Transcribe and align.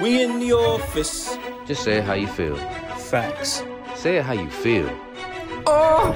We 0.00 0.22
in 0.22 0.40
the 0.40 0.52
office. 0.54 1.36
Just 1.66 1.84
say 1.84 2.00
how 2.00 2.14
you 2.14 2.26
feel. 2.26 2.56
Facts. 2.56 3.62
Say 3.94 4.16
it 4.16 4.24
how 4.24 4.32
you 4.32 4.48
feel. 4.48 4.88
Oh. 5.66 6.12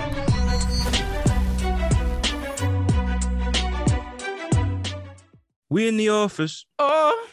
We 5.69 5.89
in 5.89 5.99
the 5.99 6.09
office. 6.09 6.65
Oh. 6.79 7.29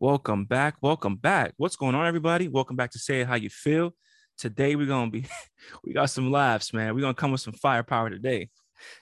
Welcome 0.00 0.44
back. 0.44 0.76
Welcome 0.82 1.16
back. 1.16 1.54
What's 1.56 1.76
going 1.76 1.94
on, 1.94 2.06
everybody? 2.06 2.48
Welcome 2.48 2.76
back 2.76 2.90
to 2.90 2.98
Say 2.98 3.20
It 3.20 3.28
How 3.28 3.36
You 3.36 3.48
Feel. 3.48 3.94
Today 4.36 4.74
we're 4.76 4.86
gonna 4.86 5.10
be 5.10 5.26
we 5.84 5.92
got 5.92 6.10
some 6.10 6.32
laughs, 6.32 6.74
man. 6.74 6.94
We're 6.94 7.00
gonna 7.00 7.14
come 7.14 7.30
with 7.30 7.40
some 7.40 7.54
firepower 7.54 8.10
today. 8.10 8.50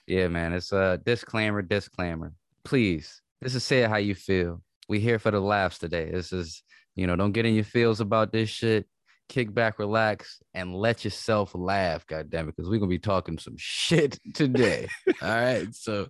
Yeah, 0.07 0.27
man. 0.27 0.53
It's 0.53 0.71
a 0.71 1.01
disclaimer, 1.03 1.61
disclaimer. 1.61 2.31
Please, 2.63 3.21
this 3.41 3.55
is 3.55 3.63
Say 3.63 3.83
It 3.83 3.89
How 3.89 3.97
You 3.97 4.15
Feel. 4.15 4.61
We 4.87 4.99
here 4.99 5.19
for 5.19 5.31
the 5.31 5.39
laughs 5.39 5.79
today. 5.79 6.11
This 6.11 6.31
is, 6.31 6.63
you 6.95 7.07
know, 7.07 7.15
don't 7.15 7.31
get 7.31 7.45
in 7.45 7.55
your 7.55 7.63
feels 7.63 8.01
about 8.01 8.31
this 8.31 8.49
shit 8.49 8.87
kick 9.27 9.53
back, 9.53 9.79
relax, 9.79 10.41
and 10.53 10.75
let 10.75 11.03
yourself 11.03 11.51
laugh. 11.53 12.05
God 12.07 12.29
damn 12.29 12.47
it, 12.47 12.55
because 12.55 12.69
we're 12.69 12.79
gonna 12.79 12.89
be 12.89 12.99
talking 12.99 13.37
some 13.37 13.55
shit 13.57 14.19
today. 14.33 14.87
All 15.21 15.29
right, 15.29 15.73
so 15.73 16.07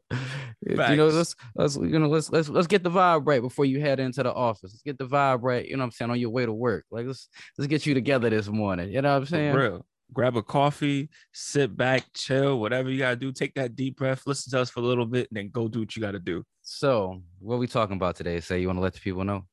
you 0.61 0.75
know, 0.75 1.07
let's 1.07 1.35
let's 1.55 1.75
you 1.75 1.99
know 1.99 2.07
let's 2.07 2.31
let's 2.31 2.49
let's 2.49 2.67
get 2.67 2.83
the 2.83 2.91
vibe 2.91 3.27
right 3.27 3.41
before 3.41 3.65
you 3.65 3.79
head 3.79 3.99
into 3.99 4.23
the 4.23 4.33
office. 4.33 4.73
Let's 4.73 4.81
get 4.81 4.97
the 4.97 5.07
vibe 5.07 5.39
right. 5.41 5.65
You 5.65 5.77
know 5.77 5.81
what 5.81 5.85
I'm 5.85 5.91
saying 5.91 6.11
on 6.11 6.19
your 6.19 6.29
way 6.29 6.45
to 6.45 6.53
work. 6.53 6.85
Like 6.91 7.05
let's 7.05 7.29
let's 7.57 7.67
get 7.67 7.85
you 7.85 7.93
together 7.93 8.29
this 8.29 8.47
morning. 8.47 8.91
You 8.91 9.01
know 9.01 9.11
what 9.11 9.19
I'm 9.19 9.25
saying? 9.25 9.53
For 9.53 9.61
real. 9.61 9.85
Grab 10.13 10.37
a 10.37 10.43
coffee, 10.43 11.09
sit 11.33 11.75
back, 11.75 12.05
chill, 12.13 12.59
whatever 12.59 12.89
you 12.89 12.99
gotta 12.99 13.15
do. 13.15 13.31
Take 13.31 13.53
that 13.55 13.75
deep 13.75 13.97
breath, 13.97 14.23
listen 14.25 14.51
to 14.51 14.59
us 14.59 14.69
for 14.69 14.79
a 14.79 14.83
little 14.83 15.05
bit, 15.05 15.27
and 15.29 15.37
then 15.37 15.49
go 15.49 15.67
do 15.67 15.79
what 15.79 15.95
you 15.95 16.01
gotta 16.01 16.19
do. 16.19 16.43
So, 16.61 17.21
what 17.39 17.59
we 17.59 17.67
talking 17.67 17.95
about 17.95 18.15
today? 18.15 18.39
Say 18.39 18.61
you 18.61 18.67
want 18.67 18.77
to 18.77 18.83
let 18.83 18.93
the 18.93 18.99
people 18.99 19.23
know. 19.23 19.45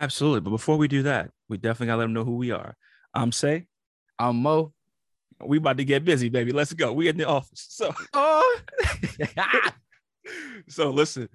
Absolutely, 0.00 0.40
but 0.40 0.50
before 0.50 0.76
we 0.76 0.88
do 0.88 1.04
that, 1.04 1.30
we 1.48 1.56
definitely 1.56 1.86
gotta 1.86 1.98
let 1.98 2.04
them 2.04 2.12
know 2.12 2.24
who 2.24 2.36
we 2.36 2.50
are. 2.50 2.76
I'm 3.14 3.32
Say. 3.32 3.66
I'm 4.18 4.36
Mo. 4.36 4.72
We 5.44 5.58
about 5.58 5.78
to 5.78 5.84
get 5.84 6.04
busy, 6.04 6.28
baby. 6.28 6.52
Let's 6.52 6.72
go. 6.72 6.92
We 6.92 7.08
in 7.08 7.16
the 7.16 7.26
office. 7.26 7.66
So, 7.68 7.92
oh. 8.12 8.60
so 10.68 10.90
listen, 10.90 11.28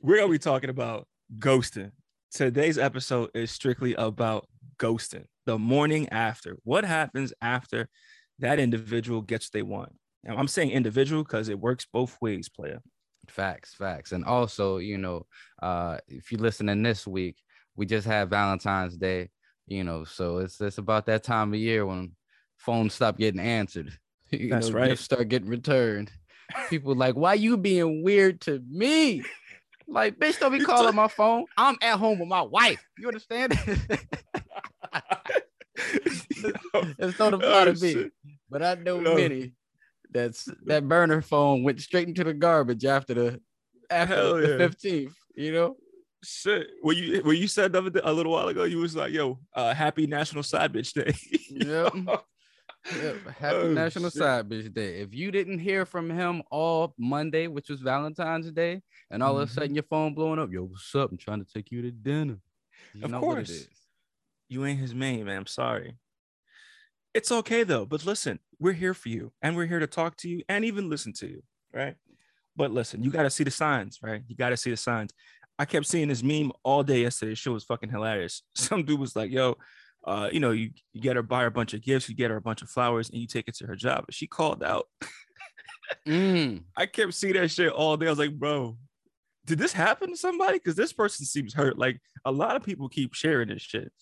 we're 0.00 0.18
gonna 0.18 0.30
be 0.30 0.38
talking 0.38 0.70
about 0.70 1.06
ghosting. 1.38 1.92
Today's 2.30 2.78
episode 2.78 3.30
is 3.34 3.50
strictly 3.50 3.94
about 3.94 4.48
ghosting. 4.78 5.24
The 5.48 5.58
morning 5.58 6.08
after. 6.10 6.58
What 6.64 6.84
happens 6.84 7.32
after 7.40 7.88
that 8.38 8.58
individual 8.58 9.22
gets 9.22 9.48
they 9.48 9.62
want? 9.62 9.92
Now, 10.22 10.36
I'm 10.36 10.48
saying 10.48 10.70
individual 10.70 11.22
because 11.22 11.48
it 11.48 11.58
works 11.58 11.86
both 11.92 12.16
ways, 12.20 12.48
player. 12.48 12.80
Facts, 13.28 13.74
facts. 13.74 14.12
And 14.12 14.24
also, 14.24 14.76
you 14.76 14.98
know, 14.98 15.26
uh, 15.62 15.98
if 16.06 16.30
you're 16.30 16.40
listening 16.40 16.82
this 16.82 17.06
week, 17.06 17.36
we 17.76 17.86
just 17.86 18.06
had 18.06 18.30
Valentine's 18.30 18.96
Day 18.96 19.30
you 19.68 19.84
know 19.84 20.04
so 20.04 20.38
it's 20.38 20.60
it's 20.60 20.78
about 20.78 21.06
that 21.06 21.22
time 21.22 21.52
of 21.52 21.60
year 21.60 21.86
when 21.86 22.12
phones 22.56 22.94
stop 22.94 23.18
getting 23.18 23.40
answered 23.40 23.92
you 24.30 24.50
that's 24.50 24.70
know, 24.70 24.78
right 24.78 24.98
start 24.98 25.28
getting 25.28 25.48
returned 25.48 26.10
people 26.70 26.94
like 26.94 27.14
why 27.14 27.34
you 27.34 27.56
being 27.56 28.02
weird 28.02 28.40
to 28.40 28.62
me 28.68 29.22
like 29.86 30.18
bitch 30.18 30.38
don't 30.40 30.52
be 30.52 30.64
calling 30.64 30.94
my 30.94 31.08
phone 31.08 31.44
i'm 31.56 31.76
at 31.82 31.98
home 31.98 32.18
with 32.18 32.28
my 32.28 32.42
wife 32.42 32.82
you 32.98 33.06
understand 33.06 33.52
it's 36.98 37.18
not 37.18 37.34
about 37.34 37.68
oh, 37.68 37.72
me 37.74 38.10
but 38.50 38.62
i 38.62 38.74
know 38.74 39.00
no. 39.00 39.14
many 39.14 39.52
that's 40.10 40.48
that 40.64 40.88
burner 40.88 41.20
phone 41.20 41.62
went 41.62 41.80
straight 41.80 42.08
into 42.08 42.24
the 42.24 42.34
garbage 42.34 42.84
after 42.84 43.14
the 43.14 43.40
after 43.90 44.14
Hell 44.14 44.34
the 44.34 44.48
yeah. 44.48 44.56
15th 44.56 45.14
you 45.36 45.52
know 45.52 45.76
shit. 46.22 46.68
When 46.82 46.96
you 46.96 47.22
when 47.22 47.36
you 47.36 47.48
said 47.48 47.72
the 47.72 48.00
a 48.04 48.12
little 48.12 48.32
while 48.32 48.48
ago, 48.48 48.64
you 48.64 48.78
was 48.78 48.96
like, 48.96 49.12
"Yo, 49.12 49.38
uh, 49.54 49.74
happy 49.74 50.06
National 50.06 50.42
Side 50.42 50.72
Bitch 50.72 50.92
Day." 50.92 51.14
yep. 51.50 51.94
yep. 53.02 53.16
Happy 53.38 53.56
oh, 53.56 53.72
National 53.72 54.10
shit. 54.10 54.18
Side 54.18 54.48
Bitch 54.48 54.72
Day. 54.72 55.00
If 55.00 55.14
you 55.14 55.30
didn't 55.30 55.58
hear 55.58 55.84
from 55.84 56.10
him 56.10 56.42
all 56.50 56.94
Monday, 56.98 57.46
which 57.46 57.68
was 57.68 57.80
Valentine's 57.80 58.50
Day, 58.50 58.82
and 59.10 59.22
all 59.22 59.34
mm-hmm. 59.34 59.42
of 59.42 59.50
a 59.50 59.52
sudden 59.52 59.74
your 59.74 59.84
phone 59.84 60.14
blowing 60.14 60.38
up, 60.38 60.52
yo, 60.52 60.64
what's 60.64 60.94
up? 60.94 61.10
I'm 61.10 61.18
trying 61.18 61.44
to 61.44 61.52
take 61.52 61.70
you 61.70 61.82
to 61.82 61.90
dinner. 61.90 62.38
You 62.94 63.04
of 63.04 63.20
course. 63.20 63.66
You 64.48 64.64
ain't 64.64 64.80
his 64.80 64.94
main, 64.94 65.24
man. 65.26 65.38
I'm 65.38 65.46
sorry. 65.46 65.96
It's 67.14 67.32
okay 67.32 67.64
though. 67.64 67.84
But 67.84 68.04
listen, 68.04 68.38
we're 68.58 68.72
here 68.72 68.94
for 68.94 69.08
you, 69.08 69.32
and 69.42 69.56
we're 69.56 69.66
here 69.66 69.78
to 69.78 69.86
talk 69.86 70.16
to 70.18 70.28
you 70.28 70.42
and 70.48 70.64
even 70.64 70.88
listen 70.88 71.12
to 71.14 71.26
you, 71.26 71.42
right? 71.72 71.96
But 72.56 72.72
listen, 72.72 73.02
you 73.02 73.10
got 73.10 73.22
to 73.22 73.30
see 73.30 73.44
the 73.44 73.50
signs, 73.50 73.98
right? 74.02 74.22
You 74.26 74.36
got 74.36 74.50
to 74.50 74.56
see 74.56 74.70
the 74.70 74.76
signs. 74.76 75.12
I 75.58 75.64
kept 75.64 75.86
seeing 75.86 76.08
this 76.08 76.22
meme 76.22 76.52
all 76.62 76.82
day 76.82 77.02
yesterday. 77.02 77.32
The 77.32 77.36
show 77.36 77.52
was 77.52 77.64
fucking 77.64 77.90
hilarious. 77.90 78.42
Some 78.54 78.84
dude 78.84 79.00
was 79.00 79.16
like, 79.16 79.30
yo, 79.30 79.56
uh, 80.04 80.28
you 80.32 80.40
know, 80.40 80.52
you, 80.52 80.70
you 80.92 81.00
get 81.00 81.16
her 81.16 81.22
buy 81.22 81.42
her 81.42 81.46
a 81.46 81.50
bunch 81.50 81.74
of 81.74 81.82
gifts, 81.82 82.08
you 82.08 82.14
get 82.14 82.30
her 82.30 82.36
a 82.36 82.40
bunch 82.40 82.62
of 82.62 82.70
flowers, 82.70 83.10
and 83.10 83.20
you 83.20 83.26
take 83.26 83.48
it 83.48 83.56
to 83.56 83.66
her 83.66 83.76
job. 83.76 84.04
She 84.10 84.26
called 84.26 84.62
out. 84.62 84.86
mm. 86.06 86.62
I 86.76 86.86
kept 86.86 87.14
seeing 87.14 87.34
that 87.34 87.50
shit 87.50 87.72
all 87.72 87.96
day. 87.96 88.06
I 88.06 88.10
was 88.10 88.18
like, 88.18 88.38
bro, 88.38 88.76
did 89.44 89.58
this 89.58 89.72
happen 89.72 90.10
to 90.10 90.16
somebody? 90.16 90.58
Because 90.58 90.76
this 90.76 90.92
person 90.92 91.26
seems 91.26 91.54
hurt. 91.54 91.78
Like 91.78 92.00
a 92.24 92.30
lot 92.30 92.56
of 92.56 92.62
people 92.62 92.88
keep 92.88 93.14
sharing 93.14 93.48
this 93.48 93.62
shit. 93.62 93.92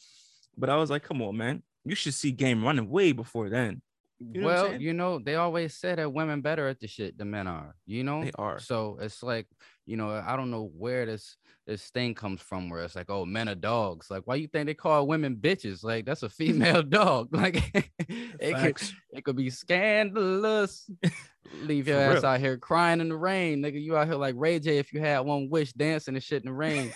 But 0.56 0.70
I 0.70 0.76
was 0.76 0.90
like, 0.90 1.02
come 1.02 1.22
on, 1.22 1.36
man. 1.36 1.62
You 1.84 1.94
should 1.94 2.14
see 2.14 2.32
game 2.32 2.64
running 2.64 2.88
way 2.88 3.12
before 3.12 3.48
then. 3.48 3.82
You 4.18 4.40
know 4.40 4.46
well, 4.46 4.80
you 4.80 4.94
know, 4.94 5.18
they 5.18 5.34
always 5.34 5.74
say 5.74 5.94
that 5.94 6.12
women 6.12 6.40
better 6.40 6.68
at 6.68 6.80
the 6.80 6.86
shit 6.86 7.18
than 7.18 7.30
men 7.30 7.46
are, 7.46 7.74
you 7.84 8.02
know? 8.02 8.24
They 8.24 8.32
are. 8.36 8.58
So 8.58 8.96
it's 9.00 9.22
like, 9.22 9.46
you 9.84 9.98
know, 9.98 10.10
I 10.10 10.36
don't 10.36 10.50
know 10.50 10.70
where 10.74 11.04
this 11.04 11.36
this 11.66 11.90
thing 11.90 12.14
comes 12.14 12.40
from 12.40 12.70
where 12.70 12.82
it's 12.82 12.94
like, 12.94 13.10
oh, 13.10 13.26
men 13.26 13.48
are 13.48 13.54
dogs. 13.54 14.10
Like, 14.10 14.22
why 14.24 14.36
you 14.36 14.46
think 14.46 14.66
they 14.66 14.74
call 14.74 15.06
women 15.06 15.36
bitches? 15.36 15.84
Like, 15.84 16.06
that's 16.06 16.22
a 16.22 16.30
female 16.30 16.82
dog. 16.84 17.28
Like 17.30 17.90
it 18.08 18.56
could 18.56 18.90
it 19.12 19.24
could 19.24 19.36
be 19.36 19.50
scandalous. 19.50 20.88
Leave 21.62 21.88
your 21.88 22.00
ass 22.00 22.22
real. 22.22 22.26
out 22.26 22.40
here 22.40 22.56
crying 22.56 23.00
in 23.00 23.10
the 23.10 23.16
rain. 23.16 23.62
Nigga, 23.62 23.80
you 23.80 23.96
out 23.96 24.06
here 24.06 24.16
like 24.16 24.34
Ray 24.36 24.58
J 24.58 24.78
if 24.78 24.92
you 24.94 25.00
had 25.00 25.20
one 25.20 25.50
wish 25.50 25.72
dancing 25.74 26.14
and 26.14 26.24
shit 26.24 26.42
in 26.42 26.48
the 26.48 26.56
rain, 26.56 26.92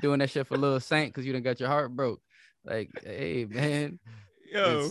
doing 0.00 0.20
that 0.20 0.30
shit 0.30 0.46
for 0.46 0.56
little 0.56 0.80
Saint 0.80 1.12
because 1.12 1.26
you 1.26 1.32
didn't 1.32 1.44
got 1.44 1.58
your 1.58 1.68
heart 1.68 1.94
broke. 1.94 2.20
Like, 2.64 2.90
hey 3.04 3.46
man. 3.48 3.98
Yo. 4.52 4.90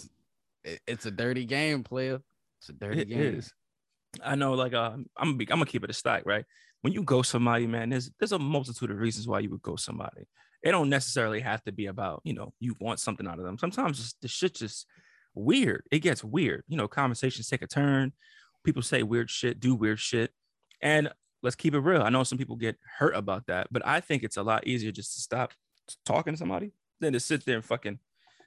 It's, 0.63 0.79
it's 0.87 1.05
a 1.05 1.11
dirty 1.11 1.45
game, 1.45 1.83
player. 1.83 2.21
It's 2.59 2.69
a 2.69 2.73
dirty 2.73 3.01
it 3.01 3.09
game. 3.09 3.35
Is. 3.35 3.53
I 4.23 4.35
know, 4.35 4.53
like, 4.53 4.73
uh, 4.73 4.91
I'm 4.91 5.05
gonna, 5.17 5.33
I'm 5.39 5.45
gonna 5.45 5.65
keep 5.65 5.83
it 5.83 5.89
a 5.89 5.93
stack, 5.93 6.23
right? 6.25 6.45
When 6.81 6.93
you 6.93 7.03
go 7.03 7.21
somebody, 7.21 7.67
man, 7.67 7.89
there's 7.89 8.09
there's 8.19 8.31
a 8.31 8.39
multitude 8.39 8.91
of 8.91 8.97
reasons 8.97 9.27
why 9.27 9.39
you 9.39 9.49
would 9.51 9.61
go 9.61 9.75
somebody. 9.75 10.27
It 10.63 10.71
don't 10.71 10.89
necessarily 10.89 11.39
have 11.41 11.63
to 11.63 11.71
be 11.71 11.85
about, 11.85 12.21
you 12.23 12.33
know, 12.33 12.53
you 12.59 12.75
want 12.81 12.99
something 12.99 13.27
out 13.27 13.39
of 13.39 13.45
them. 13.45 13.57
Sometimes 13.57 13.97
just, 13.97 14.21
the 14.21 14.27
shit 14.27 14.55
just 14.55 14.85
weird. 15.33 15.83
It 15.89 15.99
gets 15.99 16.21
weird. 16.21 16.63
You 16.67 16.75
know, 16.75 16.87
conversations 16.87 17.47
take 17.47 17.61
a 17.61 17.67
turn. 17.67 18.11
People 18.65 18.81
say 18.81 19.03
weird 19.03 19.29
shit, 19.29 19.61
do 19.61 19.73
weird 19.73 19.99
shit, 19.99 20.31
and 20.81 21.09
let's 21.41 21.55
keep 21.55 21.73
it 21.73 21.79
real. 21.79 22.01
I 22.01 22.09
know 22.09 22.23
some 22.23 22.37
people 22.37 22.57
get 22.57 22.77
hurt 22.97 23.15
about 23.15 23.45
that, 23.47 23.67
but 23.71 23.85
I 23.85 24.01
think 24.01 24.23
it's 24.23 24.37
a 24.37 24.43
lot 24.43 24.67
easier 24.67 24.91
just 24.91 25.13
to 25.13 25.21
stop 25.21 25.53
talking 26.05 26.33
to 26.33 26.37
somebody 26.37 26.73
than 26.99 27.13
to 27.13 27.19
sit 27.19 27.45
there 27.45 27.55
and 27.55 27.65
fucking 27.65 27.99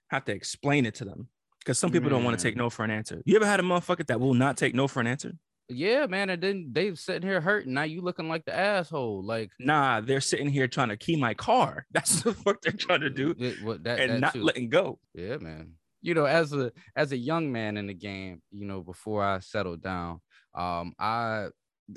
have 0.08 0.24
to 0.26 0.32
explain 0.32 0.86
it 0.86 0.94
to 0.96 1.04
them 1.04 1.28
because 1.60 1.78
some 1.78 1.90
people 1.90 2.10
man. 2.10 2.18
don't 2.18 2.24
want 2.24 2.38
to 2.38 2.42
take 2.42 2.56
no 2.56 2.70
for 2.70 2.84
an 2.84 2.90
answer. 2.90 3.22
You 3.24 3.36
ever 3.36 3.46
had 3.46 3.60
a 3.60 3.62
motherfucker 3.62 4.06
that 4.06 4.20
will 4.20 4.34
not 4.34 4.56
take 4.56 4.74
no 4.74 4.88
for 4.88 5.00
an 5.00 5.06
answer? 5.06 5.32
Yeah, 5.68 6.06
man. 6.06 6.30
And 6.30 6.42
then 6.42 6.70
they 6.72 6.94
sitting 6.94 7.26
here 7.26 7.40
hurting. 7.40 7.72
Now 7.72 7.84
you 7.84 8.02
looking 8.02 8.28
like 8.28 8.44
the 8.44 8.54
asshole. 8.54 9.24
Like, 9.24 9.50
nah, 9.58 10.00
they're 10.00 10.20
sitting 10.20 10.48
here 10.48 10.68
trying 10.68 10.88
to 10.88 10.96
key 10.96 11.16
my 11.16 11.34
car. 11.34 11.86
That's 11.92 12.22
the 12.22 12.34
fuck 12.34 12.60
they're 12.60 12.72
trying 12.72 13.00
to 13.00 13.10
do. 13.10 13.34
It, 13.38 13.62
well, 13.62 13.78
that, 13.82 14.00
and 14.00 14.12
that 14.12 14.20
not 14.20 14.32
too. 14.34 14.42
letting 14.42 14.68
go. 14.68 14.98
Yeah, 15.14 15.36
man. 15.38 15.74
You 16.02 16.14
know, 16.14 16.24
as 16.24 16.52
a 16.52 16.72
as 16.96 17.12
a 17.12 17.16
young 17.16 17.52
man 17.52 17.76
in 17.76 17.86
the 17.86 17.94
game, 17.94 18.42
you 18.50 18.66
know, 18.66 18.80
before 18.80 19.22
I 19.22 19.38
settled 19.38 19.82
down, 19.82 20.20
um, 20.54 20.94
I 20.98 21.46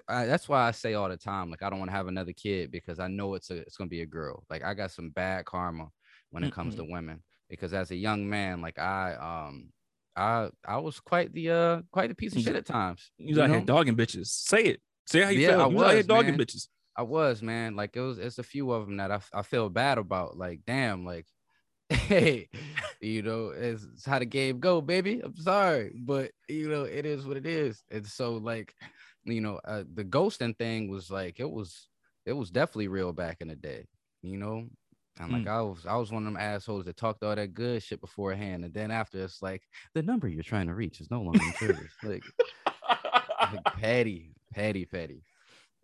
I, 0.08 0.26
that's 0.26 0.48
why 0.48 0.68
I 0.68 0.72
say 0.72 0.94
all 0.94 1.10
the 1.10 1.18
time, 1.18 1.50
like 1.50 1.64
I 1.64 1.70
don't 1.70 1.80
want 1.80 1.90
to 1.90 1.98
have 1.98 2.08
another 2.08 2.34
kid 2.34 2.72
because 2.72 3.00
I 3.00 3.08
know 3.08 3.34
it's 3.34 3.50
a 3.50 3.58
it's 3.58 3.78
gonna 3.78 3.90
be 3.90 4.02
a 4.02 4.06
girl. 4.06 4.44
Like 4.50 4.64
I 4.64 4.76
got 4.76 4.92
some 4.92 5.10
bad 5.10 5.46
karma 5.46 5.90
when 6.36 6.44
it 6.44 6.54
comes 6.54 6.76
to 6.76 6.84
women 6.84 7.24
because 7.50 7.74
as 7.74 7.92
a 7.92 7.96
young 7.96 8.30
man, 8.30 8.62
like 8.62 8.80
I 8.80 9.16
um 9.48 9.70
I 10.16 10.50
I 10.68 10.78
was 10.78 11.00
quite 11.00 11.34
the 11.34 11.52
uh 11.52 11.82
quite 11.92 12.12
a 12.12 12.16
piece 12.16 12.36
of 12.36 12.42
shit 12.42 12.56
at 12.56 12.66
times. 12.66 13.12
You, 13.18 13.36
you 13.36 13.42
out 13.42 13.50
know? 13.50 13.56
here 13.56 13.66
dogging 13.66 13.96
bitches. 13.96 14.28
Say 14.28 14.64
it. 14.64 14.82
Say 15.08 15.22
how 15.22 15.30
you 15.30 15.40
yeah, 15.40 15.50
feel. 15.50 15.62
I 15.62 15.68
you 15.68 15.76
was, 15.76 15.84
out 15.84 15.94
here 15.94 16.04
dogging 16.04 16.38
man. 16.38 16.40
bitches. 16.40 16.68
I 16.98 17.04
was 17.04 17.42
man. 17.42 17.76
Like 17.76 17.96
it 17.96 18.02
was. 18.02 18.18
It's 18.20 18.40
a 18.40 18.44
few 18.44 18.72
of 18.72 18.86
them 18.86 18.98
that 18.98 19.12
I, 19.12 19.20
I 19.34 19.42
feel 19.42 19.70
bad 19.70 19.98
about. 19.98 20.38
Like 20.38 20.62
damn. 20.66 21.06
Like 21.06 21.28
hey, 21.90 22.50
you 23.00 23.22
know, 23.22 23.50
it's, 23.56 23.84
it's, 23.94 24.06
how 24.06 24.18
the 24.18 24.26
game 24.26 24.60
go, 24.60 24.82
baby. 24.82 25.22
I'm 25.24 25.38
sorry, 25.38 25.92
but 25.96 26.32
you 26.50 26.68
know, 26.68 26.84
it 26.84 27.06
is 27.06 27.28
what 27.28 27.38
it 27.38 27.46
is. 27.46 27.84
And 27.92 28.08
so 28.08 28.34
like, 28.38 28.74
you 29.24 29.40
know, 29.42 29.60
uh, 29.64 29.84
the 29.94 30.04
ghosting 30.04 30.58
thing 30.58 30.90
was 30.90 31.12
like 31.12 31.40
it 31.40 31.50
was 31.50 31.88
it 32.26 32.34
was 32.34 32.50
definitely 32.50 32.88
real 32.88 33.14
back 33.14 33.38
in 33.42 33.50
the 33.50 33.56
day. 33.56 33.86
You 34.24 34.38
know, 34.38 34.68
I'm 35.20 35.32
like, 35.32 35.46
mm. 35.46 35.50
I 35.50 35.62
was 35.62 35.86
I 35.86 35.96
was 35.96 36.12
one 36.12 36.28
of 36.28 36.34
them 36.34 36.42
assholes 36.42 36.86
that 36.86 36.98
talked 36.98 37.24
all 37.24 37.36
that 37.36 37.54
good 37.54 37.82
shit 37.82 38.02
beforehand, 38.02 38.66
and 38.66 38.74
then 38.74 38.92
after 38.92 39.24
it's 39.24 39.42
like 39.42 39.64
the 39.94 40.04
number 40.04 40.28
you're 40.28 40.44
trying 40.44 40.68
to 40.68 40.74
reach 40.74 41.00
is 41.00 41.10
no 41.10 41.22
longer 41.22 41.40
in 41.42 41.54
service. 41.54 41.94
like, 42.04 42.24
like, 43.42 43.64
patty, 43.64 44.34
patty, 44.54 44.86
patty. 44.86 45.24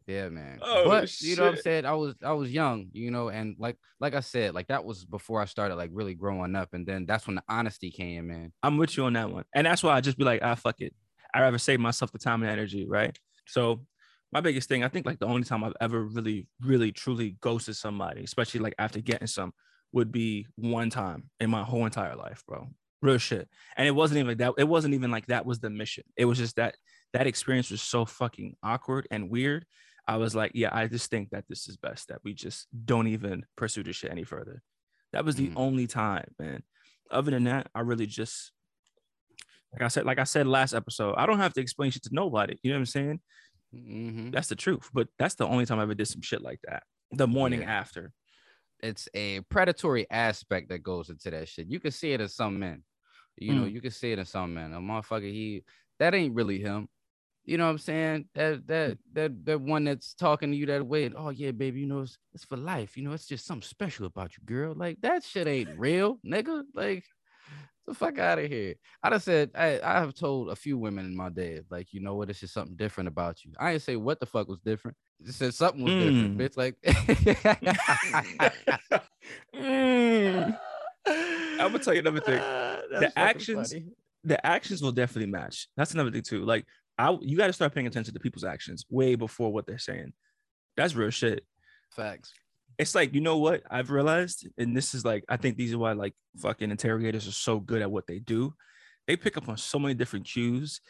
Yeah, 0.08 0.30
man. 0.30 0.60
Oh, 0.62 0.90
but 0.90 1.22
you 1.22 1.36
know 1.36 1.44
what 1.44 1.54
I'm 1.54 1.62
saying? 1.62 1.86
I 1.86 1.94
was 1.94 2.16
I 2.24 2.34
was 2.34 2.52
young, 2.52 2.90
you 2.92 3.12
know, 3.12 3.30
and 3.30 3.56
like 3.58 3.78
like 4.02 4.16
I 4.16 4.20
said, 4.20 4.54
like 4.54 4.68
that 4.68 4.84
was 4.84 5.06
before 5.06 5.42
I 5.42 5.46
started 5.46 5.76
like 5.76 5.92
really 5.94 6.14
growing 6.14 6.56
up, 6.56 6.74
and 6.74 6.86
then 6.86 7.06
that's 7.06 7.26
when 7.28 7.36
the 7.36 7.44
honesty 7.48 7.92
came 7.92 8.32
in. 8.32 8.52
I'm 8.64 8.78
with 8.78 8.98
you 8.98 9.06
on 9.06 9.14
that 9.14 9.32
one. 9.32 9.46
And 9.56 9.66
that's 9.66 9.84
why 9.84 9.94
I 9.94 10.02
just 10.02 10.18
be 10.18 10.26
like, 10.26 10.42
ah, 10.44 10.56
fuck 10.56 10.82
it. 10.82 10.94
I'd 11.34 11.42
rather 11.42 11.58
save 11.58 11.80
myself 11.80 12.12
the 12.12 12.20
time 12.20 12.42
and 12.42 12.52
energy, 12.52 12.86
right? 12.86 13.18
So 13.48 13.86
my 14.32 14.42
biggest 14.42 14.70
thing, 14.70 14.84
I 14.84 14.88
think 14.88 15.06
like 15.06 15.20
the 15.20 15.26
only 15.26 15.44
time 15.44 15.64
I've 15.64 15.76
ever 15.82 16.04
really, 16.04 16.48
really, 16.62 16.92
truly 16.92 17.38
ghosted 17.42 17.76
somebody, 17.76 18.24
especially 18.24 18.62
like 18.62 18.76
after 18.80 19.02
getting 19.02 19.28
some, 19.28 19.54
would 19.92 20.12
be 20.12 20.48
one 20.56 20.90
time 20.90 21.30
in 21.40 21.50
my 21.50 21.64
whole 21.64 21.86
entire 21.86 22.16
life, 22.16 22.44
bro. 22.48 22.70
Real 23.02 23.18
shit. 23.18 23.50
And 23.76 23.88
it 23.88 23.92
wasn't 23.92 24.20
even 24.20 24.28
like 24.30 24.38
that. 24.38 24.54
It 24.58 24.68
wasn't 24.68 24.94
even 24.94 25.12
like 25.12 25.26
that 25.28 25.46
was 25.46 25.60
the 25.60 25.70
mission. 25.70 26.04
It 26.16 26.26
was 26.26 26.38
just 26.38 26.56
that 26.56 26.76
that 27.14 27.28
experience 27.28 27.72
was 27.72 27.82
so 27.82 28.06
fucking 28.06 28.56
awkward 28.64 29.08
and 29.12 29.30
weird. 29.30 29.66
I 30.08 30.18
was 30.18 30.34
like, 30.34 30.52
yeah, 30.54 30.70
I 30.72 30.88
just 30.88 31.10
think 31.10 31.32
that 31.32 31.46
this 31.50 31.68
is 31.68 31.78
best 31.78 32.08
that 32.08 32.20
we 32.24 32.34
just 32.34 32.68
don't 32.86 33.08
even 33.08 33.46
pursue 33.58 33.84
this 33.84 33.98
shit 33.98 34.12
any 34.12 34.24
further. 34.24 34.62
That 35.14 35.26
was 35.26 35.36
the 35.36 35.50
Mhm. 35.50 35.54
only 35.58 35.88
time, 35.88 36.34
man. 36.40 36.64
Other 37.10 37.32
than 37.32 37.44
that, 37.46 37.70
I 37.76 37.82
really 37.82 38.06
just 38.06 38.52
like 39.74 39.84
I 39.84 39.88
said, 39.88 40.06
like 40.06 40.20
I 40.20 40.26
said 40.26 40.48
last 40.48 40.74
episode, 40.74 41.16
I 41.16 41.26
don't 41.26 41.40
have 41.40 41.54
to 41.54 41.62
explain 41.62 41.92
shit 41.92 42.04
to 42.04 42.10
nobody. 42.14 42.58
You 42.62 42.72
know 42.72 42.76
what 42.76 42.82
I'm 42.82 42.86
saying? 42.88 43.22
Mhm. 43.76 44.32
That's 44.32 44.48
the 44.50 44.56
truth. 44.56 44.90
But 44.94 45.08
that's 45.18 45.36
the 45.36 45.46
only 45.48 45.66
time 45.66 45.80
I 45.80 45.84
ever 45.84 45.96
did 45.96 46.08
some 46.08 46.22
shit 46.22 46.42
like 46.42 46.60
that. 46.68 46.84
The 47.12 47.28
morning 47.28 47.62
Yeah. 47.62 47.72
after. 47.80 48.14
It's 48.82 49.08
a 49.14 49.42
predatory 49.42 50.10
aspect 50.10 50.70
that 50.70 50.80
goes 50.80 51.10
into 51.10 51.30
that 51.32 51.48
shit. 51.48 51.68
You 51.68 51.80
can 51.80 51.92
see 51.92 52.14
it 52.14 52.22
in 52.22 52.28
some 52.28 52.58
men. 52.60 52.84
You 53.38 53.54
know, 53.56 53.64
Mm. 53.66 53.72
you 53.74 53.82
can 53.82 53.92
see 53.92 54.12
it 54.12 54.20
in 54.20 54.26
some 54.26 54.54
men. 54.54 54.74
A 54.74 54.80
motherfucker, 54.80 55.32
he 55.32 55.64
that 56.00 56.14
ain't 56.16 56.34
really 56.36 56.60
him. 56.60 56.90
You 57.46 57.58
know 57.58 57.66
what 57.66 57.72
I'm 57.72 57.78
saying? 57.80 58.30
That 58.34 58.68
that 58.68 58.98
that 59.14 59.46
that 59.46 59.62
one 59.62 59.84
that's 59.84 60.14
talking 60.14 60.52
to 60.52 60.58
you 60.58 60.66
that 60.68 60.86
way. 60.86 61.06
And, 61.06 61.16
oh 61.18 61.30
yeah, 61.30 61.52
baby, 61.52 61.80
you 61.82 61.88
know 61.88 62.02
it's, 62.02 62.18
it's 62.34 62.44
for 62.46 62.58
life. 62.58 62.98
You 62.98 63.04
know, 63.04 63.14
it's 63.14 63.26
just 63.28 63.46
something 63.46 63.68
special 63.68 64.06
about 64.06 64.38
you, 64.38 64.44
girl. 64.46 64.74
Like 64.76 65.00
that 65.02 65.24
shit 65.24 65.48
ain't 65.48 65.78
real, 65.80 66.20
nigga. 66.26 66.64
Like 66.74 67.06
the 67.92 67.98
fuck 67.98 68.18
out 68.20 68.40
of 68.40 68.48
here. 68.50 68.76
I 69.04 69.10
done 69.10 69.20
said 69.20 69.52
I, 69.56 69.80
I 69.84 70.00
have 70.00 70.14
told 70.14 70.50
a 70.50 70.56
few 70.56 70.78
women 70.78 71.06
in 71.06 71.16
my 71.16 71.30
day, 71.30 71.62
like, 71.70 71.94
you 71.94 72.00
know 72.02 72.16
what, 72.16 72.30
it's 72.30 72.40
just 72.40 72.54
something 72.54 72.76
different 72.76 73.08
about 73.08 73.44
you. 73.46 73.52
I 73.60 73.72
didn't 73.72 73.84
say 73.84 73.96
what 73.96 74.20
the 74.20 74.26
fuck 74.26 74.48
was 74.48 74.60
different. 74.60 74.98
Just 75.26 75.40
said 75.40 75.54
something 75.54 75.84
was 75.84 75.94
different, 75.94 76.38
Mm. 76.38 76.42
bitch. 76.42 76.58
Like 76.58 76.76
Mm. 79.54 80.58
I'm 81.08 81.72
gonna 81.72 81.80
tell 81.80 81.94
you 81.94 82.00
another 82.00 82.20
thing. 82.22 82.40
That's 82.92 83.14
The 83.14 83.20
actions- 83.20 83.72
funny. 83.74 83.86
the 84.24 84.46
actions 84.46 84.82
will 84.82 84.92
definitely 84.92 85.32
match. 85.32 85.68
That's 85.78 85.94
another 85.94 86.12
thing 86.12 86.22
too. 86.24 86.44
Like 86.46 86.66
I 86.98 87.18
you 87.22 87.38
got 87.38 87.48
to 87.48 87.54
start 87.54 87.74
paying 87.74 87.88
attention 87.88 88.14
to 88.14 88.20
people's 88.20 88.44
actions 88.44 88.86
way 88.90 89.16
before 89.16 89.52
what 89.52 89.66
they're 89.66 89.78
saying. 89.80 90.14
That's 90.78 90.96
real 90.96 91.10
shit. 91.10 91.46
Facts. 91.96 92.34
It's 92.82 92.96
like, 92.96 93.14
you 93.14 93.22
know 93.22 93.38
what 93.38 93.62
I've 93.70 93.92
realized, 93.92 94.48
and 94.58 94.76
this 94.76 94.96
is 94.96 95.06
like, 95.06 95.24
I 95.30 95.38
think 95.38 95.56
these 95.56 95.72
are 95.72 95.78
why 95.78 95.92
like 95.94 96.16
fucking 96.40 96.72
interrogators 96.72 97.28
are 97.28 97.32
so 97.32 97.60
good 97.60 97.84
at 97.84 97.92
what 97.92 98.08
they 98.08 98.18
do. 98.18 98.56
They 99.06 99.16
pick 99.16 99.38
up 99.38 99.48
on 99.48 99.58
so 99.58 99.78
many 99.78 99.94
different 99.94 100.26
cues. 100.26 100.82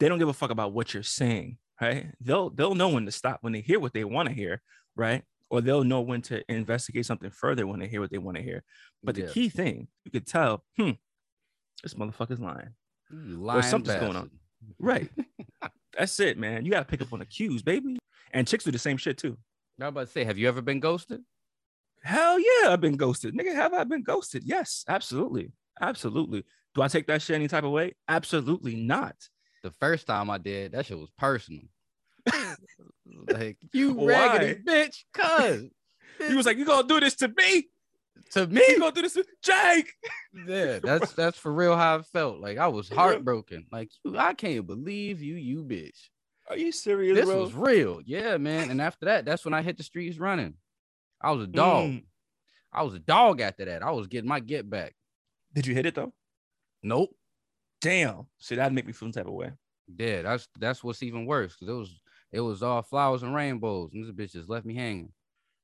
They 0.00 0.08
don't 0.08 0.18
give 0.18 0.28
a 0.28 0.32
fuck 0.32 0.50
about 0.50 0.72
what 0.72 0.94
you're 0.94 1.02
saying, 1.02 1.58
right? 1.78 2.06
They'll 2.22 2.48
they'll 2.48 2.74
know 2.74 2.88
when 2.88 3.04
to 3.04 3.12
stop 3.12 3.38
when 3.42 3.52
they 3.52 3.60
hear 3.60 3.78
what 3.78 3.92
they 3.92 4.04
want 4.04 4.28
to 4.30 4.34
hear, 4.34 4.62
right? 4.94 5.24
Or 5.50 5.60
they'll 5.60 5.84
know 5.84 6.00
when 6.00 6.22
to 6.22 6.42
investigate 6.50 7.04
something 7.04 7.30
further 7.30 7.66
when 7.66 7.80
they 7.80 7.86
hear 7.86 8.00
what 8.00 8.10
they 8.10 8.18
want 8.18 8.38
to 8.38 8.42
hear. 8.42 8.64
But 9.02 9.18
Yeah. 9.18 9.26
the 9.26 9.32
key 9.32 9.48
thing, 9.50 9.88
you 10.06 10.10
could 10.10 10.26
tell, 10.26 10.64
hmm, 10.78 10.92
this 11.82 11.92
motherfucker's 11.94 12.40
lying. 12.40 12.70
Lying 13.10 13.62
something's 13.62 14.00
going 14.00 14.16
on. 14.16 14.30
Right. 14.80 15.10
That's 15.98 16.18
it, 16.18 16.38
man. 16.38 16.64
You 16.64 16.70
gotta 16.72 16.86
pick 16.86 17.02
up 17.02 17.12
on 17.12 17.18
the 17.18 17.26
cues, 17.26 17.62
baby. 17.62 17.98
And 18.32 18.48
chicks 18.48 18.64
do 18.64 18.70
the 18.70 18.78
same 18.78 18.96
shit 18.96 19.18
too. 19.18 19.36
Was 19.78 19.88
about 19.88 20.06
to 20.06 20.12
say, 20.12 20.24
have 20.24 20.38
you 20.38 20.48
ever 20.48 20.62
been 20.62 20.80
ghosted? 20.80 21.22
Hell 22.02 22.38
yeah, 22.38 22.70
I've 22.70 22.80
been 22.80 22.96
ghosted. 22.96 23.34
Nigga, 23.34 23.54
have 23.54 23.74
I 23.74 23.84
been 23.84 24.02
ghosted? 24.02 24.42
Yes, 24.44 24.84
absolutely. 24.88 25.52
Absolutely. 25.80 26.44
Do 26.74 26.82
I 26.82 26.88
take 26.88 27.06
that 27.08 27.20
shit 27.20 27.34
any 27.34 27.48
type 27.48 27.64
of 27.64 27.72
way? 27.72 27.94
Absolutely 28.08 28.76
not. 28.76 29.16
The 29.62 29.70
first 29.72 30.06
time 30.06 30.30
I 30.30 30.38
did, 30.38 30.72
that 30.72 30.86
shit 30.86 30.98
was 30.98 31.10
personal. 31.18 31.62
like 33.28 33.58
you 33.72 33.92
Why? 33.94 34.06
raggedy 34.06 34.62
bitch, 34.62 35.04
cuz 35.12 35.68
He 36.28 36.34
was 36.34 36.46
like, 36.46 36.56
You 36.56 36.64
gonna 36.64 36.88
do 36.88 37.00
this 37.00 37.14
to 37.16 37.28
me? 37.28 37.68
to 38.32 38.46
me, 38.46 38.62
You 38.68 38.78
gonna 38.78 38.92
do 38.92 39.02
this 39.02 39.14
to 39.14 39.24
Jake? 39.42 39.92
yeah, 40.46 40.78
that's 40.82 41.12
that's 41.12 41.38
for 41.38 41.52
real 41.52 41.76
how 41.76 41.98
I 41.98 42.02
felt. 42.02 42.40
Like 42.40 42.58
I 42.58 42.68
was 42.68 42.88
heartbroken. 42.88 43.66
Like 43.70 43.90
you, 44.04 44.16
I 44.16 44.34
can't 44.34 44.66
believe 44.66 45.22
you, 45.22 45.34
you 45.34 45.64
bitch. 45.64 46.08
Are 46.48 46.56
you 46.56 46.70
serious, 46.72 47.16
This 47.16 47.26
bro? 47.26 47.40
was 47.40 47.54
real, 47.54 48.00
yeah, 48.04 48.36
man. 48.36 48.70
And 48.70 48.80
after 48.80 49.06
that, 49.06 49.24
that's 49.24 49.44
when 49.44 49.54
I 49.54 49.62
hit 49.62 49.76
the 49.76 49.82
streets 49.82 50.18
running. 50.18 50.54
I 51.20 51.32
was 51.32 51.44
a 51.44 51.48
dog. 51.48 51.90
Mm. 51.90 52.04
I 52.72 52.82
was 52.82 52.94
a 52.94 52.98
dog 52.98 53.40
after 53.40 53.64
that. 53.64 53.82
I 53.82 53.90
was 53.90 54.06
getting 54.06 54.28
my 54.28 54.40
get 54.40 54.68
back. 54.68 54.94
Did 55.54 55.66
you 55.66 55.74
hit 55.74 55.86
it 55.86 55.94
though? 55.94 56.12
Nope. 56.82 57.10
Damn. 57.80 58.26
See, 58.38 58.54
that'd 58.54 58.72
make 58.72 58.86
me 58.86 58.92
feel 58.92 59.06
some 59.08 59.12
type 59.12 59.26
of 59.26 59.32
way. 59.32 59.52
Yeah, 59.98 60.22
that's 60.22 60.48
that's 60.58 60.82
what's 60.84 61.02
even 61.02 61.26
worse 61.26 61.54
because 61.54 61.72
it 61.72 61.78
was 61.78 62.00
it 62.32 62.40
was 62.40 62.62
all 62.62 62.82
flowers 62.82 63.22
and 63.22 63.34
rainbows, 63.34 63.90
and 63.92 64.04
this 64.04 64.12
bitch 64.12 64.32
just 64.32 64.48
left 64.48 64.66
me 64.66 64.74
hanging. 64.74 65.12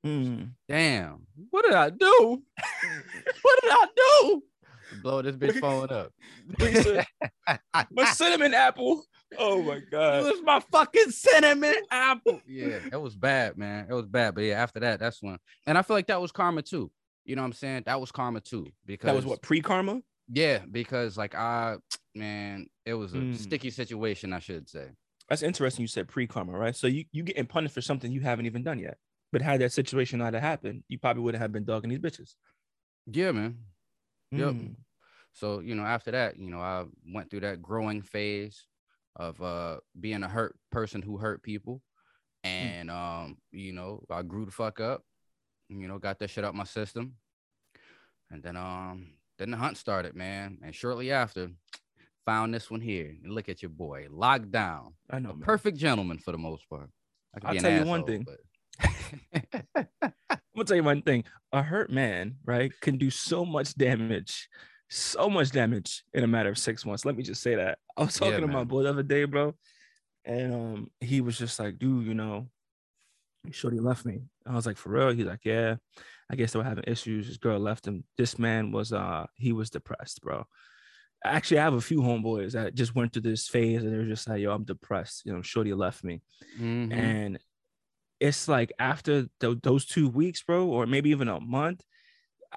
Mm. 0.07 0.53
Damn, 0.69 1.27
what 1.51 1.65
did 1.65 1.75
I 1.75 1.91
do? 1.91 2.43
what 3.43 3.61
did 3.63 3.71
I 3.71 3.87
do? 3.97 4.43
Blow 5.03 5.23
this 5.23 5.37
bitch 5.37 5.59
phone 5.61 5.89
up. 5.91 6.13
My 7.91 8.05
cinnamon 8.07 8.55
apple. 8.55 9.05
Oh 9.39 9.63
my 9.63 9.81
god. 9.91 10.21
It 10.21 10.33
was 10.33 10.43
my 10.43 10.61
fucking 10.73 11.11
cinnamon 11.11 11.75
apple. 11.91 12.41
Yeah, 12.47 12.79
it 12.93 13.01
was 13.01 13.15
bad, 13.17 13.57
man. 13.57 13.87
It 13.89 13.95
was 13.95 14.07
bad. 14.07 14.35
But 14.35 14.45
yeah, 14.45 14.63
after 14.63 14.81
that, 14.81 15.01
that's 15.01 15.23
when, 15.23 15.39
and 15.67 15.77
I 15.79 15.83
feel 15.83 15.97
like 15.97 16.07
that 16.09 16.21
was 16.21 16.33
karma 16.33 16.63
too. 16.63 16.91
You 17.25 17.37
know 17.37 17.43
what 17.43 17.47
I'm 17.47 17.53
saying? 17.53 17.85
That 17.87 18.01
was 18.01 18.11
karma 18.13 18.41
too. 18.41 18.67
Because 18.85 19.07
That 19.07 19.15
was 19.15 19.25
what 19.27 19.43
pre-karma? 19.43 20.01
Yeah, 20.29 20.61
because 20.71 21.17
like 21.17 21.35
I, 21.35 21.77
man, 22.15 22.67
it 22.85 22.95
was 22.95 23.15
a 23.15 23.19
Mm. 23.19 23.37
sticky 23.37 23.71
situation, 23.71 24.33
I 24.33 24.39
should 24.39 24.69
say. 24.69 24.89
That's 25.29 25.43
interesting. 25.43 25.83
You 25.83 25.89
said 25.89 26.09
pre-karma, 26.09 26.53
right? 26.53 26.75
So 26.75 26.87
you 26.87 27.05
you 27.13 27.23
getting 27.23 27.47
punished 27.47 27.75
for 27.75 27.81
something 27.81 28.11
you 28.11 28.21
haven't 28.21 28.47
even 28.47 28.63
done 28.63 28.79
yet. 28.79 28.99
But 29.33 29.41
had 29.41 29.61
that 29.63 29.73
situation 29.73 30.19
not 30.19 30.35
have 30.35 30.43
happened, 30.43 30.85
you 30.89 30.99
probably 30.99 31.23
wouldn't 31.23 31.41
have 31.41 31.53
been 31.53 31.65
dogging 31.65 31.89
these 31.91 32.01
bitches. 32.01 32.35
Yeah, 33.07 33.33
man. 33.33 33.59
Yep. 34.31 34.49
Mm. 34.55 34.75
So, 35.33 35.61
you 35.61 35.75
know, 35.75 35.85
after 35.85 36.11
that, 36.11 36.39
you 36.39 36.51
know, 36.51 36.59
I 36.61 36.85
went 37.15 37.31
through 37.31 37.41
that 37.41 37.63
growing 37.63 38.03
phase 38.03 38.67
of 39.17 39.41
uh 39.43 39.79
being 39.99 40.23
a 40.23 40.29
hurt 40.29 40.57
person 40.71 41.03
who 41.03 41.19
hurt 41.19 41.43
people. 41.43 41.83
And 42.45 42.91
um, 42.91 43.39
you 43.53 43.73
know, 43.73 44.03
I 44.11 44.23
grew 44.23 44.45
the 44.45 44.51
fuck 44.51 44.81
up, 44.81 45.03
you 45.69 45.87
know, 45.87 45.99
got 45.99 46.19
that 46.19 46.31
shit 46.31 46.45
out 46.45 46.55
my 46.55 46.65
system. 46.65 47.15
And 48.31 48.43
then 48.43 48.57
um 48.57 49.13
then 49.39 49.51
the 49.51 49.57
hunt 49.57 49.77
started, 49.77 50.15
man. 50.15 50.59
And 50.63 50.75
shortly 50.75 51.11
after, 51.13 51.51
found 52.27 52.55
this 52.55 52.71
one 52.71 52.81
here. 52.81 53.15
And 53.23 53.33
look 53.33 53.49
at 53.49 53.63
your 53.63 53.71
boy, 53.71 54.07
locked 54.11 54.51
down. 54.51 54.95
I 55.11 55.19
know. 55.19 55.35
Perfect 55.41 55.77
gentleman 55.79 56.19
for 56.19 56.33
the 56.33 56.39
most 56.39 56.69
part. 56.69 56.89
I'll 57.45 57.55
tell 57.63 57.71
you 57.73 57.79
one 57.89 58.05
thing. 58.07 58.27
but- 58.27 58.39
I'm 60.31 60.39
gonna 60.57 60.65
tell 60.67 60.77
you 60.77 60.83
one 60.83 61.03
thing. 61.03 61.25
A 61.53 61.63
hurt 61.63 61.91
man, 61.91 62.37
right, 62.45 62.73
can 62.81 62.97
do 62.99 63.11
so 63.11 63.45
much 63.45 63.75
damage, 63.77 64.49
so 64.93 65.29
much 65.31 65.51
damage 65.51 66.05
in 66.13 66.25
a 66.25 66.27
matter 66.27 66.51
of 66.51 66.59
six 66.59 66.85
months. 66.85 67.05
Let 67.05 67.17
me 67.17 67.23
just 67.23 67.43
say 67.43 67.55
that. 67.57 67.79
I 67.97 68.03
was 68.03 68.19
Yeah, 68.21 68.31
talking 68.31 68.47
to 68.47 68.53
my 68.53 68.65
boy 68.65 68.83
the 68.83 68.91
other 68.91 69.03
day, 69.03 69.25
bro, 69.25 69.55
and 70.25 70.55
um, 70.55 70.91
he 71.01 71.21
was 71.21 71.39
just 71.39 71.59
like, 71.59 71.79
dude, 71.79 72.07
you 72.07 72.15
know, 72.15 72.49
Shorty 73.51 73.81
left 73.81 74.05
me. 74.05 74.23
I 74.47 74.55
was 74.55 74.67
like, 74.67 74.77
for 74.77 74.91
real? 74.91 75.11
He's 75.13 75.27
like, 75.27 75.45
yeah. 75.45 75.77
I 76.31 76.37
guess 76.37 76.53
they 76.53 76.59
were 76.59 76.65
having 76.65 76.85
issues. 76.87 77.27
This 77.29 77.37
girl 77.37 77.59
left 77.59 77.87
him. 77.87 78.05
This 78.17 78.39
man 78.39 78.73
was 78.73 78.93
uh 78.93 79.27
he 79.37 79.53
was 79.53 79.69
depressed, 79.71 80.23
bro. 80.23 80.47
Actually, 81.25 81.61
I 81.61 81.65
have 81.65 81.75
a 81.75 81.81
few 81.81 82.01
homeboys 82.01 82.53
that 82.53 82.75
just 82.75 82.95
went 82.95 83.13
through 83.13 83.23
this 83.23 83.49
phase 83.49 83.83
and 83.83 83.93
they're 83.93 84.07
just 84.07 84.29
like, 84.29 84.41
yo, 84.41 84.53
I'm 84.53 84.65
depressed. 84.65 85.25
You 85.27 85.35
know, 85.35 85.43
Shorty 85.43 85.75
left 85.75 86.03
me. 86.03 86.23
Mhm. 86.59 86.93
And 86.93 87.39
it's 88.19 88.49
like 88.49 88.73
after 88.79 89.27
tho- 89.41 89.55
those 89.63 89.85
two 89.85 90.09
weeks, 90.09 90.43
bro, 90.43 90.67
or 90.69 90.87
maybe 90.87 91.11
even 91.11 91.29
a 91.29 91.39
month, 91.41 91.83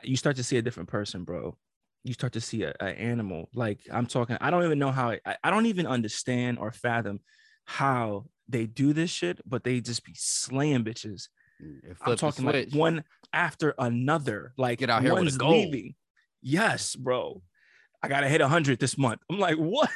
you 0.04 0.15
start 0.15 0.38
to 0.38 0.44
see 0.44 0.58
a 0.58 0.62
different 0.62 0.89
person, 0.89 1.24
bro. 1.25 1.58
You 2.06 2.14
start 2.14 2.34
to 2.34 2.42
see 2.42 2.64
a, 2.64 2.74
an 2.80 2.96
animal. 2.96 3.50
Like 3.54 3.80
I'm 3.92 4.06
talking, 4.06 4.38
I 4.40 4.50
don't 4.50 4.64
even 4.64 4.80
know 4.80 4.92
how, 4.92 5.12
I, 5.26 5.38
I 5.44 5.50
don't 5.50 5.66
even 5.66 5.88
understand 5.88 6.60
or 6.60 6.72
fathom 6.72 7.20
how 7.66 8.26
they 8.48 8.66
do 8.66 8.94
this 8.94 9.10
shit, 9.10 9.42
but 9.46 9.64
they 9.64 9.82
just 9.82 10.06
be 10.06 10.14
slaying 10.16 10.84
bitches. 10.84 11.28
Mm, 11.62 11.84
it 11.84 11.98
I'm 12.02 12.16
talking 12.16 12.46
like 12.46 12.72
one 12.72 13.04
after 13.34 13.74
another. 13.78 14.54
Like 14.58 14.80
Get 14.80 14.90
out 14.90 15.02
here 15.02 15.12
with 15.12 15.20
a 15.20 15.24
one's 15.24 15.38
goal. 15.38 15.52
leaving. 15.52 15.96
Yes, 16.42 16.96
bro. 16.96 17.42
I 18.04 18.08
gotta 18.08 18.28
hit 18.30 18.42
hundred 18.42 18.80
this 18.80 18.98
month. 18.98 19.22
I'm 19.32 19.40
like, 19.40 19.58
what, 19.58 19.90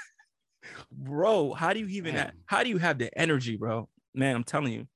bro? 0.91 1.53
How 1.53 1.73
do 1.73 1.79
you 1.79 1.87
even? 1.87 2.15
Man. 2.15 2.31
How 2.47 2.63
do 2.63 2.69
you 2.69 2.79
have 2.79 2.97
the 2.97 3.15
energy, 3.17 3.55
bro? 3.55 3.87
Man, 4.15 4.35
I'm 4.35 4.43
telling 4.43 4.73
you. 4.73 4.87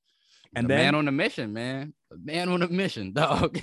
And 0.56 0.68
then 0.68 0.78
man 0.78 0.94
on 0.94 1.08
a 1.08 1.12
mission, 1.12 1.52
man. 1.52 1.94
A 2.12 2.16
man 2.16 2.48
on 2.48 2.62
a 2.62 2.68
mission, 2.68 3.12
dog. 3.14 3.60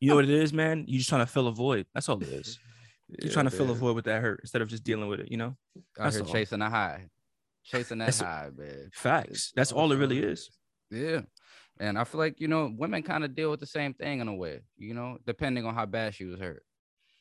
you 0.00 0.10
know 0.10 0.16
what 0.16 0.24
it 0.24 0.30
is, 0.30 0.52
man. 0.52 0.84
You 0.88 0.98
just 0.98 1.08
trying 1.08 1.24
to 1.24 1.30
fill 1.30 1.48
a 1.48 1.52
void. 1.52 1.86
That's 1.94 2.08
all 2.08 2.20
it 2.20 2.28
is. 2.28 2.58
You're 3.18 3.28
Yeah, 3.28 3.32
trying 3.32 3.46
to 3.46 3.50
fill 3.50 3.70
a 3.70 3.74
void 3.74 3.96
with 3.96 4.04
that 4.06 4.22
hurt 4.22 4.40
instead 4.42 4.62
of 4.62 4.68
just 4.68 4.84
dealing 4.84 5.08
with 5.08 5.20
it. 5.20 5.30
You 5.30 5.36
know, 5.38 5.56
Out 5.98 6.12
here 6.14 6.22
chasing 6.24 6.62
a 6.62 6.70
high, 6.70 7.08
chasing 7.64 7.98
that 7.98 8.06
That's- 8.12 8.20
high, 8.20 8.50
man. 8.56 8.90
facts. 8.92 9.52
That's 9.54 9.72
all 9.72 9.90
it 9.92 9.96
really 9.96 10.18
is. 10.22 10.50
Yeah. 10.90 11.22
And 11.78 11.98
I 11.98 12.04
feel 12.04 12.18
like, 12.18 12.40
you 12.40 12.48
know, 12.48 12.70
women 12.76 13.02
kind 13.02 13.24
of 13.24 13.34
deal 13.34 13.50
with 13.50 13.60
the 13.60 13.66
same 13.66 13.94
thing 13.94 14.20
in 14.20 14.28
a 14.28 14.34
way, 14.34 14.60
you 14.76 14.92
know, 14.94 15.18
depending 15.26 15.64
on 15.64 15.74
how 15.74 15.86
bad 15.86 16.14
she 16.14 16.24
was 16.26 16.38
hurt. 16.38 16.62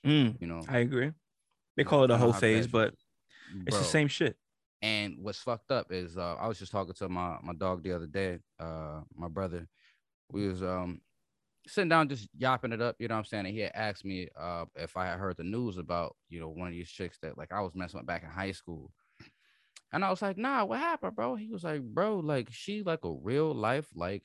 Mm, 0.05 0.37
You 0.41 0.47
know, 0.47 0.61
I 0.67 0.79
agree. 0.79 1.11
They 1.77 1.83
call 1.85 2.03
it 2.03 2.11
a 2.11 2.17
whole 2.17 2.33
phase, 2.33 2.67
but 2.67 2.93
it's 3.65 3.77
the 3.77 3.83
same 3.83 4.07
shit. 4.09 4.35
And 4.81 5.17
what's 5.21 5.39
fucked 5.39 5.71
up 5.71 5.91
is 5.91 6.17
uh, 6.17 6.35
I 6.35 6.47
was 6.47 6.59
just 6.59 6.71
talking 6.71 6.93
to 6.93 7.09
my 7.09 7.37
my 7.41 7.53
dog 7.53 7.83
the 7.83 7.91
other 7.93 8.07
day, 8.07 8.39
uh, 8.59 9.01
my 9.15 9.27
brother. 9.27 9.67
We 10.31 10.47
was 10.47 10.61
um 10.63 11.01
sitting 11.67 11.89
down 11.89 12.09
just 12.09 12.29
yapping 12.37 12.71
it 12.71 12.81
up, 12.81 12.95
you 12.99 13.07
know 13.07 13.15
what 13.15 13.19
I'm 13.19 13.25
saying? 13.25 13.45
And 13.45 13.53
he 13.55 13.61
had 13.61 13.71
asked 13.75 14.05
me 14.05 14.27
uh 14.39 14.65
if 14.75 14.97
I 14.97 15.05
had 15.07 15.19
heard 15.19 15.37
the 15.37 15.43
news 15.43 15.77
about, 15.77 16.15
you 16.29 16.39
know, 16.39 16.49
one 16.49 16.67
of 16.67 16.73
these 16.73 16.89
chicks 16.89 17.17
that 17.21 17.37
like 17.37 17.51
I 17.51 17.61
was 17.61 17.75
messing 17.75 17.99
with 17.99 18.07
back 18.07 18.23
in 18.23 18.29
high 18.29 18.51
school. 18.51 18.91
And 19.91 20.05
I 20.05 20.09
was 20.11 20.21
like, 20.21 20.37
nah, 20.37 20.65
what 20.65 20.79
happened, 20.79 21.15
bro? 21.15 21.35
He 21.35 21.47
was 21.49 21.63
like, 21.63 21.81
bro, 21.81 22.19
like 22.19 22.49
she 22.51 22.83
like 22.83 23.03
a 23.03 23.11
real 23.11 23.53
life, 23.53 23.87
like 23.95 24.23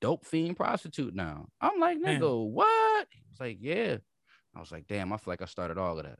dope 0.00 0.26
fiend 0.26 0.56
prostitute 0.56 1.14
now. 1.14 1.48
I'm 1.60 1.80
like, 1.80 1.98
Damn. 2.02 2.20
nigga, 2.20 2.50
what? 2.50 3.06
He 3.10 3.22
was 3.30 3.40
like, 3.40 3.58
yeah. 3.60 3.96
I 4.54 4.60
was 4.60 4.70
like, 4.72 4.86
damn, 4.86 5.12
I 5.12 5.16
feel 5.16 5.32
like 5.32 5.42
I 5.42 5.46
started 5.46 5.78
all 5.78 5.98
of 5.98 6.04
that. 6.04 6.18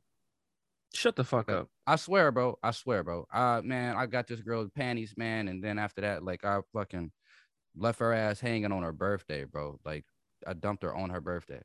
Shut 0.94 1.16
the 1.16 1.24
fuck 1.24 1.48
Like, 1.48 1.56
up. 1.58 1.68
I 1.86 1.96
swear, 1.96 2.32
bro. 2.32 2.58
I 2.62 2.70
swear, 2.70 3.04
bro. 3.04 3.26
Uh 3.32 3.60
man, 3.62 3.94
I 3.96 4.06
got 4.06 4.26
this 4.26 4.40
girl's 4.40 4.70
panties, 4.70 5.14
man, 5.16 5.48
and 5.48 5.62
then 5.62 5.78
after 5.78 6.00
that, 6.00 6.22
like 6.24 6.44
I 6.44 6.60
fucking 6.72 7.12
left 7.76 8.00
her 8.00 8.12
ass 8.14 8.40
hanging 8.40 8.72
on 8.72 8.82
her 8.82 8.92
birthday, 8.92 9.44
bro. 9.44 9.78
Like 9.84 10.06
I 10.46 10.54
dumped 10.54 10.82
her 10.82 10.94
on 10.94 11.10
her 11.10 11.20
birthday. 11.20 11.62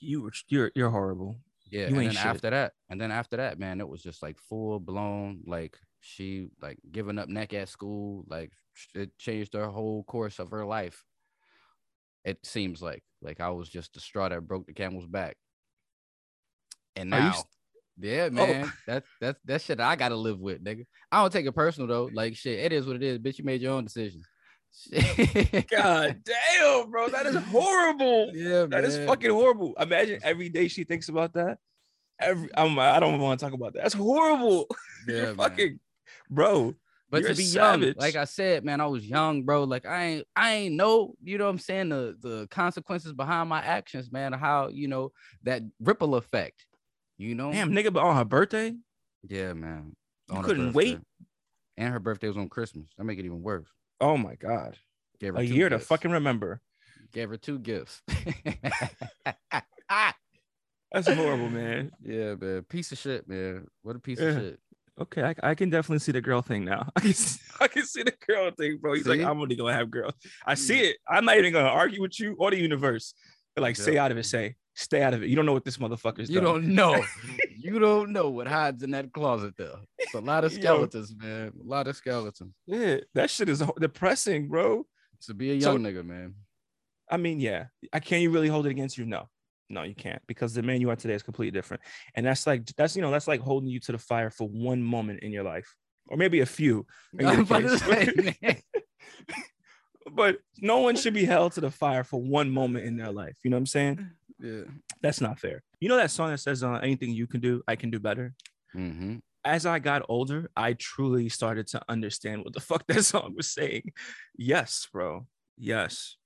You 0.00 0.22
were 0.22 0.32
you're 0.48 0.70
you're 0.74 0.90
horrible. 0.90 1.36
Yeah, 1.70 1.88
You 1.88 1.96
and 1.96 2.06
then 2.06 2.10
shit. 2.12 2.26
after 2.26 2.50
that, 2.50 2.72
and 2.90 3.00
then 3.00 3.10
after 3.10 3.36
that, 3.38 3.58
man, 3.58 3.80
it 3.80 3.88
was 3.88 4.02
just 4.02 4.22
like 4.22 4.38
full 4.38 4.78
blown, 4.78 5.40
like 5.46 5.76
she 6.00 6.48
like 6.60 6.78
giving 6.92 7.18
up 7.18 7.28
neck 7.28 7.54
at 7.54 7.68
school, 7.68 8.24
like 8.28 8.52
it 8.94 9.16
changed 9.18 9.54
her 9.54 9.66
whole 9.68 10.04
course 10.04 10.38
of 10.38 10.50
her 10.50 10.64
life. 10.66 11.04
It 12.24 12.38
seems 12.44 12.82
like 12.82 13.02
like 13.22 13.40
I 13.40 13.50
was 13.50 13.68
just 13.68 13.94
the 13.94 14.00
straw 14.00 14.28
that 14.28 14.46
broke 14.46 14.66
the 14.66 14.72
camel's 14.74 15.06
back. 15.06 15.36
And 16.96 17.10
now, 17.10 17.30
s- 17.30 17.44
yeah, 17.98 18.28
oh. 18.30 18.30
man, 18.34 18.72
that's 18.86 19.08
that's 19.20 19.40
that 19.46 19.62
shit 19.62 19.80
I 19.80 19.96
gotta 19.96 20.16
live 20.16 20.40
with, 20.40 20.62
nigga. 20.62 20.84
I 21.10 21.22
don't 21.22 21.32
take 21.32 21.46
it 21.46 21.52
personal 21.52 21.88
though. 21.88 22.10
Like 22.12 22.36
shit, 22.36 22.58
it 22.58 22.72
is 22.72 22.86
what 22.86 22.96
it 22.96 23.02
is, 23.02 23.18
bitch. 23.18 23.38
You 23.38 23.44
made 23.44 23.62
your 23.62 23.72
own 23.72 23.84
decisions. 23.84 24.26
God 25.70 26.20
damn, 26.24 26.90
bro. 26.90 27.08
That 27.08 27.26
is 27.26 27.36
horrible. 27.36 28.30
yeah, 28.34 28.66
That 28.66 28.84
is 28.84 28.98
fucking 29.06 29.30
horrible. 29.30 29.74
Imagine 29.78 30.20
every 30.22 30.48
day 30.48 30.68
she 30.68 30.84
thinks 30.84 31.08
about 31.08 31.32
that. 31.34 31.58
Every 32.20 32.48
I'm, 32.56 32.78
I 32.78 33.00
don't 33.00 33.18
want 33.20 33.40
to 33.40 33.46
talk 33.46 33.52
about 33.54 33.74
that. 33.74 33.82
That's 33.82 33.94
horrible. 33.94 34.66
Yeah, 35.06 35.16
You're 35.16 35.26
man. 35.26 35.36
fucking 35.36 35.80
bro. 36.30 36.74
But 37.10 37.24
to 37.24 37.34
be 37.34 37.44
savage. 37.44 37.84
young, 37.88 37.94
like 37.98 38.16
I 38.16 38.24
said, 38.24 38.64
man, 38.64 38.80
I 38.80 38.86
was 38.86 39.06
young, 39.06 39.42
bro. 39.42 39.64
Like 39.64 39.84
I 39.84 40.04
ain't, 40.04 40.26
I 40.34 40.54
ain't 40.54 40.74
know, 40.76 41.14
you 41.22 41.36
know 41.36 41.44
what 41.44 41.50
I'm 41.50 41.58
saying, 41.58 41.90
the 41.90 42.16
the 42.18 42.48
consequences 42.50 43.12
behind 43.12 43.50
my 43.50 43.60
actions, 43.60 44.10
man. 44.10 44.32
How 44.32 44.68
you 44.68 44.88
know 44.88 45.12
that 45.42 45.62
ripple 45.78 46.14
effect, 46.14 46.64
you 47.18 47.34
know? 47.34 47.52
Damn, 47.52 47.72
nigga, 47.72 47.92
but 47.92 48.02
on 48.02 48.16
her 48.16 48.24
birthday, 48.24 48.72
Yeah, 49.28 49.52
man. 49.52 49.94
You 50.30 50.38
On 50.38 50.42
couldn't 50.42 50.72
wait? 50.72 50.98
And 51.76 51.92
her 51.92 52.00
birthday 52.00 52.28
was 52.28 52.38
on 52.38 52.48
Christmas. 52.48 52.86
That 52.96 53.04
make 53.04 53.18
it 53.18 53.26
even 53.26 53.42
worse. 53.42 53.68
Oh 54.00 54.16
my 54.16 54.34
god, 54.34 54.76
Gave 55.20 55.34
her 55.34 55.40
a 55.40 55.44
year 55.44 55.68
to 55.68 55.78
fucking 55.78 56.10
remember. 56.10 56.60
Gave 57.12 57.28
her 57.30 57.36
two 57.36 57.58
gifts. 57.58 58.02
That's 60.92 61.08
horrible, 61.08 61.48
man. 61.48 61.90
yeah, 62.02 62.34
man. 62.34 62.62
Piece 62.68 62.92
of 62.92 62.98
shit, 62.98 63.28
man. 63.28 63.66
What 63.82 63.96
a 63.96 63.98
piece 63.98 64.20
Yeah. 64.20 64.26
of 64.28 64.34
shit. 64.36 64.60
Okay, 65.00 65.22
I, 65.24 65.34
I 65.42 65.54
can 65.56 65.70
definitely 65.70 65.98
see 65.98 66.12
the 66.12 66.20
girl 66.20 66.40
thing 66.40 66.64
now. 66.64 66.88
I 66.96 67.00
can 67.00 67.14
see, 67.14 67.40
I 67.60 67.66
can 67.66 67.84
see 67.84 68.04
the 68.04 68.14
girl 68.28 68.52
thing, 68.56 68.78
bro. 68.80 68.94
He's 68.94 69.06
like, 69.08 69.20
I'm 69.20 69.40
only 69.40 69.56
gonna 69.56 69.72
have 69.72 69.90
girls. 69.90 70.14
I 70.46 70.54
see 70.54 70.78
it. 70.80 70.98
I'm 71.08 71.24
not 71.24 71.36
even 71.36 71.52
gonna 71.52 71.66
argue 71.68 72.00
with 72.00 72.20
you 72.20 72.36
or 72.38 72.52
the 72.52 72.58
universe. 72.60 73.12
But 73.56 73.62
like, 73.62 73.74
stay 73.74 73.94
Yeah. 73.94 74.04
out 74.04 74.12
of 74.12 74.18
it. 74.18 74.24
Say, 74.26 74.54
stay 74.74 75.02
out 75.02 75.14
of 75.14 75.22
it. 75.22 75.28
You 75.28 75.36
don't 75.36 75.46
know 75.46 75.52
what 75.52 75.64
this 75.64 75.78
motherfucker's 75.78 76.28
doing. 76.28 76.30
You 76.30 76.40
done. 76.40 76.62
don't 76.62 76.74
know. 76.74 77.04
you 77.58 77.78
don't 77.78 78.10
know 78.12 78.30
what 78.30 78.46
hides 78.46 78.82
in 78.82 78.90
that 78.92 79.12
closet 79.12 79.54
though. 79.56 79.78
It's 79.98 80.14
a 80.14 80.20
lot 80.20 80.44
of 80.44 80.52
Yo. 80.56 80.60
skeletons, 80.60 81.14
man. 81.16 81.52
A 81.58 81.68
lot 81.68 81.86
of 81.88 81.96
skeletons. 81.96 82.54
Yeah, 82.66 82.98
that 83.14 83.30
shit 83.30 83.48
is 83.48 83.62
depressing, 83.80 84.48
bro. 84.48 84.86
To 85.22 85.34
be 85.34 85.52
a 85.52 85.60
So- 85.60 85.72
young 85.72 85.82
nigga, 85.82 86.04
man. 86.04 86.34
I 87.10 87.16
mean, 87.18 87.38
yeah. 87.38 87.66
I 87.92 88.00
can't 88.00 88.22
you 88.22 88.30
really 88.30 88.48
hold 88.48 88.66
it 88.66 88.70
against 88.70 88.96
you? 88.96 89.04
No, 89.04 89.28
no, 89.68 89.82
you 89.82 89.94
can't 89.94 90.22
because 90.26 90.54
the 90.54 90.62
man 90.62 90.80
you 90.80 90.88
are 90.90 90.96
today 90.96 91.14
is 91.14 91.22
completely 91.22 91.50
different. 91.56 91.82
And 92.14 92.24
that's 92.24 92.46
like 92.46 92.64
that's 92.76 92.96
you 92.96 93.02
know 93.02 93.10
that's 93.10 93.28
like 93.28 93.40
holding 93.40 93.68
you 93.68 93.78
to 93.80 93.92
the 93.92 93.98
fire 93.98 94.30
for 94.30 94.48
one 94.48 94.82
moment 94.82 95.20
in 95.22 95.30
your 95.30 95.44
life, 95.44 95.74
or 96.08 96.16
maybe 96.16 96.40
a 96.40 96.46
few. 96.46 96.86
in 97.12 97.20
your 97.20 97.28
I'm 97.30 97.40
about 97.40 97.60
to 97.62 97.78
case. 97.78 98.36
say, 98.40 98.62
but 100.12 100.38
no 100.60 100.78
one 100.80 100.96
should 100.96 101.14
be 101.14 101.24
held 101.24 101.52
to 101.52 101.60
the 101.60 101.70
fire 101.70 102.04
for 102.04 102.20
one 102.20 102.50
moment 102.50 102.84
in 102.84 102.96
their 102.96 103.12
life. 103.12 103.36
You 103.42 103.50
know 103.50 103.56
what 103.56 103.60
I'm 103.62 103.66
saying? 103.66 104.10
Yeah. 104.44 104.64
That's 105.00 105.20
not 105.20 105.40
fair. 105.40 105.62
You 105.80 105.88
know 105.88 105.96
that 105.96 106.10
song 106.10 106.30
that 106.30 106.38
says, 106.38 106.62
uh, 106.62 106.74
"Anything 106.74 107.10
you 107.10 107.26
can 107.26 107.40
do, 107.40 107.62
I 107.66 107.76
can 107.76 107.90
do 107.90 107.98
better." 107.98 108.34
Mm-hmm. 108.76 109.16
As 109.44 109.64
I 109.64 109.78
got 109.78 110.02
older, 110.08 110.50
I 110.56 110.74
truly 110.74 111.28
started 111.28 111.66
to 111.68 111.82
understand 111.88 112.44
what 112.44 112.52
the 112.52 112.60
fuck 112.68 112.86
that 112.88 113.04
song 113.04 113.34
was 113.36 113.50
saying. 113.50 113.92
Yes, 114.36 114.86
bro. 114.92 115.26
Yes, 115.56 116.16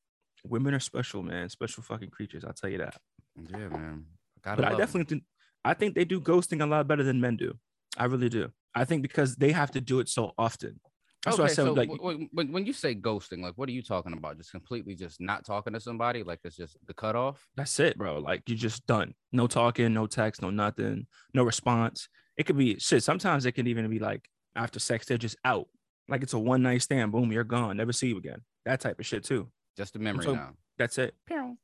women 0.45 0.75
are 0.75 0.81
special, 0.81 1.23
man. 1.23 1.49
Special 1.49 1.83
fucking 1.83 2.11
creatures. 2.11 2.45
I'll 2.45 2.53
tell 2.53 2.71
you 2.71 2.79
that. 2.79 2.97
Yeah, 3.37 3.69
man. 3.69 4.07
Gotta 4.43 4.63
but 4.63 4.73
I 4.73 4.77
definitely 4.77 5.05
think 5.05 5.23
I 5.65 5.75
think 5.75 5.95
they 5.95 6.05
do 6.05 6.21
ghosting 6.21 6.63
a 6.63 6.67
lot 6.67 6.89
better 6.89 7.05
than 7.05 7.21
men 7.21 7.37
do. 7.37 7.55
I 7.97 8.07
really 8.07 8.29
do. 8.29 8.51
I 8.75 8.85
think 8.85 9.03
because 9.03 9.37
they 9.37 9.53
have 9.53 9.71
to 9.73 9.81
do 9.81 10.01
it 10.01 10.09
so 10.09 10.33
often. 10.39 10.81
That's 11.25 11.35
okay, 11.35 11.43
what 11.43 11.51
I 11.51 11.55
said. 11.55 11.65
so 11.67 11.73
like, 11.73 11.89
w- 11.89 12.11
w- 12.13 12.29
when, 12.33 12.53
when 12.53 12.65
you 12.67 12.73
say 12.73 12.95
ghosting, 12.95 13.43
like, 13.43 13.55
what 13.57 13.69
are 13.69 13.73
you 13.73 13.83
talking 13.83 14.13
about? 14.13 14.37
Just 14.37 14.53
completely 14.53 14.95
just 14.95 15.21
not 15.21 15.45
talking 15.45 15.73
to 15.73 15.81
somebody? 15.81 16.23
Like, 16.23 16.39
it's 16.45 16.57
just 16.57 16.77
the 16.87 16.95
cutoff? 16.95 17.45
that's 17.57 17.79
it, 17.81 17.99
bro. 17.99 18.19
Like 18.21 18.43
you're 18.47 18.57
just 18.57 18.87
done. 18.87 19.15
No 19.33 19.47
talking, 19.49 19.93
no 19.93 20.07
text, 20.07 20.43
no 20.43 20.51
nothing, 20.51 21.07
no 21.35 21.43
response. 21.43 22.09
It 22.37 22.45
could 22.47 22.57
be 22.57 22.79
shit. 22.79 23.03
Sometimes 23.03 23.47
it 23.47 23.53
can 23.53 23.67
even 23.67 23.89
be 23.91 23.99
like 23.99 24.29
after 24.55 24.79
sex, 24.79 25.07
they're 25.07 25.19
just 25.19 25.37
out. 25.45 25.67
Like 26.09 26.23
it's 26.23 26.35
a 26.35 26.39
one 26.39 26.63
night 26.63 26.83
stand. 26.83 27.11
Boom, 27.13 27.33
you're 27.33 27.45
gone. 27.45 27.77
Never 27.77 27.93
see 27.93 28.09
you 28.09 28.17
again. 28.19 28.43
That 28.65 28.81
type 28.81 28.99
of 29.01 29.07
shit 29.07 29.25
too. 29.25 29.49
Just 29.77 29.97
a 29.97 29.99
memory 29.99 30.25
so- 30.25 30.35
now. 30.35 30.51
That's 30.79 30.97
it. 30.99 31.17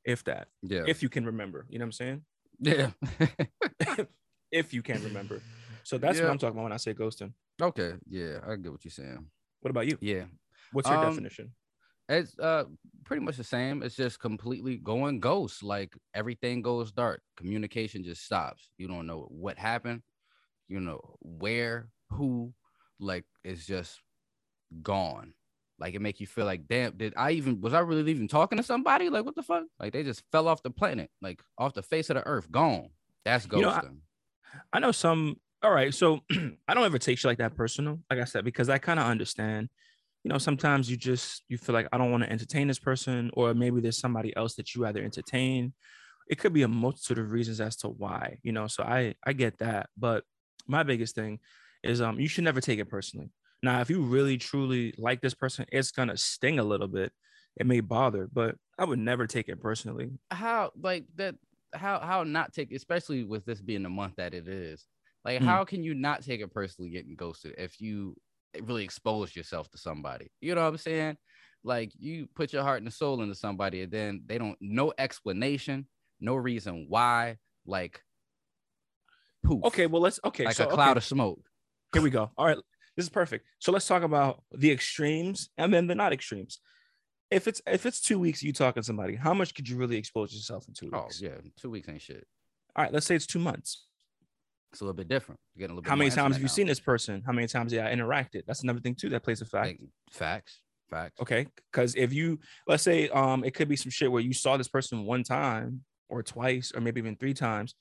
If 0.05 0.25
that, 0.25 0.49
Yeah. 0.63 0.83
if 0.89 1.01
you 1.01 1.09
can 1.09 1.25
remember, 1.25 1.67
you 1.69 1.79
know 1.79 1.85
what 1.85 1.87
I'm 1.87 1.93
saying? 1.93 2.23
yeah. 2.59 2.91
If 4.51 4.73
you 4.73 4.83
can 4.83 5.03
remember. 5.03 5.41
So 5.83 5.99
that's 5.99 6.21
what 6.21 6.31
I'm 6.31 6.39
talking 6.39 6.57
about 6.57 6.63
when 6.65 6.73
I 6.73 6.77
say 6.79 6.95
ghosting. 6.95 7.33
okay. 7.61 7.95
Yeah. 8.09 8.39
I 8.47 8.57
get 8.57 8.71
what 8.73 8.85
you're 8.85 8.91
saying. 8.93 9.27
What 9.64 9.71
about 9.71 9.87
you? 9.87 9.97
Yeah. 10.02 10.25
What's 10.73 10.90
your 10.90 10.99
Um, 10.99 11.09
definition? 11.09 11.54
It's 12.06 12.38
uh 12.38 12.64
pretty 13.06 13.25
much 13.25 13.38
the 13.38 13.44
same. 13.44 13.83
It's 13.83 13.97
just 13.97 14.21
completely 14.21 14.76
going 14.76 15.21
ghost. 15.21 15.62
Like 15.62 15.97
everything 16.12 16.61
goes 16.61 16.92
dark. 16.92 17.23
Communication 17.38 18.04
just 18.04 18.23
stops. 18.23 18.68
You 18.76 18.88
don't 18.88 19.06
know 19.06 19.26
what 19.30 19.56
happened. 19.56 20.02
You 20.68 20.80
know 20.80 21.00
where, 21.23 21.88
who. 22.11 22.52
Like 23.00 23.25
it's 23.42 23.64
just 23.66 24.00
gone. 24.83 25.33
Like 25.78 25.94
it 25.94 26.00
make 26.02 26.21
you 26.21 26.26
feel 26.26 26.44
like, 26.44 26.68
damn, 26.68 26.97
did 26.99 27.14
I 27.16 27.30
even 27.33 27.62
was 27.62 27.73
I 27.73 27.80
really 27.80 28.11
even 28.11 28.28
talking 28.28 28.59
to 28.59 28.62
somebody? 28.64 29.09
Like 29.09 29.25
what 29.25 29.35
the 29.35 29.42
fuck? 29.42 29.64
Like 29.80 29.94
they 29.94 30.02
just 30.02 30.23
fell 30.30 30.47
off 30.47 30.62
the 30.62 30.71
planet, 30.71 31.11
like 31.23 31.40
off 31.56 31.73
the 31.73 31.83
face 31.83 32.11
of 32.11 32.16
the 32.16 32.26
earth, 32.26 32.52
gone. 32.52 32.90
That's 33.25 33.47
ghosting. 33.47 33.56
You 33.56 33.62
know, 33.62 33.71
I- 33.71 33.90
I 34.75 34.78
know 34.78 34.92
some. 34.92 35.40
All 35.64 35.71
right, 35.71 35.94
so 35.94 36.21
I 36.68 36.75
don't 36.75 36.85
ever 36.85 36.99
take 36.99 37.16
shit 37.16 37.26
like 37.26 37.38
that 37.38 37.56
personal, 37.56 37.99
like 38.11 38.21
I 38.21 38.25
said, 38.25 38.44
because 38.44 38.68
I 38.68 38.76
kind 38.76 39.00
of 39.00 39.06
understand. 39.06 39.71
You 40.23 40.28
know, 40.28 40.37
sometimes 40.37 40.90
you 40.90 40.99
just 40.99 41.42
you 41.49 41.56
feel 41.56 41.75
like 41.75 41.88
I 41.90 41.97
don't 41.97 42.11
want 42.11 42.23
to 42.23 42.30
entertain 42.30 42.68
this 42.68 42.78
person, 42.78 43.30
or 43.33 43.54
maybe 43.54 43.80
there's 43.80 43.97
somebody 43.97 44.37
else 44.37 44.56
that 44.56 44.75
you 44.75 44.83
rather 44.83 45.02
entertain. 45.02 45.73
It 46.28 46.38
could 46.38 46.52
be 46.52 46.64
a 46.64 46.68
multitude 46.68 47.18
of 47.18 47.30
reasons 47.30 47.62
as 47.62 47.76
to 47.76 47.88
why. 47.88 48.37
You 48.42 48.52
know, 48.52 48.66
so 48.66 48.83
I 48.83 49.14
I 49.26 49.33
get 49.33 49.59
that, 49.61 49.88
but 49.97 50.25
my 50.66 50.83
biggest 50.83 51.14
thing 51.14 51.40
is 51.83 52.02
um 52.02 52.21
you 52.21 52.28
should 52.28 52.44
never 52.44 52.61
take 52.61 52.78
it 52.78 52.90
personally. 52.90 53.30
Now, 53.62 53.80
if 53.80 53.88
you 53.88 54.02
really 54.02 54.37
truly 54.37 54.92
like 54.99 55.23
this 55.23 55.35
person, 55.35 55.64
it's 55.73 55.92
gonna 55.92 56.18
sting 56.18 56.59
a 56.59 56.64
little 56.64 56.88
bit. 56.88 57.11
It 57.56 57.66
may 57.66 57.80
bother, 57.80 58.28
but 58.30 58.56
I 58.78 58.85
would 58.85 58.99
never 58.99 59.26
take 59.26 59.49
it 59.49 59.62
personally. 59.62 60.11
how 60.30 60.73
like 60.78 61.06
that 61.14 61.37
how 61.73 62.00
how 62.00 62.23
not 62.23 62.52
take 62.52 62.71
especially 62.71 63.25
with 63.25 63.47
this 63.47 63.62
being 63.62 63.83
the 63.83 63.88
month 63.88 64.16
that 64.16 64.35
it 64.35 64.47
is 64.47 64.87
like 65.25 65.40
Hmm. 65.40 65.47
how 65.47 65.64
can 65.64 65.83
you 65.83 65.95
not 65.95 66.23
take 66.23 66.40
it 66.40 66.52
personally 66.52 66.90
getting 66.90 67.14
ghosted 67.16 67.54
if 67.59 67.81
you 67.81 68.16
really 68.62 68.85
expose 68.85 69.35
yourself 69.35 69.69
to 69.71 69.78
somebody 69.78 70.31
you 70.40 70.54
know 70.54 70.62
what 70.62 70.69
i'm 70.69 70.76
saying 70.78 71.16
like 71.64 71.93
you 71.99 72.28
put 72.35 72.52
your 72.52 72.62
heart 72.62 72.83
and 72.83 72.93
soul 72.93 73.21
into 73.23 73.35
somebody 73.35 73.83
and 73.83 73.90
then 73.93 74.23
they 74.26 74.38
don't 74.38 74.59
no 74.61 74.93
explanation 74.99 75.87
no 76.21 76.35
reason 76.37 76.87
why 76.88 77.37
like 77.66 78.00
poof 79.45 79.64
Okay, 79.64 79.87
well 79.87 80.02
let's 80.02 80.21
okay. 80.25 80.45
like 80.45 80.54
so, 80.54 80.64
a 80.64 80.66
okay. 80.69 80.75
cloud 80.75 80.97
of 80.97 81.04
smoke 81.04 81.40
Here 81.93 82.02
we 82.02 82.11
go. 82.11 82.31
All 82.37 82.47
right. 82.47 82.59
This 82.97 83.07
is 83.07 83.11
perfect. 83.11 83.45
So 83.59 83.73
let's 83.73 83.87
talk 83.87 84.02
about 84.02 84.43
the 84.52 84.71
extremes 84.71 85.49
and 85.59 85.73
then 85.73 85.87
the 85.87 85.95
not 85.95 86.12
extremes. 86.12 86.61
If 87.31 87.47
it's 87.49 87.61
if 87.66 87.87
it's 87.87 88.00
two 88.00 88.19
weeks 88.19 88.43
you 88.43 88.52
talking 88.52 88.83
to 88.83 88.87
somebody, 88.87 89.16
how 89.16 89.35
much 89.35 89.54
could 89.54 89.69
you 89.69 89.76
really 89.76 89.97
expose 89.97 90.33
yourself 90.33 90.66
in 90.69 90.75
two 90.75 90.90
oh 90.93 91.02
weeks? 91.02 91.21
Oh 91.23 91.26
yeah 91.26 91.37
two 91.61 91.71
weeks 91.71 91.88
ain't 91.88 92.02
shit 92.02 92.26
All 92.76 92.85
right, 92.85 92.93
let's 92.93 93.07
say 93.07 93.14
it's 93.16 93.26
two 93.26 93.38
months. 93.38 93.87
It's 94.75 94.81
a 94.81 94.85
little 94.85 94.97
bit 94.97 95.09
different 95.09 95.40
You're 95.54 95.61
getting 95.61 95.73
a 95.73 95.75
little 95.75 95.83
bit 95.83 95.90
How 95.90 95.97
many 95.97 96.11
times 96.11 96.35
have 96.35 96.43
you 96.43 96.49
now. 96.49 96.52
seen 96.52 96.66
this 96.66 96.81
person? 96.81 97.23
How 97.25 97.33
many 97.33 97.47
times 97.47 97.73
yeah 97.73 97.87
I 97.87 97.95
interacted? 97.95 98.43
That's 98.47 98.62
another 98.62 98.81
thing 98.81 98.95
too 98.95 99.09
that 99.11 99.23
plays 99.23 99.40
a 99.40 99.45
fact. 99.45 99.66
Like, 99.66 99.81
facts 100.11 100.61
Facts. 100.90 101.21
Okay. 101.21 101.47
Because 101.73 101.95
if 101.95 102.12
you 102.12 102.38
let's 102.66 102.83
say 102.83 103.09
um 103.09 103.45
it 103.45 103.54
could 103.54 103.69
be 103.69 103.76
some 103.76 103.90
shit 103.90 104.11
where 104.11 104.23
you 104.23 104.33
saw 104.33 104.57
this 104.57 104.69
person 104.69 105.04
one 105.04 105.23
time 105.23 105.83
or 106.09 106.23
twice 106.23 106.73
or 106.75 106.81
maybe 106.81 107.00
even 107.00 107.16
three 107.16 107.35
times, 107.35 107.75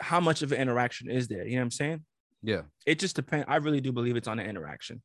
how 0.00 0.20
much 0.20 0.42
of 0.42 0.52
an 0.52 0.60
interaction 0.60 1.10
is 1.10 1.28
there? 1.28 1.44
You 1.44 1.56
know 1.56 1.62
what 1.62 1.64
I'm 1.64 1.70
saying? 1.72 2.04
Yeah. 2.42 2.62
It 2.86 2.98
just 2.98 3.16
depends. 3.16 3.46
I 3.48 3.56
really 3.56 3.80
do 3.80 3.92
believe 3.92 4.16
it's 4.16 4.28
on 4.28 4.36
the 4.36 4.44
interaction 4.44 5.02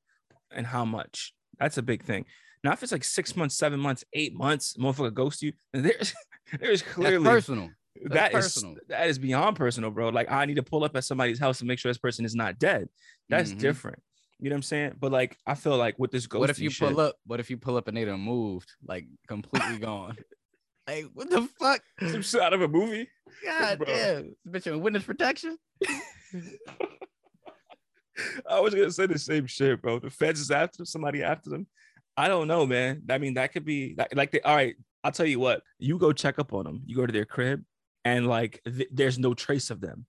and 0.51 0.65
how 0.65 0.85
much. 0.85 1.33
That's 1.59 1.77
a 1.77 1.81
big 1.81 2.03
thing. 2.03 2.25
Now, 2.63 2.71
if 2.73 2.83
it's 2.83 2.91
like 2.91 3.03
six 3.03 3.35
months, 3.35 3.57
seven 3.57 3.79
months, 3.79 4.03
eight 4.13 4.35
months, 4.35 4.75
motherfucker 4.77 5.13
ghost 5.13 5.41
you, 5.41 5.53
there's 5.73 6.13
there's 6.59 6.81
clearly 6.81 7.23
That's 7.23 7.45
personal. 7.45 7.69
That 8.05 8.31
That's 8.33 8.45
is- 8.47 8.53
personal. 8.53 8.75
that 8.89 9.07
is 9.07 9.19
beyond 9.19 9.55
personal, 9.55 9.91
bro. 9.91 10.09
Like 10.09 10.31
I 10.31 10.45
need 10.45 10.55
to 10.55 10.63
pull 10.63 10.83
up 10.83 10.95
at 10.95 11.03
somebody's 11.03 11.39
house 11.39 11.59
to 11.59 11.65
make 11.65 11.79
sure 11.79 11.89
this 11.89 11.97
person 11.97 12.25
is 12.25 12.35
not 12.35 12.59
dead. 12.59 12.89
That's 13.29 13.51
Mhm. 13.53 13.59
different. 13.59 13.99
You 14.39 14.49
know 14.49 14.53
what 14.53 14.57
I'm 14.57 14.63
saying? 14.63 14.93
But 14.99 15.11
like 15.11 15.37
I 15.47 15.55
feel 15.55 15.77
like 15.77 15.97
with 15.97 16.11
this 16.11 16.27
ghosting 16.27 16.39
What 16.39 16.49
if 16.51 16.59
you 16.59 16.69
shit, 16.69 16.89
pull 16.89 16.99
up? 16.99 17.15
What 17.25 17.39
if 17.39 17.49
you 17.49 17.57
pull 17.57 17.75
up 17.77 17.87
and 17.87 17.97
they 17.97 18.05
done 18.05 18.19
moved, 18.19 18.71
like 18.85 19.07
completely 19.27 19.77
gone? 19.79 20.15
Like 20.87 21.05
what 21.13 21.29
the 21.29 21.47
fuck? 21.59 21.81
some 21.99 22.21
shit 22.21 22.41
out 22.41 22.53
of 22.53 22.61
a 22.61 22.67
movie? 22.67 23.09
God 23.43 23.77
Bro. 23.79 23.87
damn, 23.87 24.35
bitch 24.47 24.67
in 24.67 24.79
witness 24.81 25.03
protection. 25.03 25.57
I 28.49 28.59
was 28.59 28.73
gonna 28.73 28.91
say 28.91 29.05
the 29.05 29.19
same 29.19 29.45
shit, 29.45 29.81
bro. 29.81 29.99
The 29.99 30.09
feds 30.09 30.39
is 30.39 30.49
after 30.49 30.77
them, 30.77 30.85
somebody 30.85 31.21
after 31.23 31.49
them. 31.51 31.67
I 32.15 32.27
don't 32.27 32.47
know, 32.47 32.65
man. 32.65 33.03
I 33.09 33.19
mean, 33.19 33.35
that 33.35 33.53
could 33.53 33.63
be 33.63 33.93
like, 33.97 34.15
like 34.15 34.31
they, 34.31 34.41
all 34.41 34.55
right. 34.55 34.75
I'll 35.03 35.11
tell 35.11 35.27
you 35.27 35.39
what. 35.39 35.61
You 35.77 35.99
go 35.99 36.11
check 36.11 36.39
up 36.39 36.51
on 36.51 36.63
them. 36.65 36.81
You 36.85 36.95
go 36.95 37.05
to 37.05 37.13
their 37.13 37.25
crib, 37.25 37.63
and 38.07 38.27
like 38.27 38.61
th- 38.65 38.89
there's 38.91 39.19
no 39.19 39.33
trace 39.33 39.69
of 39.69 39.81
them. 39.81 40.05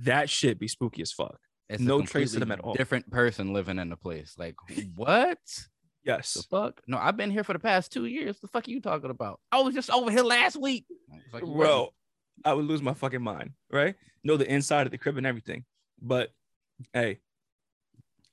That 0.00 0.28
shit 0.28 0.58
be 0.58 0.68
spooky 0.68 1.02
as 1.02 1.12
fuck. 1.12 1.38
It's 1.68 1.80
No 1.80 2.02
trace 2.02 2.34
of 2.34 2.40
them 2.40 2.50
at 2.50 2.60
all. 2.60 2.74
Different 2.74 3.10
person 3.10 3.52
living 3.52 3.78
in 3.78 3.90
the 3.90 3.96
place. 3.96 4.34
Like 4.36 4.56
what? 4.96 5.38
Yes. 6.04 6.34
The 6.34 6.42
fuck? 6.42 6.80
No, 6.86 6.98
I've 6.98 7.16
been 7.16 7.30
here 7.30 7.44
for 7.44 7.52
the 7.52 7.58
past 7.58 7.92
two 7.92 8.06
years. 8.06 8.40
The 8.40 8.48
fuck 8.48 8.66
are 8.66 8.70
you 8.70 8.80
talking 8.80 9.10
about? 9.10 9.38
I 9.52 9.60
was 9.60 9.74
just 9.74 9.90
over 9.90 10.10
here 10.10 10.22
last 10.22 10.56
week. 10.56 10.86
Like, 11.32 11.44
bro. 11.44 11.90
I 12.44 12.54
would 12.54 12.64
lose 12.64 12.80
my 12.80 12.94
fucking 12.94 13.22
mind, 13.22 13.50
right? 13.70 13.94
Know 14.24 14.38
the 14.38 14.50
inside 14.50 14.86
of 14.86 14.92
the 14.92 14.98
crib 14.98 15.18
and 15.18 15.26
everything. 15.26 15.64
But 16.00 16.30
hey, 16.94 17.18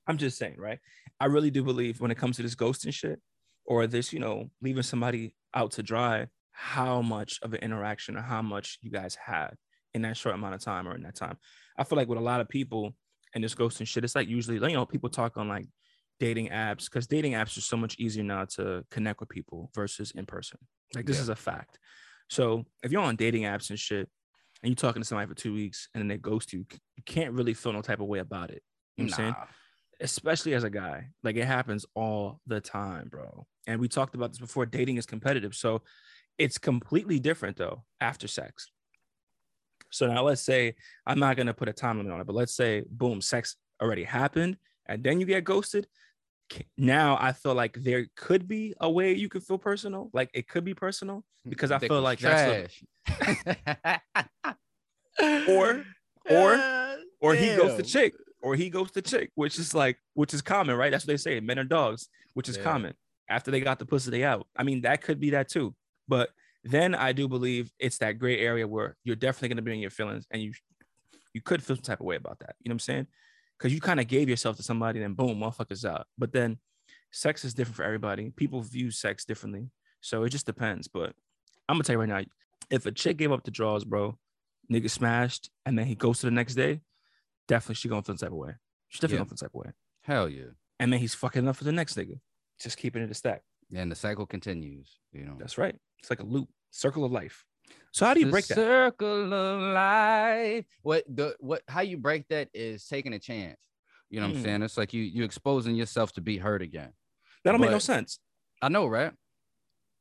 I'm 0.08 0.18
just 0.18 0.38
saying, 0.38 0.56
right? 0.58 0.80
I 1.20 1.26
really 1.26 1.52
do 1.52 1.62
believe 1.62 2.00
when 2.00 2.10
it 2.10 2.18
comes 2.18 2.38
to 2.38 2.44
this 2.44 2.56
ghosting 2.56 2.94
shit 2.94 3.20
or 3.66 3.86
this, 3.86 4.14
you 4.14 4.20
know, 4.20 4.50
leaving 4.62 4.84
somebody 4.84 5.36
out 5.54 5.72
to 5.72 5.84
dry, 5.84 6.28
how 6.60 7.04
much 7.04 7.40
of 7.44 7.54
an 7.54 7.60
interaction 7.62 8.18
or 8.18 8.22
how 8.22 8.42
much 8.42 8.80
you 8.82 8.90
guys 8.90 9.14
had 9.16 9.52
in 9.94 10.02
that 10.02 10.18
short 10.18 10.34
amount 10.34 10.56
of 10.56 10.60
time 10.60 10.88
or 10.88 10.96
in 10.96 11.04
that 11.04 11.16
time. 11.16 11.38
I 11.78 11.84
feel 11.84 11.98
like 11.98 12.08
with 12.08 12.18
a 12.18 12.22
lot 12.22 12.42
of 12.42 12.50
people 12.50 12.96
and 13.36 13.44
this 13.44 13.54
ghosting 13.54 13.88
shit, 13.88 14.04
it's 14.04 14.16
like 14.16 14.28
usually, 14.28 14.56
you 14.56 14.76
know, 14.76 14.86
people 14.86 15.10
talk 15.10 15.38
on 15.38 15.48
like 15.48 15.68
dating 16.20 16.50
apps 16.50 16.86
because 16.86 17.06
dating 17.06 17.34
apps 17.34 17.56
are 17.60 17.62
so 17.62 17.78
much 17.78 17.96
easier 18.00 18.24
now 18.24 18.46
to 18.46 18.84
connect 18.90 19.20
with 19.20 19.30
people 19.30 19.70
versus 19.76 20.12
in 20.16 20.26
person. 20.26 20.58
Like 20.96 21.06
this 21.06 21.18
Yeah. 21.18 21.24
is 21.24 21.30
a 21.30 21.36
fact. 21.36 21.78
So 22.28 22.66
if 22.82 22.92
you're 22.92 23.04
on 23.04 23.18
dating 23.18 23.44
apps 23.44 23.70
and 23.70 23.78
shit, 23.78 24.10
and 24.64 24.72
you're 24.72 24.76
talking 24.76 25.04
to 25.04 25.08
somebody 25.08 25.28
for 25.30 25.36
two 25.36 25.54
weeks 25.54 25.90
and 25.94 26.02
then 26.02 26.08
they 26.08 26.18
ghost 26.18 26.54
you, 26.54 26.66
you 26.96 27.04
can't 27.06 27.34
really 27.34 27.54
feel 27.54 27.72
no 27.72 27.84
type 27.84 28.00
of 28.00 28.08
way 28.08 28.18
about 28.18 28.50
it. 28.50 28.64
You 28.98 29.04
know 29.04 29.10
what 29.10 29.20
I'm 29.20 29.24
saying? 29.26 29.36
Especially 30.02 30.56
as 30.56 30.64
a 30.64 30.70
guy, 30.72 31.10
like 31.24 31.36
it 31.36 31.46
happens 31.46 31.86
all 31.94 32.42
the 32.48 32.60
time, 32.60 33.10
bro. 33.10 33.46
And 33.68 33.80
we 33.80 33.88
talked 33.88 34.16
about 34.16 34.32
this 34.32 34.40
before. 34.40 34.66
Dating 34.66 34.98
is 34.98 35.06
competitive, 35.06 35.54
so 35.56 35.84
it's 36.38 36.58
completely 36.58 37.20
different 37.20 37.58
though 37.58 37.84
after 38.02 38.28
sex. 38.28 38.70
So 39.92 40.08
now 40.08 40.24
let's 40.24 40.42
say 40.42 40.76
I'm 41.06 41.20
not 41.20 41.38
gonna 41.38 41.54
put 41.54 41.70
a 41.70 41.74
time 41.74 41.98
limit 41.98 42.12
on 42.14 42.20
it, 42.22 42.28
but 42.28 42.36
let's 42.36 42.56
say 42.56 42.84
boom, 42.90 43.22
sex 43.22 43.56
already 43.82 44.04
happened, 44.04 44.58
and 44.88 45.04
then 45.04 45.20
you 45.20 45.26
get 45.26 45.44
ghosted. 45.44 45.88
Now 46.78 47.18
I 47.20 47.34
feel 47.34 47.54
like 47.56 47.74
there 47.82 48.08
could 48.16 48.48
be 48.48 48.74
a 48.80 48.90
way 48.90 49.14
you 49.14 49.30
could 49.30 49.44
feel 49.44 49.58
personal, 49.58 50.10
like 50.14 50.30
it 50.34 50.48
could 50.48 50.64
be 50.64 50.74
personal 50.74 51.24
because 51.48 51.72
I 51.72 51.80
feel 51.80 52.02
like 52.02 52.20
that's 52.20 52.74
trash. 53.06 54.02
Or- 55.50 55.84
or- 56.30 56.58
God 56.58 57.00
or 57.20 57.34
he 57.34 57.48
goes 57.56 57.76
the 57.78 57.84
damn. 57.84 57.90
chick, 57.90 58.14
or 58.44 58.56
he 58.56 58.70
goes 58.70 58.92
the 58.92 59.02
chick, 59.02 59.32
which 59.34 59.58
is 59.58 59.74
like, 59.74 59.98
which 60.14 60.34
is 60.34 60.42
common, 60.44 60.76
right? 60.76 60.92
That's 60.92 61.04
what 61.06 61.08
they 61.08 61.18
say. 61.18 61.40
Men 61.40 61.58
are 61.58 61.64
dogs, 61.64 62.10
which 62.36 62.48
is 62.48 62.58
Yeah. 62.58 62.64
common. 62.64 62.94
After 63.28 63.50
they 63.50 63.60
got 63.60 63.80
the 63.80 63.86
pussy, 63.86 64.12
they 64.12 64.24
out. 64.24 64.48
I 64.56 64.62
mean, 64.64 64.82
that 64.82 65.02
could 65.02 65.20
be 65.20 65.32
that 65.32 65.50
too. 65.50 65.74
But 66.08 66.30
then 66.64 66.96
I 66.96 67.12
do 67.14 67.28
believe 67.28 67.72
it's 67.80 67.98
that 68.00 68.14
gray 68.20 68.40
area 68.40 68.68
where 68.68 68.96
you're 69.04 69.16
definitely 69.16 69.50
gonna 69.50 69.62
be 69.62 69.74
in 69.74 69.80
your 69.80 69.90
feelings, 69.92 70.26
and 70.32 70.42
you 70.42 70.54
you 71.34 71.42
could 71.42 71.62
feel 71.62 71.76
some 71.76 71.84
type 71.84 72.00
of 72.00 72.06
way 72.06 72.16
about 72.16 72.40
that. 72.40 72.56
You 72.64 72.70
know 72.70 72.74
what 72.74 72.76
I'm 72.76 72.80
saying? 72.80 73.08
Because 73.58 73.74
you 73.74 73.80
kind 73.82 74.00
of 74.00 74.08
gave 74.08 74.28
yourself 74.30 74.56
to 74.58 74.64
somebody, 74.64 75.02
and 75.04 75.16
boom, 75.16 75.40
motherfuckers 75.40 75.86
out. 75.86 76.08
But 76.18 76.32
then 76.32 76.58
sex 77.12 77.46
is 77.46 77.54
different 77.54 77.76
for 77.76 77.84
everybody. 77.84 78.32
People 78.32 78.62
view 78.62 78.90
sex 78.92 79.24
differently, 79.26 79.70
so 80.02 80.24
it 80.24 80.30
just 80.30 80.46
depends. 80.46 80.88
But 80.88 81.14
I'm 81.70 81.76
gonna 81.76 81.84
tell 81.84 81.94
you 81.96 82.00
right 82.00 82.10
now, 82.10 82.24
if 82.70 82.86
a 82.86 82.92
chick 82.92 83.18
gave 83.18 83.32
up 83.32 83.44
the 83.44 83.52
draws, 83.52 83.84
bro, 83.86 84.18
nigga 84.72 84.90
smashed, 84.90 85.50
and 85.66 85.78
then 85.78 85.86
he 85.86 85.96
goes 85.96 86.20
to 86.20 86.26
the 86.28 86.32
next 86.32 86.56
day, 86.56 86.82
definitely 87.48 87.76
she 87.76 87.88
gonna 87.90 88.02
feel 88.04 88.16
the 88.16 88.20
type 88.20 88.32
of 88.32 88.38
way. 88.38 88.54
She 88.90 89.00
definitely 89.00 89.16
Yeah. 89.16 89.20
gonna 89.20 89.30
feel 89.30 89.36
the 89.36 89.42
type 89.42 89.52
of 89.56 89.66
way. 89.66 89.72
Hell 90.02 90.30
yeah. 90.30 90.52
And 90.80 90.92
then 90.94 91.00
he's 91.00 91.14
fucking 91.16 91.48
up 91.48 91.56
for 91.56 91.64
the 91.66 91.72
next 91.72 91.96
nigga. 91.96 92.20
Just 92.60 92.78
keeping 92.78 93.02
it 93.04 93.12
a 93.12 93.14
stack. 93.14 93.44
And 93.76 93.92
the 93.92 93.96
cycle 93.96 94.26
continues, 94.26 95.00
you 95.12 95.26
know. 95.26 95.36
That's 95.40 95.58
right. 95.58 95.76
It's 96.00 96.10
like 96.10 96.20
a 96.20 96.26
loop, 96.26 96.50
circle 96.72 97.04
of 97.06 97.12
life. 97.12 97.46
So 97.92 98.06
how 98.06 98.14
do 98.14 98.20
you 98.20 98.28
The 98.28 98.32
break 98.32 98.48
that? 98.48 98.56
Circle 98.56 99.34
of 99.34 99.62
life. 99.74 100.66
What 100.84 101.04
the 101.08 101.36
what 101.40 101.64
how 101.68 101.82
you 101.82 101.98
break 101.98 102.28
that 102.30 102.50
is 102.54 102.86
taking 102.88 103.14
a 103.14 103.20
chance. 103.20 103.58
You 104.10 104.20
know 104.20 104.28
what 104.28 104.36
I'm 104.36 104.40
Mm. 104.40 104.44
saying? 104.44 104.62
It's 104.64 104.78
like 104.78 104.94
you 104.94 105.04
you 105.04 105.24
exposing 105.24 105.76
yourself 105.76 106.14
to 106.14 106.22
be 106.22 106.38
hurt 106.38 106.62
again. 106.62 106.94
That 107.44 107.52
don't 107.52 107.62
make 107.62 107.72
no 107.72 107.80
sense. 107.80 108.20
I 108.62 108.70
know, 108.70 108.88
right? 108.88 109.14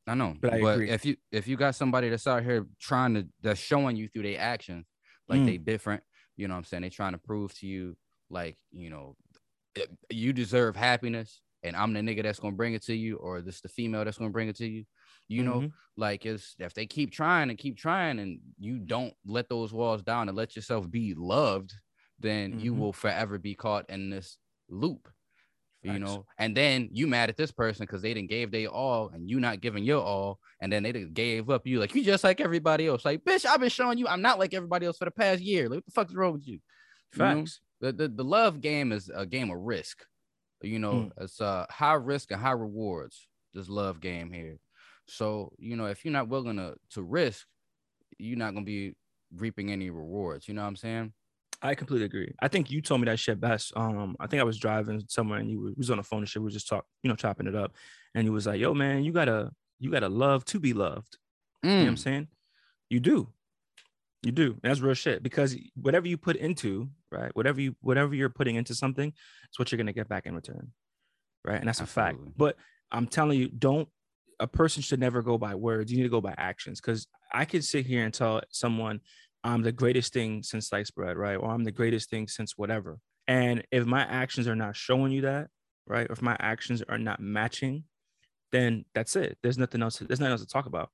I 0.07 0.15
know. 0.15 0.37
But 0.41 0.53
I 0.53 0.57
agree. 0.59 0.91
if 0.91 1.05
you 1.05 1.17
if 1.33 1.49
you 1.49 1.57
got 1.57 1.75
somebody 1.75 2.09
that's 2.09 2.27
out 2.27 2.45
here 2.45 2.67
trying 2.79 3.15
to 3.15 3.29
that's 3.43 3.59
showing 3.59 3.97
you 3.97 4.09
through 4.09 4.23
their 4.23 4.41
actions, 4.41 4.87
like 5.29 5.41
Mm. 5.41 5.47
they 5.47 5.59
different, 5.59 6.03
you 6.37 6.47
know 6.47 6.55
what 6.55 6.59
I'm 6.59 6.65
saying? 6.65 6.83
They 6.83 6.91
trying 6.91 7.13
to 7.13 7.19
prove 7.19 7.53
to 7.59 7.67
you, 7.67 7.97
like, 8.31 8.57
you 8.71 8.91
know, 8.91 9.17
you 10.11 10.33
deserve 10.33 10.77
happiness, 10.77 11.43
and 11.63 11.75
I'm 11.75 11.93
the 11.93 12.01
nigga 12.01 12.23
that's 12.23 12.39
gonna 12.39 12.55
bring 12.57 12.75
it 12.75 12.83
to 12.85 12.95
you, 12.95 13.17
or 13.17 13.43
this 13.43 13.61
the 13.61 13.69
female 13.69 14.05
that's 14.05 14.19
gonna 14.19 14.31
bring 14.31 14.49
it 14.49 14.57
to 14.57 14.67
you. 14.67 14.85
You 15.29 15.43
know, 15.43 15.61
Mhm. 15.63 15.73
like 15.97 16.25
it's 16.27 16.55
if 16.59 16.73
they 16.75 16.87
keep 16.87 17.11
trying 17.11 17.51
and 17.51 17.59
keep 17.59 17.77
trying 17.77 18.19
and 18.21 18.41
you 18.59 18.79
don't 18.79 19.13
let 19.25 19.49
those 19.49 19.73
walls 19.73 20.03
down 20.03 20.29
and 20.29 20.37
let 20.37 20.55
yourself 20.55 20.89
be 20.91 21.15
loved, 21.15 21.73
then 22.21 22.61
you 22.61 22.75
Mhm. 22.75 22.79
will 22.79 22.93
forever 22.93 23.39
be 23.39 23.55
caught 23.55 23.89
in 23.91 24.11
this 24.11 24.39
loop. 24.69 25.09
You 25.83 26.01
know, 26.01 26.27
and 26.39 26.57
then 26.57 26.89
you 26.91 27.07
mad 27.07 27.29
at 27.29 27.37
this 27.37 27.53
person 27.53 27.87
because 27.87 28.03
they 28.03 28.13
didn't 28.13 28.29
gave 28.31 28.51
they 28.51 28.67
all 28.67 29.09
and 29.11 29.31
you 29.31 29.39
not 29.39 29.61
giving 29.61 29.85
your 29.85 30.03
all, 30.03 30.41
and 30.61 30.73
then 30.73 30.83
they 30.83 30.91
done 30.91 31.13
gave 31.13 31.49
up. 31.49 31.65
You 31.65 31.79
like 31.79 31.95
you 31.95 32.03
just 32.03 32.25
like 32.25 32.41
everybody 32.41 32.89
else. 32.89 33.05
Like, 33.05 33.23
bitch, 33.25 33.47
I've 33.47 33.61
been 33.61 33.69
showing 33.69 33.97
you 33.99 34.09
I'm 34.09 34.23
not 34.23 34.41
like 34.41 34.53
everybody 34.53 34.87
else 34.87 34.99
for 34.99 35.05
the 35.05 35.13
past 35.13 35.41
year. 35.43 35.69
Like, 35.69 35.77
what 35.79 35.85
the 35.87 35.93
fuck's 35.93 36.15
wrong 36.15 36.33
with 36.33 36.47
you? 36.49 36.55
You 37.15 37.19
know? 37.19 37.25
Facts. 37.41 37.61
the, 37.81 37.93
the 37.93 38.09
the 38.09 38.25
love 38.25 38.61
game 38.61 38.91
is 38.91 39.11
a 39.15 39.25
game 39.27 39.51
of 39.51 39.59
risk. 39.61 40.05
You 40.63 40.79
know, 40.81 40.93
Mm. 40.95 41.13
it's 41.23 41.41
uh 41.41 41.67
high 41.71 41.93
risk 41.95 42.33
and 42.33 42.41
high 42.41 42.51
rewards. 42.53 43.29
This 43.55 43.69
love 43.69 44.01
game 44.01 44.33
here. 44.33 44.59
So 45.09 45.53
you 45.59 45.77
know, 45.77 45.87
if 45.87 46.05
you're 46.05 46.13
not 46.13 46.29
willing 46.29 46.57
to 46.57 46.75
to 46.91 47.03
risk, 47.03 47.47
you're 48.19 48.39
not 48.39 48.55
gonna 48.55 48.67
be 48.67 48.95
reaping 49.35 49.71
any 49.71 49.91
rewards. 49.91 50.49
You 50.49 50.55
know 50.55 50.63
what 50.63 50.69
I'm 50.69 50.77
saying? 50.77 51.13
I 51.63 51.75
completely 51.75 52.05
agree. 52.05 52.35
I 52.41 52.49
think 52.49 52.71
you 52.71 52.83
told 52.83 53.01
me 53.01 53.07
that 53.07 53.19
shit 53.19 53.41
best. 53.41 53.73
Um, 53.77 54.15
I 54.21 54.27
think 54.27 54.41
I 54.41 54.45
was 54.45 54.59
driving 54.59 55.03
somewhere 55.09 55.39
and 55.39 55.51
you 55.51 55.61
were, 55.61 55.71
was 55.77 55.91
on 55.91 55.97
the 55.97 56.03
phone 56.03 56.19
and 56.21 56.29
shit. 56.29 56.43
We 56.43 56.45
were 56.47 56.51
just 56.51 56.69
talk, 56.69 56.85
you 57.03 57.09
know, 57.09 57.17
chopping 57.17 57.47
it 57.47 57.55
up, 57.55 57.75
and 58.15 58.27
you 58.27 58.33
was 58.33 58.47
like, 58.47 58.61
"Yo, 58.61 58.75
man, 58.75 59.05
you 59.05 59.13
gotta, 59.13 59.51
you 59.79 59.91
gotta 59.91 60.09
love 60.09 60.45
to 60.47 60.61
be 60.61 60.73
loved." 60.73 61.19
You 61.63 61.71
know 61.71 61.77
what 61.77 61.89
I'm 61.89 61.95
Mm, 61.95 61.99
saying? 61.99 62.29
You 62.91 63.01
do. 63.01 63.33
You 64.23 64.33
do. 64.33 64.53
And 64.53 64.71
that's 64.71 64.81
real 64.81 64.95
shit 64.95 65.23
because 65.23 65.57
whatever 65.75 66.07
you 66.09 66.17
put 66.19 66.37
into, 66.37 66.91
right? 67.11 67.35
Whatever 67.35 67.61
you 67.61 67.75
whatever 67.81 68.15
you're 68.15 68.29
putting 68.29 68.57
into 68.57 68.75
something, 68.75 69.13
it's 69.49 69.59
what 69.59 69.71
you're 69.73 69.79
gonna 69.79 69.93
get 69.93 70.09
back 70.09 70.27
in 70.27 70.35
return. 70.35 70.73
Right. 71.45 71.59
And 71.59 71.69
that's 71.69 71.81
a 71.81 71.87
fact. 71.87 72.19
But 72.37 72.57
I'm 72.91 73.07
telling 73.07 73.39
you, 73.39 73.49
don't 73.49 73.89
a 74.41 74.47
person 74.47 74.83
should 74.83 75.01
never 75.01 75.23
go 75.23 75.39
by 75.39 75.55
words. 75.55 75.91
You 75.91 75.99
need 75.99 76.05
to 76.05 76.09
go 76.09 76.21
by 76.21 76.35
actions. 76.37 76.81
Cause 76.81 77.07
I 77.33 77.45
could 77.45 77.65
sit 77.65 77.87
here 77.87 78.05
and 78.05 78.13
tell 78.13 78.43
someone 78.51 79.01
I'm 79.45 79.63
the 79.63 79.73
greatest 79.73 80.13
thing 80.13 80.43
since 80.43 80.69
sliced 80.69 80.95
bread, 80.95 81.17
right? 81.17 81.37
Or 81.37 81.51
I'm 81.51 81.65
the 81.65 81.73
greatest 81.73 82.11
thing 82.11 82.29
since 82.29 82.57
whatever. 82.57 82.99
And 83.29 83.65
if 83.71 83.87
my 83.87 84.03
actions 84.03 84.49
are 84.49 84.57
not 84.57 84.77
showing 84.77 85.13
you 85.13 85.23
that, 85.23 85.49
right? 85.87 86.09
Or 86.09 86.13
if 86.13 86.23
my 86.23 86.37
actions 86.41 86.83
are 86.89 86.99
not 86.99 87.21
matching, 87.21 87.85
then 88.53 88.85
that's 88.95 89.17
it. 89.17 89.39
There's 89.43 89.59
nothing 89.59 89.83
else. 89.83 89.99
There's 89.99 90.21
nothing 90.21 90.33
else 90.33 90.41
to 90.43 90.47
talk 90.47 90.67
about 90.67 90.91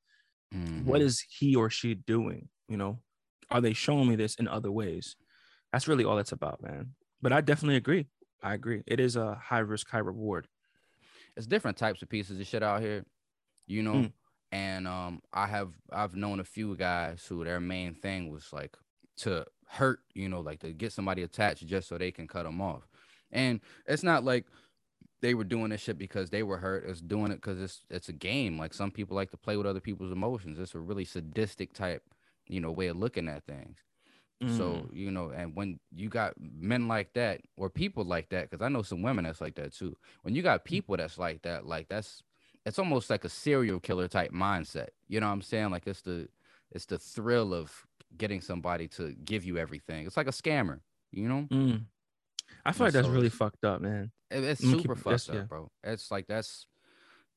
what 0.84 1.00
mhm. 1.00 1.04
is 1.04 1.24
he 1.30 1.56
or 1.56 1.70
she 1.70 1.94
doing 1.94 2.48
you 2.68 2.76
know 2.76 2.98
are 3.50 3.60
they 3.60 3.72
showing 3.72 4.08
me 4.08 4.16
this 4.16 4.34
in 4.34 4.46
other 4.48 4.70
ways 4.70 5.16
that's 5.72 5.88
really 5.88 6.04
all 6.04 6.18
it's 6.18 6.32
about 6.32 6.62
man 6.62 6.90
but 7.22 7.32
i 7.32 7.40
definitely 7.40 7.76
agree 7.76 8.06
i 8.42 8.52
agree 8.52 8.82
it 8.86 9.00
is 9.00 9.16
a 9.16 9.34
high 9.42 9.60
risk 9.60 9.88
high 9.88 9.98
reward 9.98 10.46
it's 11.36 11.46
different 11.46 11.76
types 11.76 12.02
of 12.02 12.08
pieces 12.08 12.38
of 12.38 12.46
shit 12.46 12.62
out 12.62 12.82
here, 12.82 13.04
you 13.66 13.82
know. 13.82 13.94
Mm. 13.94 14.12
And 14.52 14.86
um, 14.86 15.22
I 15.32 15.46
have 15.46 15.70
I've 15.90 16.14
known 16.14 16.38
a 16.38 16.44
few 16.44 16.76
guys 16.76 17.24
who 17.26 17.42
their 17.42 17.60
main 17.60 17.94
thing 17.94 18.30
was 18.30 18.52
like 18.52 18.76
to 19.18 19.46
hurt, 19.66 20.00
you 20.14 20.28
know, 20.28 20.40
like 20.40 20.60
to 20.60 20.72
get 20.72 20.92
somebody 20.92 21.22
attached 21.22 21.66
just 21.66 21.88
so 21.88 21.96
they 21.96 22.10
can 22.10 22.28
cut 22.28 22.42
them 22.44 22.60
off. 22.60 22.86
And 23.30 23.60
it's 23.86 24.02
not 24.02 24.24
like 24.24 24.44
they 25.22 25.34
were 25.34 25.44
doing 25.44 25.70
this 25.70 25.80
shit 25.80 25.96
because 25.98 26.28
they 26.30 26.42
were 26.42 26.58
hurt. 26.58 26.84
It's 26.86 27.00
doing 27.00 27.32
it 27.32 27.36
because 27.36 27.60
it's 27.60 27.80
it's 27.88 28.08
a 28.10 28.12
game. 28.12 28.58
Like 28.58 28.74
some 28.74 28.90
people 28.90 29.16
like 29.16 29.30
to 29.30 29.38
play 29.38 29.56
with 29.56 29.66
other 29.66 29.80
people's 29.80 30.12
emotions. 30.12 30.58
It's 30.58 30.74
a 30.74 30.80
really 30.80 31.06
sadistic 31.06 31.72
type, 31.72 32.02
you 32.46 32.60
know, 32.60 32.70
way 32.72 32.88
of 32.88 32.96
looking 32.98 33.28
at 33.28 33.44
things. 33.44 33.78
So 34.46 34.88
Mm. 34.90 34.94
you 34.96 35.10
know, 35.12 35.30
and 35.30 35.54
when 35.54 35.78
you 35.94 36.08
got 36.08 36.34
men 36.38 36.88
like 36.88 37.12
that 37.14 37.40
or 37.56 37.70
people 37.70 38.04
like 38.04 38.28
that, 38.30 38.50
because 38.50 38.62
I 38.64 38.68
know 38.68 38.82
some 38.82 39.00
women 39.00 39.24
that's 39.24 39.40
like 39.40 39.54
that 39.54 39.72
too. 39.72 39.96
When 40.22 40.34
you 40.34 40.42
got 40.42 40.64
people 40.64 40.96
that's 40.96 41.16
like 41.16 41.42
that, 41.42 41.64
like 41.64 41.88
that's 41.88 42.22
it's 42.66 42.78
almost 42.78 43.10
like 43.10 43.24
a 43.24 43.28
serial 43.28 43.80
killer 43.80 44.08
type 44.08 44.32
mindset. 44.32 44.88
You 45.08 45.20
know 45.20 45.26
what 45.26 45.32
I'm 45.34 45.42
saying? 45.42 45.70
Like 45.70 45.86
it's 45.86 46.02
the 46.02 46.28
it's 46.70 46.86
the 46.86 46.98
thrill 46.98 47.52
of 47.54 47.86
getting 48.16 48.40
somebody 48.40 48.88
to 48.88 49.14
give 49.24 49.44
you 49.44 49.58
everything. 49.58 50.06
It's 50.06 50.16
like 50.16 50.28
a 50.28 50.32
scammer. 50.32 50.80
You 51.10 51.28
know, 51.28 51.46
Mm. 51.50 51.84
I 52.64 52.68
And 52.70 52.76
feel 52.76 52.86
like 52.86 52.92
that's 52.94 53.06
so 53.06 53.12
really 53.12 53.28
fucked 53.30 53.64
up, 53.64 53.80
man. 53.80 54.10
It- 54.30 54.44
it's 54.44 54.62
I'm 54.62 54.70
super 54.80 54.94
keep- 54.94 55.04
fucked 55.04 55.28
up, 55.30 55.34
yeah. 55.34 55.42
bro. 55.42 55.70
It's 55.84 56.10
like 56.10 56.26
that's 56.26 56.66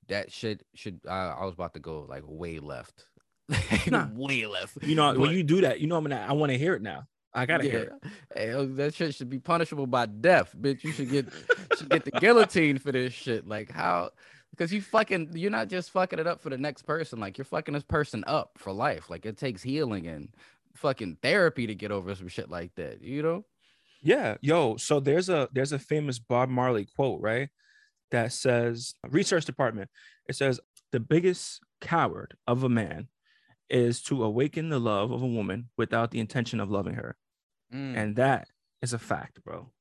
that 0.07 0.31
shit 0.31 0.63
should. 0.75 0.99
I 1.07 1.29
I 1.29 1.45
was 1.45 1.53
about 1.53 1.73
to 1.73 1.79
go 1.79 2.05
like 2.07 2.23
way 2.25 2.59
left, 2.59 3.05
Nah. 3.88 4.07
way 4.13 4.45
left. 4.45 4.77
You 4.83 4.95
know, 4.95 5.13
when 5.17 5.31
you 5.31 5.43
do 5.43 5.61
that, 5.61 5.79
you 5.79 5.88
know, 5.88 5.97
I'm 5.97 6.03
gonna, 6.03 6.25
I 6.27 6.33
want 6.33 6.51
to 6.51 6.57
hear 6.57 6.73
it 6.75 6.81
now. 6.81 7.07
I 7.33 7.45
gotta 7.45 7.63
hear 7.65 7.79
it. 7.79 8.11
Hey, 8.33 8.65
that 8.65 8.93
shit 8.93 9.13
should 9.15 9.29
be 9.29 9.39
punishable 9.39 9.88
by 9.88 10.05
death, 10.05 10.55
bitch. 10.59 10.83
You 10.85 10.91
should 10.93 11.09
get 11.09 11.27
should 11.77 11.89
get 11.89 12.05
the 12.05 12.11
guillotine 12.11 12.77
for 12.77 12.91
this 12.93 13.11
shit. 13.13 13.45
Like 13.47 13.69
how? 13.71 14.11
Because 14.55 14.71
you 14.71 14.81
fucking 14.81 15.31
you're 15.33 15.51
not 15.51 15.67
just 15.67 15.91
fucking 15.91 16.19
it 16.19 16.27
up 16.27 16.41
for 16.41 16.49
the 16.49 16.57
next 16.57 16.83
person. 16.83 17.19
Like 17.19 17.37
you're 17.37 17.45
fucking 17.45 17.73
this 17.73 17.83
person 17.83 18.23
up 18.27 18.51
for 18.57 18.71
life. 18.71 19.09
Like 19.09 19.25
it 19.25 19.37
takes 19.37 19.61
healing 19.61 20.07
and 20.07 20.29
fucking 20.75 21.17
therapy 21.21 21.67
to 21.67 21.75
get 21.75 21.91
over 21.91 22.13
some 22.15 22.27
shit 22.27 22.49
like 22.49 22.73
that. 22.75 23.01
You 23.01 23.21
know? 23.21 23.45
Yeah, 24.01 24.35
yo. 24.41 24.77
So 24.77 24.99
there's 24.99 25.29
a 25.29 25.49
there's 25.51 25.71
a 25.71 25.79
famous 25.79 26.19
Bob 26.19 26.49
Marley 26.49 26.85
quote, 26.95 27.21
right? 27.21 27.49
That 28.11 28.31
says 28.31 28.93
research 29.09 29.45
department. 29.45 29.89
It 30.29 30.35
says 30.35 30.59
the 30.91 30.99
biggest 30.99 31.59
coward 31.81 32.35
of 32.47 32.63
a 32.63 32.69
man 32.69 33.07
is 33.69 34.01
to 34.03 34.23
awaken 34.23 34.69
the 34.69 34.79
love 34.79 35.11
of 35.11 35.21
a 35.23 35.27
woman 35.27 35.69
without 35.77 36.11
the 36.11 36.19
intention 36.19 36.59
of 36.59 36.69
loving 36.69 36.93
her. 36.93 37.17
Mm. 37.73 37.97
And 37.97 38.15
that 38.17 38.47
is 38.81 38.93
a 38.93 38.99
fact, 38.99 39.43
bro. 39.43 39.71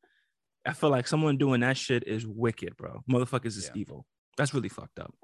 I 0.67 0.73
feel 0.73 0.89
like 0.89 1.07
someone 1.07 1.37
doing 1.37 1.61
that 1.61 1.77
shit 1.77 2.09
is 2.09 2.27
wicked, 2.27 2.77
bro. 2.77 3.03
Motherfuckers 3.11 3.59
is 3.59 3.67
Yeah. 3.67 3.81
evil. 3.81 4.07
That's 4.37 4.55
really 4.55 4.69
fucked 4.69 4.99
up. 4.99 5.15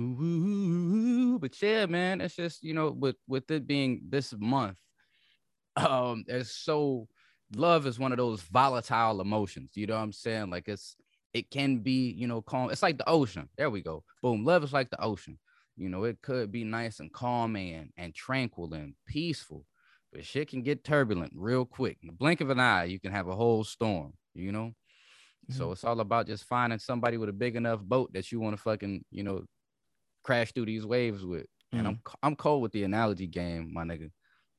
Ooh, 0.00 1.38
but 1.38 1.60
yeah, 1.62 1.86
man, 1.86 2.20
it's 2.20 2.34
just 2.34 2.62
you 2.62 2.74
know, 2.74 2.90
with 2.90 3.16
with 3.28 3.50
it 3.50 3.66
being 3.66 4.02
this 4.08 4.34
month, 4.36 4.78
um, 5.76 6.24
it's 6.26 6.50
so 6.50 7.08
love 7.54 7.86
is 7.86 7.98
one 7.98 8.12
of 8.12 8.18
those 8.18 8.42
volatile 8.42 9.20
emotions. 9.20 9.70
You 9.74 9.86
know 9.86 9.94
what 9.94 10.02
I'm 10.02 10.12
saying? 10.12 10.50
Like 10.50 10.68
it's 10.68 10.96
it 11.32 11.50
can 11.50 11.78
be, 11.78 12.10
you 12.10 12.26
know, 12.26 12.42
calm. 12.42 12.70
It's 12.70 12.82
like 12.82 12.98
the 12.98 13.08
ocean. 13.08 13.48
There 13.56 13.70
we 13.70 13.82
go. 13.82 14.02
Boom. 14.22 14.44
Love 14.44 14.64
is 14.64 14.72
like 14.72 14.90
the 14.90 15.00
ocean. 15.00 15.38
You 15.76 15.88
know, 15.88 16.04
it 16.04 16.22
could 16.22 16.52
be 16.52 16.64
nice 16.64 17.00
and 17.00 17.12
calm 17.12 17.56
and 17.56 17.90
and 17.96 18.14
tranquil 18.14 18.74
and 18.74 18.94
peaceful, 19.06 19.64
but 20.12 20.24
shit 20.24 20.48
can 20.48 20.62
get 20.62 20.84
turbulent 20.84 21.32
real 21.36 21.64
quick. 21.64 21.98
In 22.02 22.08
the 22.08 22.12
blink 22.12 22.40
of 22.40 22.50
an 22.50 22.60
eye, 22.60 22.84
you 22.84 22.98
can 22.98 23.12
have 23.12 23.28
a 23.28 23.36
whole 23.36 23.62
storm. 23.62 24.14
You 24.34 24.50
know. 24.50 24.74
So 25.50 25.72
it's 25.72 25.84
all 25.84 26.00
about 26.00 26.26
just 26.26 26.44
finding 26.44 26.78
somebody 26.78 27.16
with 27.18 27.28
a 27.28 27.32
big 27.32 27.56
enough 27.56 27.80
boat 27.82 28.12
that 28.14 28.32
you 28.32 28.40
want 28.40 28.56
to 28.56 28.62
fucking, 28.62 29.04
you 29.10 29.22
know, 29.22 29.44
crash 30.22 30.52
through 30.52 30.66
these 30.66 30.86
waves 30.86 31.24
with. 31.24 31.46
And 31.72 31.86
I'm 31.88 31.96
c- 31.96 32.14
I'm 32.22 32.36
cold 32.36 32.62
with 32.62 32.72
the 32.72 32.84
analogy 32.84 33.26
game, 33.26 33.72
my 33.72 33.84
nigga. 33.84 34.10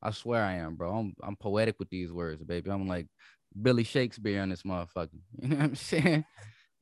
I 0.02 0.12
swear 0.12 0.43
I 0.43 0.56
am, 0.56 0.76
bro. 0.76 0.95
I'm 0.95 1.13
I'm 1.24 1.36
poetic 1.36 1.78
with 1.80 1.89
these 1.89 2.12
words, 2.12 2.43
baby. 2.43 2.69
I'm 2.69 2.88
like 2.88 3.08
Billy 3.60 3.84
Shakespeare 3.84 4.41
in 4.41 4.50
this 4.50 4.63
motherfucker. 4.63 5.19
You 5.41 5.48
know 5.50 5.56
what 5.58 5.65
I'm 5.65 5.76
saying? 5.76 6.26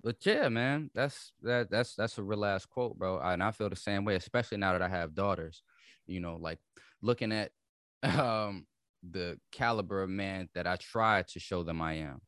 But 0.03 0.25
yeah, 0.25 0.49
man, 0.49 0.89
that's 0.93 1.31
that 1.43 1.69
that's 1.69 1.95
that's 1.95 2.17
a 2.17 2.23
real 2.23 2.45
ass 2.45 2.65
quote, 2.65 2.97
bro. 2.97 3.19
And 3.19 3.41
I 3.43 3.51
feel 3.51 3.69
the 3.69 3.75
same 3.75 4.05
way, 4.05 4.15
especially 4.15 4.57
now 4.57 4.73
that 4.73 4.81
I 4.81 4.89
have 4.89 5.15
daughters. 5.15 5.63
You 6.07 6.19
know, 6.19 6.35
like 6.35 6.59
looking 7.01 7.31
at 7.31 7.51
um 8.03 8.67
the 9.09 9.39
caliber 9.51 10.01
of 10.01 10.09
man 10.09 10.49
that 10.55 10.67
I 10.67 10.77
try 10.77 11.23
to 11.23 11.39
show 11.39 11.63
them 11.63 11.81
I 11.81 11.93
am 11.95 12.21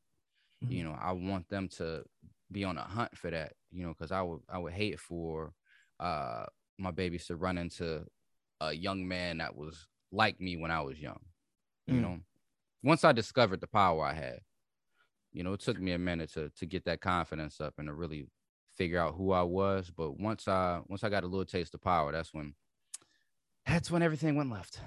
you 0.61 0.83
know 0.83 0.97
i 1.01 1.11
want 1.11 1.47
them 1.49 1.67
to 1.67 2.03
be 2.51 2.63
on 2.63 2.77
a 2.77 2.81
hunt 2.81 3.15
for 3.17 3.29
that 3.29 3.53
you 3.71 3.83
know 3.83 3.89
because 3.89 4.11
i 4.11 4.21
would 4.21 4.39
i 4.49 4.57
would 4.57 4.73
hate 4.73 4.99
for 4.99 5.53
uh 5.99 6.45
my 6.77 6.91
babies 6.91 7.25
to 7.27 7.35
run 7.35 7.57
into 7.57 8.05
a 8.61 8.73
young 8.73 9.07
man 9.07 9.37
that 9.37 9.55
was 9.55 9.87
like 10.11 10.39
me 10.39 10.57
when 10.57 10.71
i 10.71 10.81
was 10.81 10.99
young 10.99 11.19
you 11.87 11.95
Mm. 11.95 12.01
know? 12.01 12.19
Once 12.83 13.03
i 13.03 13.11
discovered 13.11 13.61
the 13.61 13.67
power 13.67 14.03
i 14.03 14.13
had 14.13 14.39
you 15.33 15.43
know 15.43 15.53
it 15.53 15.59
took 15.59 15.79
me 15.79 15.91
a 15.91 15.99
minute 15.99 16.31
to 16.33 16.49
to 16.51 16.65
get 16.65 16.85
that 16.85 17.01
confidence 17.01 17.59
up 17.61 17.73
and 17.77 17.87
to 17.87 17.93
really 17.93 18.27
figure 18.77 18.99
out 18.99 19.15
who 19.15 19.31
i 19.31 19.41
was. 19.41 19.91
But 19.95 20.19
once 20.19 20.47
i 20.47 20.81
once 20.87 21.03
i 21.03 21.09
got 21.09 21.23
a 21.23 21.27
little 21.27 21.45
taste 21.45 21.73
of 21.73 21.81
power 21.81 22.11
that's 22.11 22.33
when 22.33 22.55
that's 23.65 23.89
when 23.89 24.01
everything 24.01 24.35
went 24.35 24.51
left. 24.51 24.79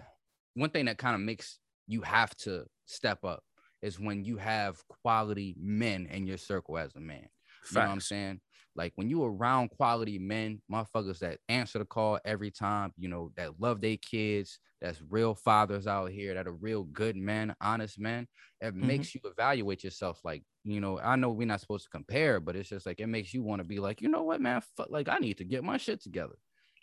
One 0.54 0.70
thing 0.70 0.86
that 0.86 0.98
kind 0.98 1.14
of 1.14 1.20
makes 1.20 1.58
you 1.86 2.02
have 2.02 2.34
to 2.38 2.66
step 2.86 3.24
up 3.24 3.42
is 3.82 3.98
when 4.00 4.24
you 4.24 4.36
have 4.36 4.82
quality 4.88 5.54
men 5.58 6.06
in 6.06 6.26
your 6.26 6.38
circle 6.38 6.78
as 6.78 6.94
a 6.96 7.00
man. 7.00 7.28
You 7.70 7.76
know 7.76 7.86
what 7.86 7.92
I'm 7.92 8.00
saying? 8.00 8.40
Like 8.74 8.92
when 8.96 9.08
you 9.10 9.24
around 9.24 9.70
quality 9.70 10.18
men, 10.18 10.62
motherfuckers 10.70 11.18
that 11.18 11.40
answer 11.48 11.78
the 11.78 11.84
call 11.84 12.18
every 12.24 12.50
time, 12.50 12.92
you 12.96 13.08
know, 13.08 13.32
that 13.36 13.60
love 13.60 13.80
their 13.80 13.96
kids, 13.96 14.58
that's 14.80 15.02
real 15.08 15.34
fathers 15.34 15.86
out 15.86 16.10
here, 16.10 16.34
that 16.34 16.46
are 16.46 16.52
real 16.52 16.84
good 16.84 17.16
men, 17.16 17.54
honest 17.60 17.98
men, 17.98 18.28
it 18.60 18.74
Mhm. 18.74 18.82
makes 18.86 19.14
you 19.14 19.20
evaluate 19.24 19.82
yourself. 19.82 20.20
Like, 20.24 20.44
you 20.64 20.80
know, 20.80 20.98
I 21.00 21.16
know 21.16 21.30
we're 21.30 21.46
not 21.46 21.60
supposed 21.60 21.84
to 21.84 21.90
compare, 21.90 22.38
but 22.40 22.54
it's 22.56 22.68
just 22.68 22.86
like 22.86 23.00
it 23.00 23.08
makes 23.08 23.34
you 23.34 23.42
want 23.42 23.60
to 23.60 23.64
be 23.64 23.80
like, 23.80 24.00
you 24.00 24.08
know 24.08 24.22
what, 24.22 24.40
man, 24.40 24.62
fuck, 24.76 24.90
like 24.90 25.08
I 25.08 25.18
need 25.18 25.38
to 25.38 25.44
get 25.44 25.64
my 25.64 25.76
shit 25.76 26.00
together. 26.00 26.36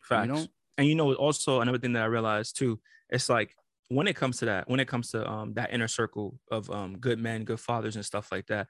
Facts. 0.03 0.27
You 0.27 0.33
know? 0.33 0.47
and 0.77 0.87
you 0.87 0.95
know, 0.95 1.13
also 1.13 1.61
another 1.61 1.77
thing 1.79 1.93
that 1.93 2.03
I 2.03 2.07
realized 2.07 2.57
too, 2.57 2.81
it's 3.09 3.29
like 3.29 3.55
when 3.89 4.07
it 4.07 4.15
comes 4.15 4.37
to 4.37 4.45
that, 4.45 4.69
when 4.69 4.79
it 4.79 4.87
comes 4.87 5.11
to 5.11 5.27
um 5.29 5.53
that 5.53 5.73
inner 5.73 5.87
circle 5.87 6.39
of 6.51 6.69
um 6.69 6.97
good 6.97 7.19
men, 7.19 7.43
good 7.43 7.59
fathers, 7.59 7.95
and 7.95 8.05
stuff 8.05 8.31
like 8.31 8.47
that, 8.47 8.67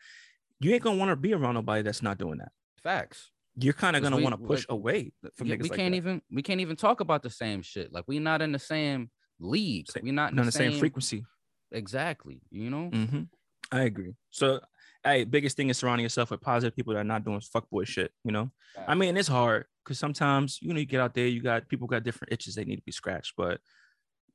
you 0.59 0.73
ain't 0.73 0.83
gonna 0.83 0.97
want 0.97 1.09
to 1.09 1.15
be 1.15 1.33
around 1.33 1.55
nobody 1.55 1.81
that's 1.81 2.01
not 2.01 2.17
doing 2.17 2.39
that. 2.39 2.51
Facts. 2.81 3.31
You're 3.57 3.73
kind 3.73 3.95
of 3.95 4.03
gonna 4.03 4.17
want 4.17 4.33
to 4.39 4.45
push 4.45 4.61
like, 4.61 4.65
away 4.69 5.13
from 5.35 5.47
Yeah, 5.47 5.55
niggas 5.55 5.63
we 5.63 5.69
like 5.69 5.77
can't 5.77 5.91
that. 5.93 5.97
even 5.97 6.21
we 6.31 6.41
can't 6.41 6.61
even 6.61 6.75
talk 6.75 6.99
about 6.99 7.23
the 7.23 7.29
same 7.29 7.61
shit. 7.61 7.91
Like 7.91 8.03
we're 8.07 8.19
not 8.19 8.41
in 8.41 8.51
the 8.51 8.59
same 8.59 9.09
league. 9.39 9.89
Sa- 9.89 9.99
We're 10.03 10.13
not 10.13 10.31
in 10.31 10.37
the, 10.37 10.43
the 10.43 10.51
same, 10.51 10.73
frequency. 10.73 11.25
Exactly. 11.71 12.41
You 12.51 12.69
know. 12.69 12.89
hmm 12.89 13.23
I 13.71 13.81
agree. 13.81 14.13
So, 14.29 14.59
hey, 15.03 15.23
biggest 15.23 15.57
thing 15.57 15.69
is 15.69 15.77
surrounding 15.79 16.03
yourself 16.03 16.29
with 16.29 16.39
positive 16.39 16.75
people 16.75 16.93
that 16.93 16.99
are 16.99 17.03
not 17.03 17.25
doing 17.25 17.39
fuckboy 17.39 17.87
shit. 17.87 18.11
You 18.23 18.31
know, 18.31 18.51
I 18.87 18.93
mean, 18.93 19.17
it's 19.17 19.27
hard 19.27 19.65
because 19.83 19.97
sometimes 19.97 20.59
you 20.61 20.73
know 20.73 20.79
you 20.79 20.85
get 20.85 21.01
out 21.01 21.13
there, 21.13 21.27
you 21.27 21.41
got 21.41 21.67
people 21.67 21.87
got 21.87 22.03
different 22.03 22.31
itches 22.33 22.55
they 22.55 22.65
need 22.65 22.75
to 22.75 22.83
be 22.83 22.91
scratched, 22.91 23.33
but 23.35 23.59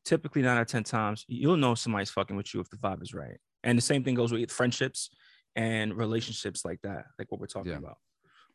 typically 0.04 0.42
nine 0.42 0.56
out 0.56 0.62
of 0.62 0.66
ten 0.66 0.84
times 0.84 1.24
you'll 1.28 1.56
know 1.56 1.74
somebody's 1.74 2.10
fucking 2.10 2.36
with 2.36 2.52
you 2.54 2.60
if 2.60 2.68
the 2.70 2.76
vibe 2.76 3.02
is 3.02 3.12
right. 3.14 3.38
And 3.62 3.76
the 3.76 3.82
same 3.82 4.02
thing 4.04 4.14
goes 4.14 4.32
with 4.32 4.50
friendships 4.50 5.10
and 5.56 5.94
relationships 5.94 6.64
like 6.64 6.80
that, 6.82 7.04
like 7.18 7.30
what 7.30 7.40
we're 7.40 7.46
talking 7.46 7.72
Yeah. 7.72 7.78
about. 7.78 7.98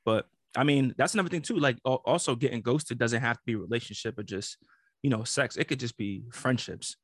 But 0.04 0.28
I 0.58 0.64
mean, 0.64 0.96
that's 0.98 1.14
another 1.14 1.30
thing 1.30 1.42
too. 1.42 1.58
Like 1.58 1.78
also 1.84 2.36
getting 2.36 2.62
ghosted 2.62 2.98
doesn't 2.98 3.22
have 3.22 3.38
to 3.38 3.44
be 3.46 3.56
relationship 3.56 4.18
or 4.18 4.24
just 4.24 4.58
you 5.04 5.10
know 5.10 5.24
sex. 5.24 5.58
It 5.58 5.66
could 5.68 5.80
just 5.80 5.98
be 5.98 6.24
friendships. 6.32 6.96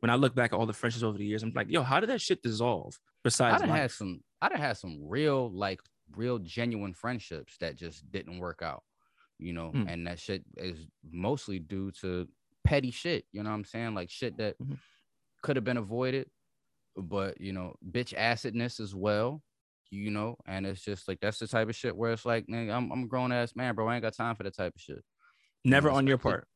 When 0.00 0.10
I 0.10 0.16
look 0.16 0.34
back 0.34 0.52
at 0.52 0.58
all 0.58 0.66
the 0.66 0.72
friendships 0.72 1.02
over 1.02 1.16
the 1.16 1.24
years, 1.24 1.42
I'm 1.42 1.52
like, 1.54 1.68
yo, 1.70 1.82
how 1.82 2.00
did 2.00 2.10
that 2.10 2.20
shit 2.20 2.42
dissolve? 2.42 2.98
Besides, 3.24 3.62
had 3.62 3.70
life? 3.70 3.92
some. 3.92 4.20
I 4.42 4.48
done 4.48 4.58
had 4.58 4.76
some 4.76 5.00
real 5.08 5.50
like 5.50 5.80
real 6.16 6.38
genuine 6.38 6.92
friendships 6.94 7.56
that 7.60 7.76
just 7.76 8.10
didn't 8.10 8.38
work 8.38 8.60
out. 8.62 8.82
You 9.38 9.52
know, 9.52 9.72
Mm. 9.74 9.92
and 9.92 10.06
that 10.06 10.18
shit 10.18 10.44
is 10.56 10.86
mostly 11.10 11.58
due 11.58 11.90
to 12.00 12.26
petty 12.66 12.90
shit. 12.90 13.24
You 13.32 13.42
know 13.42 13.50
what 13.50 13.56
I'm 13.56 13.64
saying? 13.64 13.94
Like 13.94 14.10
shit 14.10 14.36
that 14.38 14.58
Mhm. 14.58 14.78
could 15.42 15.56
have 15.56 15.64
been 15.64 15.76
avoided, 15.76 16.30
but 16.96 17.40
you 17.40 17.52
know, 17.52 17.76
bitch 17.88 18.14
acidness 18.14 18.80
as 18.80 18.94
well. 18.94 19.42
You 19.90 20.10
know, 20.10 20.36
and 20.46 20.66
it's 20.66 20.82
just 20.82 21.06
like 21.08 21.20
that's 21.20 21.38
the 21.38 21.46
type 21.46 21.68
of 21.68 21.76
shit 21.76 21.96
where 21.96 22.12
it's 22.12 22.24
like, 22.26 22.46
nigga, 22.48 22.74
I'm 22.74 22.90
I'm 22.90 23.04
a 23.04 23.06
grown 23.06 23.30
ass 23.32 23.54
man, 23.54 23.74
bro. 23.74 23.86
I 23.88 23.94
ain't 23.94 24.02
got 24.02 24.14
time 24.14 24.34
for 24.34 24.42
that 24.42 24.56
type 24.56 24.74
of 24.74 24.80
shit. 24.80 25.02
never 25.64 25.88
know, 25.90 25.96
on 25.96 26.06
your 26.06 26.18
part. 26.18 26.46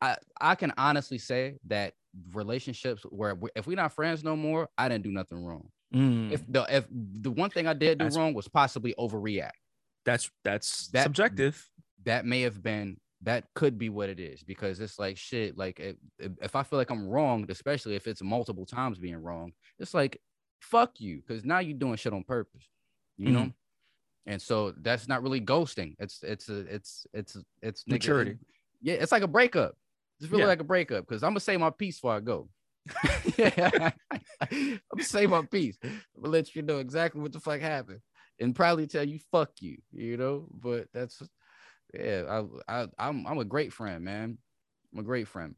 I 0.00 0.16
I 0.40 0.54
can 0.56 0.72
honestly 0.76 1.18
say 1.18 1.58
that 1.66 1.94
relationships 2.32 3.02
where 3.04 3.34
we- 3.34 3.50
if 3.56 3.66
we're 3.66 3.76
not 3.76 3.92
friends 3.92 4.22
no 4.24 4.36
more, 4.36 4.68
I 4.76 4.88
didn't 4.88 5.04
do 5.04 5.12
nothing 5.12 5.38
wrong. 5.44 5.70
Mm, 5.94 6.32
If 6.32 6.44
the 6.50 6.66
if 6.68 6.86
the 6.90 7.30
one 7.30 7.50
thing 7.50 7.66
I 7.66 7.72
did 7.74 7.98
do 7.98 8.04
That's- 8.04 8.16
wrong 8.16 8.34
was 8.34 8.48
possibly 8.48 8.94
overreact, 8.98 9.52
that's 10.04 10.30
that's 10.42 10.88
that- 10.88 11.04
subjective. 11.04 11.68
that 12.04 12.26
may 12.26 12.40
have 12.42 12.60
been 12.62 12.98
that 13.22 13.44
could 13.54 13.78
be 13.78 13.88
what 13.88 14.08
it 14.08 14.18
is 14.18 14.42
because 14.42 14.80
it's 14.80 14.98
like 14.98 15.16
shit. 15.16 15.56
Like 15.56 15.78
if, 15.80 15.96
if 16.40 16.56
I 16.56 16.62
feel 16.62 16.78
like 16.78 16.90
I'm 16.90 17.06
wrong, 17.08 17.46
especially 17.48 17.94
if 17.94 18.06
it's 18.06 18.22
multiple 18.22 18.66
times 18.66 18.98
being 18.98 19.16
wrong, 19.22 19.52
it's 19.78 19.94
like 19.94 20.18
fuck 20.60 21.00
you 21.00 21.22
because 21.26 21.44
now 21.44 21.58
you're 21.60 21.78
doing 21.78 21.96
shit 21.96 22.12
on 22.12 22.24
purpose, 22.24 22.68
you 23.16 23.30
know. 23.30 23.40
Mhm. 23.40 23.54
And 24.26 24.40
so 24.40 24.72
that's 24.80 25.08
not 25.08 25.22
really 25.22 25.40
ghosting. 25.40 25.94
It's 25.98 26.22
it's 26.22 26.48
a 26.48 26.60
it's 26.72 27.06
it's 27.12 27.36
it's 27.60 27.84
nigga- 27.84 27.90
Maturity. 27.92 28.38
yeah, 28.80 28.94
it's 28.94 29.12
like 29.12 29.22
a 29.22 29.28
breakup. 29.28 29.74
It's 30.20 30.30
really 30.30 30.42
Yeah. 30.44 30.48
like 30.48 30.60
a 30.60 30.64
breakup 30.64 31.06
because 31.06 31.22
I'm 31.22 31.30
gonna 31.30 31.40
say 31.40 31.56
my 31.56 31.70
piece 31.70 31.96
before 31.96 32.14
I 32.14 32.20
go. 32.20 32.48
yeah, 33.36 33.90
I'm 34.40 34.80
gonna 34.92 35.04
say 35.04 35.26
my 35.26 35.42
piece. 35.42 35.76
I'm 35.84 36.00
gonna 36.22 36.28
let 36.32 36.54
you 36.54 36.62
know 36.62 36.78
exactly 36.78 37.20
what 37.20 37.32
the 37.32 37.40
fuck 37.40 37.60
happened. 37.60 38.00
and 38.40 38.54
probably 38.56 38.86
tell 38.86 39.04
you 39.04 39.18
fuck 39.30 39.50
you, 39.60 39.78
you 39.92 40.16
know. 40.16 40.48
But 40.52 40.88
that's 40.92 41.22
yeah, 41.92 42.42
I, 42.68 42.82
I 42.82 42.86
I'm 42.98 43.26
I'm 43.26 43.38
a 43.38 43.44
great 43.44 43.72
friend, 43.72 44.04
man. 44.04 44.38
I'm 44.92 44.98
a 45.00 45.02
great 45.02 45.28
friend. 45.28 45.54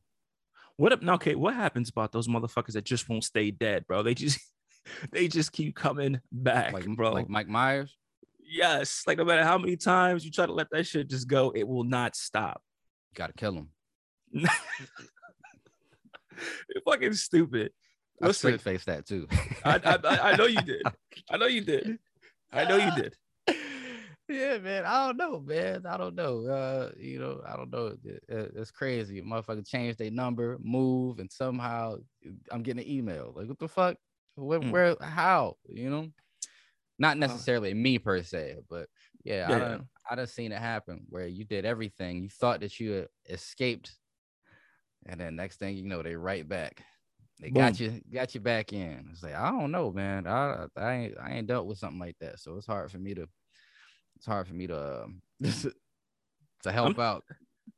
What 0.76 0.92
up? 0.92 1.02
Now, 1.02 1.14
okay, 1.14 1.34
what 1.34 1.54
happens 1.54 1.88
about 1.88 2.10
those 2.12 2.26
motherfuckers 2.28 2.72
that 2.72 2.84
just 2.84 3.08
won't 3.08 3.24
stay 3.24 3.50
dead, 3.50 3.86
bro? 3.86 4.02
They 4.02 4.14
just 4.14 4.40
they 5.12 5.28
just 5.28 5.52
keep 5.52 5.74
coming 5.76 6.20
back, 6.32 6.72
Like 6.72 6.86
bro. 6.86 7.12
like 7.12 7.28
Mike 7.28 7.48
Myers. 7.48 7.96
yes, 8.40 9.04
like 9.06 9.18
no 9.18 9.24
matter 9.24 9.44
how 9.44 9.58
many 9.58 9.76
times 9.76 10.24
you 10.24 10.30
try 10.30 10.46
to 10.46 10.52
let 10.52 10.68
that 10.72 10.86
shit 10.86 11.08
just 11.08 11.28
go, 11.28 11.50
it 11.54 11.66
will 11.66 11.84
not 11.84 12.16
stop. 12.16 12.62
You 13.12 13.16
gotta 13.16 13.32
kill 13.34 13.54
him. 13.54 13.68
You're 16.68 16.82
fucking 16.84 17.14
stupid. 17.14 17.72
I 18.22 18.32
straight 18.32 18.60
face 18.60 18.84
that 18.84 19.06
too. 19.06 19.28
I, 19.64 19.80
I 19.84 20.32
I 20.32 20.36
know 20.36 20.46
you 20.46 20.60
did. 20.66 20.82
I 21.30 21.36
know 21.36 21.46
you 21.46 21.60
did. 21.60 21.98
I 22.52 22.64
know 22.64 22.76
you 22.76 22.90
did. 22.94 23.14
Yeah, 24.28 24.58
man. 24.58 24.84
I 24.84 25.06
don't 25.06 25.16
know, 25.16 25.40
man. 25.40 25.86
I 25.86 25.96
don't 25.96 26.14
know. 26.14 26.46
Uh, 26.46 26.90
you 26.96 27.18
know, 27.18 27.42
I 27.46 27.56
don't 27.56 27.70
know. 27.70 27.96
It- 28.04 28.24
it- 28.28 28.52
it's 28.56 28.70
crazy. 28.70 29.20
Motherfucker 29.22 29.66
changed 29.66 29.98
their 29.98 30.10
number, 30.10 30.58
move, 30.60 31.18
and 31.18 31.30
somehow 31.30 31.96
I'm 32.50 32.62
getting 32.62 32.84
an 32.84 32.90
email. 32.90 33.32
Like, 33.36 33.48
what 33.48 33.58
the 33.58 33.68
fuck? 33.68 33.96
Where, 34.36 34.60
Mm. 34.60 34.70
where 34.70 34.96
how? 35.00 35.58
You 35.68 35.90
know? 35.90 36.12
Not 36.98 37.18
necessarily 37.18 37.74
me 37.74 37.98
per 37.98 38.22
se, 38.22 38.58
but 38.70 38.88
yeah, 39.24 39.48
Yeah, 39.50 39.56
I 39.56 39.58
done, 39.58 39.88
I 40.10 40.14
done 40.14 40.26
seen 40.28 40.52
it 40.52 40.58
happen 40.60 41.06
where 41.08 41.26
you 41.26 41.44
did 41.44 41.64
everything. 41.64 42.22
You 42.22 42.28
thought 42.28 42.60
that 42.60 42.78
you 42.78 43.08
escaped, 43.28 43.98
and 45.06 45.20
then 45.20 45.34
next 45.36 45.58
thing 45.58 45.76
you 45.76 45.84
know, 45.84 46.02
they 46.02 46.14
right 46.16 46.48
back. 46.48 46.84
They 47.40 47.50
got 47.50 47.80
you, 47.80 48.00
got 48.12 48.34
you 48.34 48.40
back 48.40 48.72
in. 48.72 49.08
It's 49.10 49.24
like 49.24 49.34
I 49.34 49.50
don't 49.50 49.72
know, 49.72 49.90
man. 49.90 50.26
I 50.28 50.66
I 50.76 50.92
ain't 50.94 51.18
I 51.18 51.32
ain't 51.32 51.48
dealt 51.48 51.66
with 51.66 51.78
something 51.78 51.98
like 51.98 52.16
that, 52.20 52.38
so 52.38 52.56
it's 52.56 52.66
hard 52.66 52.92
for 52.92 52.98
me 52.98 53.12
to 53.14 53.28
it's 54.24 54.28
hard 54.32 54.48
for 54.48 54.54
me 54.54 54.66
to 54.68 55.04
to 56.62 56.72
help 56.72 56.98
out. 56.98 57.24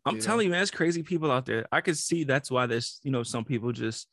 I'm 0.05 0.15
You 0.15 0.21
know? 0.21 0.25
telling 0.25 0.45
you, 0.45 0.51
man, 0.53 0.61
there's 0.61 0.71
crazy 0.71 1.03
people 1.03 1.33
out 1.33 1.45
there. 1.45 1.67
I 1.73 1.81
could 1.81 1.99
see 1.99 2.23
that's 2.23 2.53
why 2.53 2.67
there's, 2.67 3.01
you 3.03 3.11
know, 3.11 3.25
some 3.25 3.45
people 3.45 3.73
just 3.73 4.07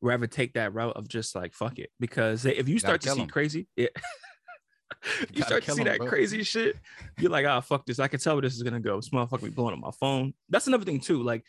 rather 0.00 0.28
take 0.28 0.52
that 0.52 0.72
route 0.72 0.96
of 0.96 1.08
just 1.08 1.34
like 1.34 1.54
fuck 1.54 1.80
it. 1.80 1.90
Because 1.98 2.44
they, 2.44 2.54
if 2.54 2.68
you 2.68 2.78
start 2.78 3.00
to 3.00 3.08
see 3.08 3.14
see 3.16 3.22
'em. 3.22 3.26
crazy, 3.26 3.66
yeah. 3.74 3.88
you 5.34 5.42
start 5.42 5.64
to 5.64 5.72
see 5.72 5.82
that 5.82 5.98
bro. 5.98 6.06
crazy 6.06 6.44
shit, 6.44 6.76
you're 7.18 7.32
like, 7.32 7.46
ah, 7.46 7.60
fuck 7.60 7.84
this. 7.84 7.98
I 7.98 8.06
can 8.06 8.20
tell 8.20 8.36
where 8.36 8.42
this 8.42 8.54
is 8.54 8.62
gonna 8.62 8.78
go. 8.78 8.94
This 8.94 9.08
motherfucker 9.08 9.42
be 9.42 9.50
blowing 9.50 9.72
up 9.74 9.80
my 9.80 9.90
phone. 9.98 10.34
That's 10.50 10.68
another 10.68 10.84
thing 10.84 11.00
too. 11.00 11.20
Like, 11.20 11.44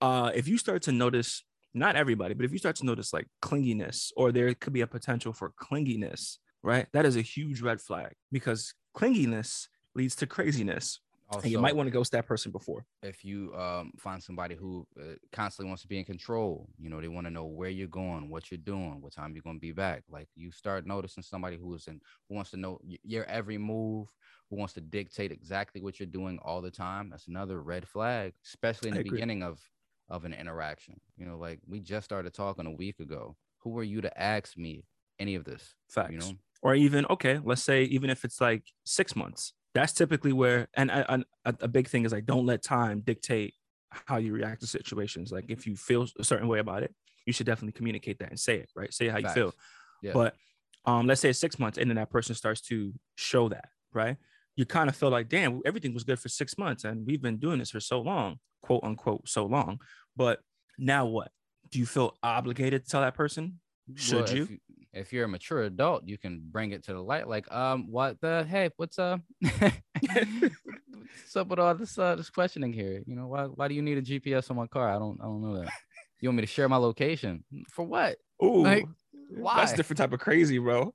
uh, 0.00 0.32
if 0.34 0.48
you 0.48 0.58
start 0.58 0.82
to 0.82 0.92
notice, 0.92 1.44
not 1.74 1.94
everybody, 1.94 2.34
but 2.34 2.44
if 2.44 2.50
you 2.50 2.58
start 2.58 2.74
to 2.76 2.86
notice 2.86 3.12
like 3.12 3.28
clinginess, 3.40 4.10
or 4.16 4.32
there 4.32 4.52
could 4.54 4.72
be 4.72 4.80
a 4.80 4.86
potential 4.88 5.32
for 5.32 5.52
clinginess, 5.62 6.38
right? 6.64 6.88
That 6.92 7.06
is 7.06 7.14
a 7.16 7.22
huge 7.22 7.60
red 7.62 7.80
flag 7.80 8.14
because 8.32 8.74
clinginess 8.96 9.68
leads 9.96 10.14
to 10.16 10.26
craziness, 10.26 11.00
Also, 11.28 11.42
and 11.42 11.50
you 11.50 11.58
might 11.58 11.74
want 11.74 11.86
to 11.88 11.90
ghost 11.90 12.12
that 12.12 12.26
person 12.26 12.52
before. 12.52 12.86
if 13.02 13.24
you 13.24 13.52
um 13.56 13.92
find 13.98 14.22
somebody 14.22 14.54
who 14.54 14.86
uh, 15.00 15.14
constantly 15.32 15.68
wants 15.68 15.82
to 15.82 15.88
be 15.88 15.98
in 15.98 16.04
control, 16.04 16.68
you 16.78 16.88
know, 16.90 17.00
they 17.00 17.08
want 17.08 17.26
to 17.26 17.32
know 17.32 17.46
where 17.46 17.70
you're 17.70 17.88
going, 17.88 18.30
what 18.30 18.50
you're 18.50 18.66
doing, 18.74 19.00
what 19.00 19.12
time 19.12 19.34
you're 19.34 19.42
going 19.42 19.56
to 19.56 19.60
be 19.60 19.72
back. 19.72 20.04
Like 20.08 20.28
you 20.36 20.52
start 20.52 20.86
noticing 20.86 21.22
somebody 21.24 21.56
who 21.56 21.74
is 21.74 21.88
in 21.88 22.00
who 22.28 22.34
wants 22.36 22.50
to 22.50 22.56
know 22.56 22.78
your 23.14 23.24
every 23.24 23.58
move, 23.58 24.06
who 24.48 24.56
wants 24.56 24.74
to 24.74 24.80
dictate 24.80 25.32
exactly 25.32 25.80
what 25.80 25.98
you're 25.98 26.06
doing 26.20 26.38
all 26.44 26.60
the 26.62 26.70
time. 26.70 27.10
That's 27.10 27.26
another 27.26 27.60
red 27.60 27.88
flag, 27.88 28.34
especially 28.44 28.90
in 28.90 28.96
the 28.96 29.02
beginning 29.10 29.42
of 29.42 29.60
of 30.08 30.24
an 30.24 30.32
interaction. 30.32 31.00
You 31.18 31.26
know, 31.26 31.38
like 31.38 31.58
we 31.66 31.80
just 31.80 32.04
started 32.04 32.32
talking 32.34 32.66
a 32.66 32.70
week 32.84 33.00
ago. 33.00 33.36
Who 33.62 33.76
are 33.80 33.88
you 33.92 34.00
to 34.02 34.12
ask 34.34 34.56
me 34.56 34.84
any 35.18 35.34
of 35.34 35.44
this? 35.44 35.74
Facts. 35.90 36.12
You 36.12 36.18
know, 36.20 36.32
or 36.62 36.74
even 36.74 37.04
okay 37.10 37.38
let's 37.44 37.62
say 37.62 37.82
even 37.84 38.08
if 38.10 38.24
it's 38.24 38.40
like 38.40 38.64
six 38.84 39.14
months 39.14 39.52
that's 39.76 39.92
typically 39.92 40.32
where 40.32 40.68
and 40.74 40.90
a, 41.44 41.68
big 41.68 41.88
thing 41.88 42.04
is 42.04 42.12
like 42.12 42.26
don't 42.26 42.46
let 42.46 42.62
time 42.62 43.00
dictate 43.00 43.54
how 43.90 44.16
you 44.16 44.32
react 44.32 44.60
to 44.60 44.66
situations. 44.66 45.32
Like 45.32 45.46
if 45.48 45.66
you 45.66 45.76
feel 45.76 46.06
a 46.18 46.24
certain 46.24 46.48
way 46.48 46.58
about 46.58 46.82
it 46.82 46.94
you 47.26 47.32
should 47.32 47.46
definitely 47.46 47.72
communicate 47.72 48.18
that 48.20 48.30
and 48.30 48.38
say 48.38 48.56
it 48.56 48.70
right? 48.76 48.92
Say 48.92 49.08
how 49.08 49.18
you 49.18 49.28
feel. 49.28 49.52
Yeah. 50.02 50.12
but 50.12 50.34
um 50.84 51.06
let's 51.06 51.20
say 51.20 51.30
it's 51.30 51.38
six 51.38 51.58
months 51.58 51.78
and 51.78 51.90
then 51.90 51.96
that 51.96 52.10
person 52.10 52.34
starts 52.34 52.60
to 52.62 52.92
show 53.16 53.48
that 53.48 53.68
right? 53.92 54.16
You 54.56 54.64
kind 54.64 54.88
of 54.88 54.96
feel 54.96 55.10
like 55.10 55.28
damn 55.28 55.60
everything 55.64 55.94
was 55.94 56.04
good 56.04 56.18
for 56.18 56.28
six 56.28 56.56
months 56.58 56.84
and 56.84 57.06
we've 57.06 57.22
been 57.22 57.38
doing 57.38 57.58
this 57.58 57.70
for 57.70 57.80
so 57.80 58.00
long 58.00 58.38
quote 58.62 58.82
unquote 58.84 59.28
so 59.28 59.46
long. 59.46 59.80
But 60.16 60.40
now 60.78 61.06
what? 61.06 61.30
Do 61.70 61.78
you 61.78 61.86
feel 61.86 62.16
obligated 62.22 62.84
to 62.84 62.90
tell 62.90 63.00
that 63.00 63.14
person? 63.14 63.60
Should 63.94 64.24
Well, 64.26 64.36
you? 64.36 64.48
you? 64.50 64.58
If 64.96 65.12
you're 65.12 65.24
a 65.24 65.28
mature 65.28 65.62
adult, 65.64 66.08
you 66.08 66.18
can 66.18 66.40
bring 66.50 66.72
it 66.72 66.84
to 66.84 66.92
the 66.92 67.02
light. 67.02 67.28
Like, 67.28 67.50
um, 67.52 67.90
what 67.90 68.20
the 68.20 68.44
hey, 68.48 68.70
what's 68.76 68.98
uh, 68.98 69.18
what's 69.42 71.36
up 71.36 71.48
with 71.48 71.58
all 71.58 71.74
this 71.74 71.98
uh 71.98 72.14
this 72.16 72.30
questioning 72.30 72.72
here? 72.72 73.02
You 73.06 73.16
know, 73.16 73.28
why 73.28 73.44
why 73.44 73.68
do 73.68 73.74
you 73.74 73.82
need 73.82 73.98
a 73.98 74.02
GPS 74.02 74.50
on 74.50 74.56
my 74.56 74.66
car? 74.66 74.88
I 74.88 74.98
don't 74.98 75.20
I 75.20 75.24
don't 75.24 75.42
know 75.42 75.58
that. 75.60 75.72
You 76.20 76.28
want 76.28 76.36
me 76.36 76.42
to 76.42 76.46
share 76.46 76.68
my 76.68 76.76
location 76.76 77.44
for 77.70 77.84
what? 77.84 78.16
Ooh, 78.42 78.62
Like, 78.62 78.86
That's 78.86 79.40
why? 79.42 79.64
a 79.72 79.76
different 79.76 79.98
type 79.98 80.12
of 80.12 80.20
crazy, 80.20 80.58
bro. 80.58 80.94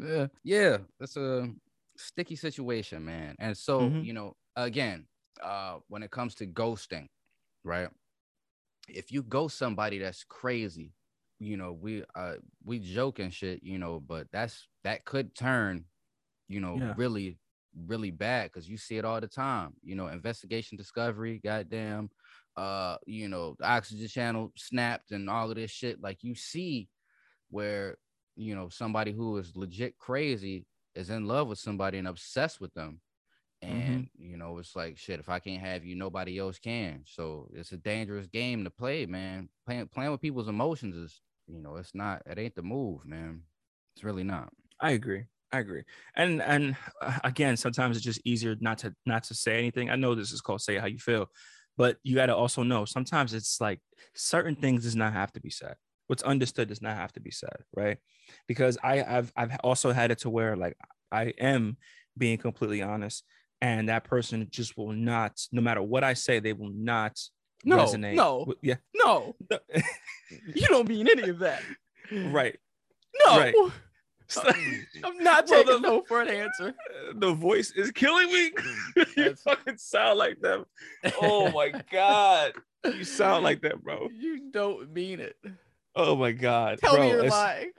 Yeah, 0.00 0.26
yeah, 0.44 0.78
that's 1.00 1.16
a 1.16 1.50
sticky 1.96 2.36
situation, 2.36 3.04
man. 3.04 3.34
And 3.38 3.56
so, 3.56 3.80
Mhm. 3.80 4.04
you 4.04 4.12
know, 4.12 4.36
again, 4.56 5.06
uh, 5.42 5.78
when 5.88 6.02
it 6.02 6.10
comes 6.10 6.34
to 6.36 6.46
ghosting, 6.46 7.08
right? 7.64 7.88
If 8.88 9.12
you 9.12 9.22
ghost 9.22 9.58
somebody 9.58 9.98
that's 9.98 10.24
crazy, 10.24 10.92
you 11.38 11.56
know, 11.56 11.72
we 11.72 12.04
uh 12.14 12.34
we 12.64 12.78
joke 12.78 13.18
and 13.18 13.32
shit, 13.32 13.62
you 13.62 13.78
know, 13.78 14.00
but 14.00 14.28
that's 14.32 14.68
that 14.84 15.04
could 15.04 15.34
turn, 15.34 15.84
you 16.48 16.60
know, 16.60 16.80
Yeah. 16.80 16.94
really, 16.94 17.38
really 17.86 18.10
bad 18.10 18.50
because 18.52 18.68
you 18.68 18.76
see 18.76 18.96
it 18.98 19.04
all 19.04 19.20
the 19.20 19.28
time. 19.28 19.74
You 19.82 19.94
know, 19.96 20.08
investigation 20.08 20.76
discovery, 20.78 21.40
goddamn, 21.42 22.10
uh, 22.56 22.96
you 23.06 23.28
know, 23.28 23.56
the 23.58 23.68
oxygen 23.68 24.08
channel 24.08 24.52
snapped 24.56 25.12
and 25.12 25.30
all 25.30 25.50
of 25.50 25.56
this 25.56 25.70
shit. 25.70 26.00
Like 26.02 26.24
you 26.24 26.34
see 26.34 26.88
where 27.50 27.96
you 28.36 28.54
know 28.54 28.68
somebody 28.68 29.12
who 29.12 29.36
is 29.38 29.56
legit 29.56 29.98
crazy 29.98 30.66
is 30.94 31.10
in 31.10 31.26
love 31.26 31.48
with 31.48 31.58
somebody 31.58 31.98
and 31.98 32.08
obsessed 32.08 32.60
with 32.60 32.72
them 32.74 33.00
and 33.62 34.08
you 34.18 34.36
know 34.36 34.58
it's 34.58 34.76
like 34.76 34.96
shit 34.98 35.20
if 35.20 35.28
i 35.28 35.38
can't 35.40 35.60
have 35.62 35.84
you 35.84 35.96
nobody 35.96 36.38
else 36.38 36.58
can 36.58 37.02
so 37.06 37.48
it's 37.54 37.72
a 37.72 37.76
dangerous 37.76 38.26
game 38.28 38.64
to 38.64 38.70
play 38.70 39.06
man 39.06 39.48
playing 39.66 39.88
playing 39.88 40.12
with 40.12 40.20
people's 40.20 40.48
emotions 40.48 40.94
is 40.96 41.20
you 41.48 41.60
know 41.60 41.76
it's 41.76 41.94
not 41.94 42.22
it 42.26 42.38
ain't 42.38 42.54
the 42.54 42.62
move 42.62 43.04
man 43.04 43.42
it's 43.94 44.04
really 44.04 44.24
not 44.24 44.52
I 44.80 44.92
agree. 44.92 45.24
I 45.52 45.60
agree. 45.60 45.82
And 46.14 46.42
and 46.42 46.76
uh, 47.00 47.18
again, 47.24 47.56
sometimes 47.56 47.96
it's 47.96 48.04
just 48.04 48.20
easier 48.24 48.54
not 48.60 48.78
to 48.78 48.94
not 49.06 49.24
to 49.24 49.34
say 49.34 49.58
anything. 49.58 49.90
I 49.90 49.96
know 49.96 50.14
this 50.14 50.32
is 50.32 50.40
called 50.40 50.60
say 50.60 50.76
how 50.76 50.86
you 50.86 50.98
feel, 50.98 51.26
but 51.76 51.96
you 52.02 52.14
got 52.14 52.26
to 52.26 52.36
also 52.36 52.62
know 52.62 52.84
sometimes 52.84 53.32
it's 53.34 53.60
like 53.60 53.80
certain 54.14 54.56
things 54.56 54.84
does 54.84 54.96
not 54.96 55.12
have 55.12 55.32
to 55.32 55.40
be 55.40 55.50
said. 55.50 55.74
What's 56.06 56.22
understood 56.22 56.68
does 56.68 56.82
not 56.82 56.96
have 56.96 57.12
to 57.14 57.20
be 57.20 57.30
said, 57.30 57.56
right? 57.74 57.98
Because 58.46 58.78
I 58.82 59.02
I've 59.02 59.32
I've 59.36 59.56
also 59.64 59.92
had 59.92 60.10
it 60.10 60.18
to 60.18 60.30
where 60.30 60.56
like 60.56 60.76
I 61.10 61.32
am 61.38 61.78
being 62.16 62.38
completely 62.38 62.82
honest, 62.82 63.24
and 63.62 63.88
that 63.88 64.04
person 64.04 64.46
just 64.50 64.76
will 64.76 64.92
not, 64.92 65.40
no 65.50 65.62
matter 65.62 65.82
what 65.82 66.04
I 66.04 66.12
say, 66.12 66.40
they 66.40 66.52
will 66.52 66.72
not 66.74 67.18
No, 67.64 67.76
resonate. 67.78 68.14
no. 68.14 68.44
with- 68.46 68.58
yeah, 68.62 68.76
no 68.94 69.34
no. 69.50 69.58
you 70.54 70.66
don't 70.68 70.88
mean 70.88 71.08
any 71.08 71.28
of 71.28 71.38
that 71.40 71.62
right. 72.12 72.56
no 73.26 73.38
Right. 73.38 73.54
i'm 75.04 75.18
not 75.18 75.48
Well, 75.48 75.64
taking 75.64 75.80
the- 75.82 75.88
no 75.88 76.02
for 76.02 76.20
an 76.20 76.28
answer 76.28 76.74
the 77.14 77.32
voice 77.32 77.72
is 77.72 77.90
killing 77.90 78.28
me. 78.32 78.52
you 79.16 79.34
fucking 79.36 79.78
sound 79.78 80.18
like 80.18 80.40
them. 80.40 80.66
Oh 81.20 81.50
my 81.50 81.72
god, 81.90 82.52
you 82.84 83.04
sound 83.04 83.42
like 83.44 83.62
that, 83.62 83.82
bro. 83.82 84.08
you 84.12 84.50
don't 84.50 84.92
mean 84.92 85.20
it 85.20 85.36
Oh 85.96 86.14
my 86.14 86.32
god, 86.32 86.78
tell 86.78 86.94
bro. 86.94 87.02
me 87.04 87.10
you're 87.10 87.28
lying 87.28 87.72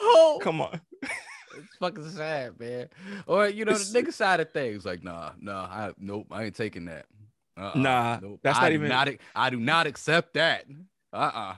oh 0.00 0.38
Come 0.42 0.60
on, 0.60 0.80
It's 1.02 1.76
fucking 1.80 2.08
sad, 2.10 2.58
man. 2.60 2.88
Or 3.26 3.48
you 3.48 3.64
know, 3.64 3.72
It's- 3.72 3.90
the 3.90 4.00
nigga 4.02 4.12
side 4.12 4.40
of 4.40 4.52
things, 4.52 4.84
like, 4.86 5.02
nah, 5.02 5.32
nah, 5.40 5.64
I 5.64 5.92
nope, 5.98 6.26
I 6.30 6.44
ain't 6.44 6.54
taking 6.56 6.84
that. 6.86 7.06
Uh-uh, 7.58 7.78
Nah, 7.78 8.18
nope. 8.22 8.40
that's 8.42 8.58
I 8.58 8.62
not 8.62 8.68
do 8.68 8.74
even- 8.74 8.88
Not, 8.88 9.08
I 9.34 9.50
do 9.50 9.58
not 9.58 9.86
accept 9.86 10.34
that. 10.34 10.64
Uh-uh. 11.12 11.56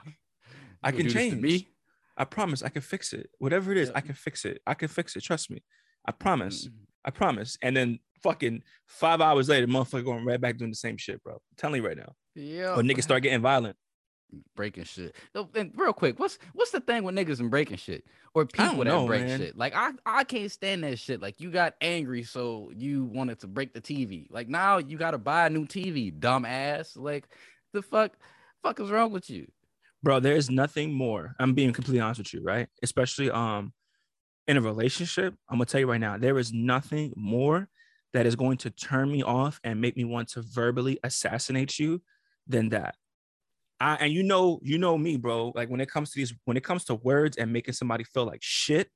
I 0.82 0.90
can 0.92 0.98
do 0.98 1.02
this 1.04 1.12
to 1.12 1.18
change. 1.18 1.42
me. 1.42 1.68
I 2.16 2.24
promise. 2.24 2.62
I 2.62 2.68
can 2.68 2.82
fix 2.82 3.12
it. 3.12 3.30
Whatever 3.38 3.72
it 3.72 3.78
is, 3.78 3.88
Yeah. 3.88 3.96
I 3.96 4.00
can 4.00 4.14
fix 4.14 4.44
it. 4.44 4.61
I 4.66 4.74
can 4.74 4.88
fix 4.88 5.16
it. 5.16 5.22
Trust 5.22 5.50
me. 5.50 5.62
I 6.06 6.12
promise. 6.12 6.66
Mm, 6.68 6.72
I 7.04 7.11
promise. 7.11 7.56
And 7.62 7.76
then 7.76 7.98
fucking 8.22 8.62
five 8.87 9.20
hours 9.20 9.48
later, 9.48 9.66
motherfucker 9.66 10.04
going 10.04 10.24
right 10.24 10.40
back 10.40 10.56
doing 10.56 10.70
the 10.70 10.76
same 10.76 10.96
shit, 10.96 11.22
bro. 11.22 11.34
I'm 11.34 11.40
telling 11.56 11.82
you 11.82 11.87
right 11.88 11.96
now. 11.96 12.12
Yeah. 12.34 12.74
Or 12.74 12.82
niggas 12.82 13.02
start 13.04 13.22
getting 13.22 13.40
violent. 13.40 13.76
Breaking 14.55 14.85
shit. 14.85 15.14
And 15.55 15.73
real 15.75 15.93
quick, 15.93 16.19
what's 16.19 16.38
what's 16.53 16.71
the 16.71 16.81
thing 16.81 17.05
with 17.05 17.14
niggas 17.14 17.41
and 17.41 17.51
breaking 17.51 17.77
shit 17.79 18.05
or 18.35 18.47
people 18.47 18.79
that 18.79 18.85
know, 18.85 19.07
break 19.07 19.27
man. 19.27 19.38
shit? 19.38 19.57
Like 19.57 19.75
I 19.75 19.93
I 20.07 20.25
can't 20.25 20.51
stand 20.51 20.85
that 20.85 20.99
shit. 20.99 21.21
Like 21.23 21.41
you 21.41 21.51
got 21.51 21.75
angry, 21.81 22.23
so 22.23 22.71
you 22.75 23.05
wanted 23.05 23.41
to 23.41 23.47
break 23.47 23.75
the 23.75 23.81
TV. 23.81 24.27
Like 24.31 24.49
now 24.49 24.79
you 24.79 24.99
got 24.99 25.12
to 25.12 25.19
buy 25.19 25.47
a 25.47 25.51
new 25.51 25.67
TV, 25.67 26.17
dumbass. 26.19 26.97
Like 26.97 27.29
the 27.73 27.83
fuck, 27.83 28.17
fuck 28.62 28.81
is 28.81 28.91
wrong 28.91 29.12
with 29.12 29.31
you? 29.31 29.47
bro 30.01 30.21
there's 30.21 30.49
nothing 30.49 30.93
more 30.93 31.35
i'm 31.41 31.55
being 31.55 31.73
completely 31.73 31.99
honest 31.99 32.19
with 32.21 32.33
you 32.33 32.41
right 32.41 32.69
especially 32.85 33.33
um 33.33 33.73
in 34.49 34.57
a 34.57 34.61
relationship, 34.62 35.35
I'm 35.49 35.59
gonna 35.59 35.67
tell 35.67 35.81
you 35.81 35.91
right 35.91 36.01
now, 36.01 36.17
there 36.17 36.38
is 36.38 36.53
nothing 36.53 37.12
more 37.14 37.69
that 38.14 38.25
is 38.25 38.35
going 38.35 38.57
to 38.59 38.71
turn 38.71 39.12
me 39.12 39.23
off 39.23 39.61
and 39.62 39.81
make 39.81 39.97
me 39.97 40.05
want 40.05 40.29
to 40.31 40.43
verbally 40.43 40.99
assassinate 41.05 41.79
you 41.79 42.01
than 42.47 42.71
that. 42.71 42.97
I, 43.81 43.95
and 43.97 44.12
you 44.12 44.23
know, 44.23 44.59
you 44.62 44.79
know 44.79 44.99
me, 44.99 45.17
bro. 45.17 45.53
Like 45.55 45.69
when 45.69 45.81
it 45.81 45.91
comes 45.91 46.11
to 46.11 46.19
these, 46.19 46.35
when 46.45 46.57
it 46.57 46.64
comes 46.64 46.85
to 46.87 46.97
words 46.97 47.37
and 47.37 47.53
making 47.53 47.75
somebody 47.75 48.05
feel 48.05 48.25
like 48.25 48.41
shit, 48.43 48.88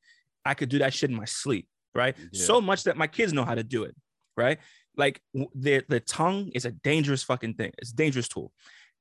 I 0.44 0.54
could 0.54 0.68
do 0.68 0.78
that 0.78 0.92
shit 0.92 1.10
in 1.10 1.16
my 1.16 1.24
sleep, 1.24 1.68
right? 1.94 2.16
Yeah. 2.32 2.44
So 2.44 2.60
much 2.60 2.84
that 2.84 2.96
my 2.96 3.06
kids 3.06 3.32
know 3.32 3.44
how 3.44 3.54
to 3.54 3.62
do 3.62 3.84
it, 3.84 3.94
right? 4.36 4.58
Like 4.96 5.20
the 5.54 5.84
the 5.88 6.00
tongue 6.00 6.50
is 6.54 6.64
a 6.64 6.72
dangerous 6.72 7.22
fucking 7.22 7.54
thing. 7.54 7.72
It's 7.78 7.92
a 7.92 7.96
dangerous 7.96 8.28
tool, 8.28 8.52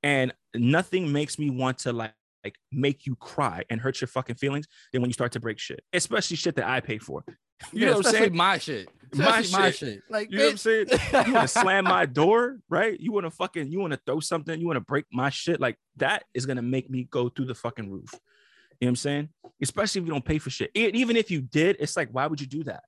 and 0.03 0.33
nothing 0.55 1.11
makes 1.11 1.39
me 1.39 1.49
want 1.49 1.79
to 1.79 1.93
like 1.93 2.13
like 2.43 2.55
make 2.71 3.05
you 3.05 3.15
cry 3.15 3.63
and 3.69 3.79
hurt 3.79 4.01
your 4.01 4.07
fucking 4.07 4.35
feelings 4.35 4.67
than 4.91 5.01
when 5.01 5.09
you 5.09 5.13
start 5.13 5.31
to 5.33 5.39
break 5.39 5.59
shit, 5.59 5.81
especially 5.93 6.37
shit 6.37 6.55
that 6.55 6.67
I 6.67 6.79
pay 6.79 6.97
for. 6.97 7.23
You 7.73 7.81
yeah, 7.81 7.91
know 7.91 7.97
what 7.97 8.07
I'm 8.07 8.11
saying? 8.11 8.35
My 8.35 8.57
shit. 8.57 8.89
My 9.13 9.41
shit. 9.41 9.51
my 9.51 9.71
shit. 9.71 10.01
Like 10.09 10.31
you 10.31 10.37
know 10.37 10.45
what 10.45 10.51
I'm 10.51 10.57
saying? 10.57 10.87
you 11.27 11.33
want 11.33 11.41
to 11.41 11.47
slam 11.47 11.83
my 11.83 12.05
door, 12.21 12.59
right? 12.69 12.99
You 12.99 13.11
want 13.11 13.25
to 13.25 13.31
fucking 13.31 13.71
you 13.71 13.79
want 13.79 13.93
to 13.93 13.99
throw 14.05 14.19
something, 14.19 14.59
you 14.59 14.67
want 14.67 14.77
to 14.77 14.81
break 14.81 15.05
my 15.11 15.29
shit. 15.29 15.59
Like 15.59 15.77
that 15.97 16.23
is 16.33 16.45
gonna 16.45 16.61
make 16.61 16.89
me 16.89 17.07
go 17.09 17.29
through 17.29 17.45
the 17.45 17.55
fucking 17.55 17.89
roof. 17.89 18.11
You 18.13 18.87
know 18.87 18.87
what 18.87 18.87
I'm 18.89 18.95
saying? 18.95 19.29
Especially 19.61 20.01
if 20.01 20.07
you 20.07 20.13
don't 20.13 20.25
pay 20.25 20.39
for 20.39 20.49
shit. 20.49 20.71
Even 20.73 21.15
if 21.15 21.29
you 21.29 21.41
did, 21.41 21.77
it's 21.79 21.95
like, 21.95 22.09
why 22.11 22.25
would 22.25 22.41
you 22.41 22.47
do 22.47 22.63
that? 22.63 22.83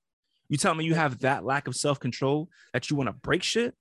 You 0.48 0.58
tell 0.58 0.74
me 0.74 0.84
you 0.84 0.94
have 0.94 1.20
that 1.20 1.44
lack 1.44 1.68
of 1.68 1.76
self-control 1.76 2.48
that 2.72 2.90
you 2.90 2.96
want 2.96 3.08
to 3.08 3.12
break 3.12 3.42
shit. 3.42 3.74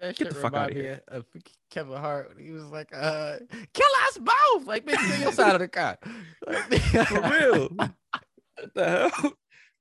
That 0.00 0.16
Get 0.16 0.28
the 0.28 0.34
fuck 0.34 0.54
out 0.54 0.70
of 0.70 0.76
here. 0.76 1.00
Of 1.08 1.24
Kevin 1.70 1.96
Hart. 1.96 2.36
He 2.38 2.50
was 2.50 2.64
like, 2.64 2.90
uh, 2.94 3.38
kill 3.72 3.86
us 4.06 4.18
both. 4.18 4.66
Like, 4.66 4.84
bitch, 4.84 4.98
kill 4.98 5.20
your 5.20 5.32
side 5.32 5.54
of 5.54 5.60
the 5.60 5.68
car. 5.68 5.98
For 7.06 7.20
real. 7.22 7.68
what 7.70 7.94
the 8.74 9.10
hell? 9.12 9.32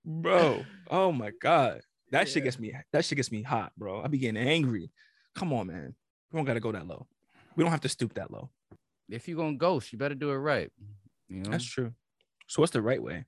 Bro. 0.06 0.66
Oh 0.90 1.12
my 1.12 1.32
God. 1.42 1.82
That 2.12 2.28
yeah. 2.28 2.34
shit 2.34 2.44
gets 2.44 2.60
me 2.60 2.74
that 2.94 3.04
shit 3.04 3.16
gets 3.16 3.32
me 3.32 3.42
hot, 3.42 3.72
bro. 3.78 4.02
I 4.02 4.08
be 4.08 4.20
getting 4.20 4.38
angry. 4.42 4.92
Come 5.36 5.52
on, 5.52 5.68
man. 5.68 5.96
We 6.32 6.38
don't 6.38 6.46
gotta 6.46 6.60
go 6.60 6.72
that 6.72 6.88
low. 6.88 7.08
We 7.56 7.64
don't 7.64 7.72
have 7.72 7.82
to 7.82 7.90
stoop 7.90 8.14
that 8.16 8.32
low. 8.32 8.50
If 9.10 9.28
you're 9.28 9.38
gonna 9.38 9.58
ghost, 9.58 9.92
you 9.92 9.98
better 9.98 10.16
do 10.16 10.32
it 10.32 10.36
right. 10.36 10.72
You 11.30 11.42
know? 11.42 11.52
That's 11.52 11.66
true. 11.66 11.94
So 12.48 12.62
what's 12.62 12.72
the 12.72 12.82
right 12.82 13.02
way? 13.02 13.26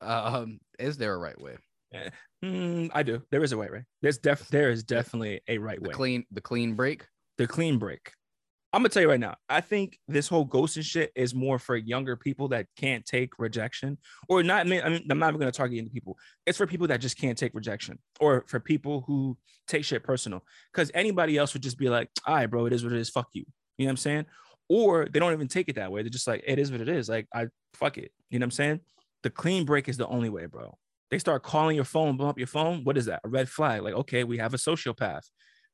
Um, 0.00 0.60
is 0.78 0.98
there 0.98 1.14
a 1.14 1.18
right 1.18 1.40
way? 1.40 1.56
Yeah. 1.92 2.10
Mm, 2.44 2.90
I 2.92 3.02
do. 3.02 3.22
There 3.30 3.42
is 3.42 3.52
a 3.52 3.56
right 3.56 3.72
way. 3.72 3.84
There's 4.02 4.18
def 4.18 4.48
there 4.48 4.70
is 4.70 4.84
definitely 4.84 5.40
a 5.48 5.58
right 5.58 5.82
the 5.82 5.88
way. 5.88 5.94
Clean 5.94 6.24
the 6.30 6.40
clean 6.40 6.74
break. 6.74 7.06
The 7.38 7.46
clean 7.46 7.78
break. 7.78 8.12
I'm 8.76 8.82
gonna 8.82 8.90
tell 8.90 9.02
you 9.02 9.08
right 9.08 9.18
now. 9.18 9.36
I 9.48 9.62
think 9.62 9.98
this 10.06 10.28
whole 10.28 10.46
ghosting 10.46 10.82
shit 10.82 11.10
is 11.16 11.34
more 11.34 11.58
for 11.58 11.76
younger 11.76 12.14
people 12.14 12.48
that 12.48 12.66
can't 12.76 13.06
take 13.06 13.38
rejection, 13.38 13.96
or 14.28 14.42
not. 14.42 14.66
I 14.66 14.68
mean, 14.68 14.82
I'm 15.10 15.18
not 15.18 15.28
even 15.28 15.40
gonna 15.40 15.50
target 15.50 15.78
any 15.78 15.88
people. 15.88 16.18
It's 16.44 16.58
for 16.58 16.66
people 16.66 16.86
that 16.88 17.00
just 17.00 17.16
can't 17.16 17.38
take 17.38 17.54
rejection, 17.54 17.98
or 18.20 18.44
for 18.48 18.60
people 18.60 19.02
who 19.06 19.38
take 19.66 19.82
shit 19.82 20.04
personal. 20.04 20.44
Because 20.70 20.90
anybody 20.92 21.38
else 21.38 21.54
would 21.54 21.62
just 21.62 21.78
be 21.78 21.88
like, 21.88 22.10
"All 22.26 22.34
right, 22.34 22.46
bro, 22.46 22.66
it 22.66 22.74
is 22.74 22.84
what 22.84 22.92
it 22.92 22.98
is. 22.98 23.08
Fuck 23.08 23.28
you." 23.32 23.46
You 23.78 23.86
know 23.86 23.88
what 23.88 23.92
I'm 23.92 23.96
saying? 23.96 24.26
Or 24.68 25.06
they 25.06 25.20
don't 25.20 25.32
even 25.32 25.48
take 25.48 25.70
it 25.70 25.76
that 25.76 25.90
way. 25.90 26.02
They're 26.02 26.10
just 26.10 26.26
like, 26.26 26.44
"It 26.46 26.58
is 26.58 26.70
what 26.70 26.82
it 26.82 26.88
is." 26.90 27.08
Like, 27.08 27.28
I 27.34 27.46
fuck 27.72 27.96
it. 27.96 28.12
You 28.28 28.38
know 28.38 28.44
what 28.44 28.48
I'm 28.48 28.50
saying? 28.50 28.80
The 29.22 29.30
clean 29.30 29.64
break 29.64 29.88
is 29.88 29.96
the 29.96 30.06
only 30.06 30.28
way, 30.28 30.44
bro 30.44 30.76
they 31.10 31.18
start 31.18 31.42
calling 31.42 31.76
your 31.76 31.84
phone, 31.84 32.16
blow 32.16 32.28
up 32.28 32.38
your 32.38 32.48
phone. 32.48 32.82
What 32.82 32.98
is 32.98 33.04
that? 33.06 33.20
A 33.24 33.28
red 33.28 33.48
flag. 33.48 33.82
Like, 33.82 33.94
okay, 33.94 34.24
we 34.24 34.38
have 34.38 34.54
a 34.54 34.56
sociopath, 34.56 35.22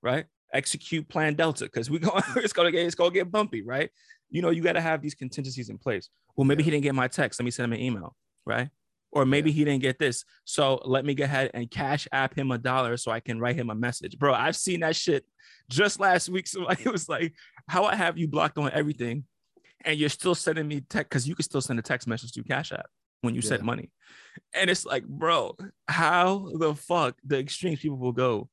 right? 0.03 0.27
Execute 0.53 1.09
plan 1.09 1.35
Delta 1.35 1.65
because 1.65 1.91
we 1.91 1.99
go, 1.99 2.12
it's 2.37 2.53
gonna 2.53 2.71
get 2.71 2.87
it's 2.87 2.95
gonna 2.95 3.11
get 3.11 3.31
bumpy, 3.31 3.62
right? 3.62 3.91
You 4.31 4.43
know, 4.43 4.51
you 4.51 4.62
got 4.62 4.73
to 4.73 4.81
have 4.81 5.03
these 5.03 5.15
contingencies 5.15 5.69
in 5.69 5.79
place. 5.79 6.09
Well, 6.37 6.47
maybe 6.47 6.62
yeah. 6.62 6.67
he 6.67 6.71
didn't 6.73 6.85
get 6.85 6.95
my 6.95 7.09
text. 7.09 7.38
Let 7.38 7.45
me 7.45 7.51
send 7.51 7.65
him 7.65 7.73
an 7.75 7.81
email, 7.81 8.17
right? 8.47 8.71
Or 9.11 9.27
maybe 9.27 9.51
yeah. 9.51 9.57
he 9.57 9.65
didn't 9.65 9.83
get 9.83 9.99
this. 9.99 10.25
So 10.45 10.81
let 10.85 11.05
me 11.05 11.15
go 11.15 11.25
ahead 11.25 11.51
and 11.53 11.71
cash 11.71 12.09
app 12.12 12.37
him 12.37 12.51
a 12.51 12.57
dollar 12.57 12.97
so 12.97 13.11
I 13.11 13.21
can 13.21 13.38
write 13.38 13.57
him 13.57 13.69
a 13.69 13.75
message. 13.75 14.19
Bro, 14.19 14.33
I've 14.33 14.57
seen 14.57 14.81
that 14.81 14.97
shit 14.97 15.27
just 15.69 16.01
last 16.01 16.31
week. 16.31 16.47
So 16.47 16.67
it 16.71 16.91
was 16.91 17.09
like, 17.09 17.35
how 17.69 17.85
I 17.85 17.95
have 17.95 18.17
you 18.17 18.27
blocked 18.27 18.57
on 18.57 18.71
everything 18.73 19.25
and 19.85 19.99
you're 19.99 20.09
still 20.09 20.35
sending 20.35 20.67
me 20.67 20.81
text 20.81 21.11
because 21.11 21.29
you 21.29 21.35
can 21.35 21.45
still 21.45 21.61
send 21.61 21.79
a 21.79 21.83
text 21.83 22.09
message 22.09 22.33
to 22.33 22.43
Cash 22.43 22.73
App 22.73 22.87
when 23.21 23.35
you 23.35 23.41
yeah. 23.43 23.49
send 23.49 23.62
money. 23.62 23.91
And 24.55 24.71
it's 24.71 24.85
like, 24.85 25.07
bro, 25.07 25.57
how 25.88 26.51
the 26.55 26.75
fuck 26.75 27.17
the 27.25 27.38
extremes 27.38 27.81
people 27.81 27.99
will 27.99 28.12
go? 28.12 28.49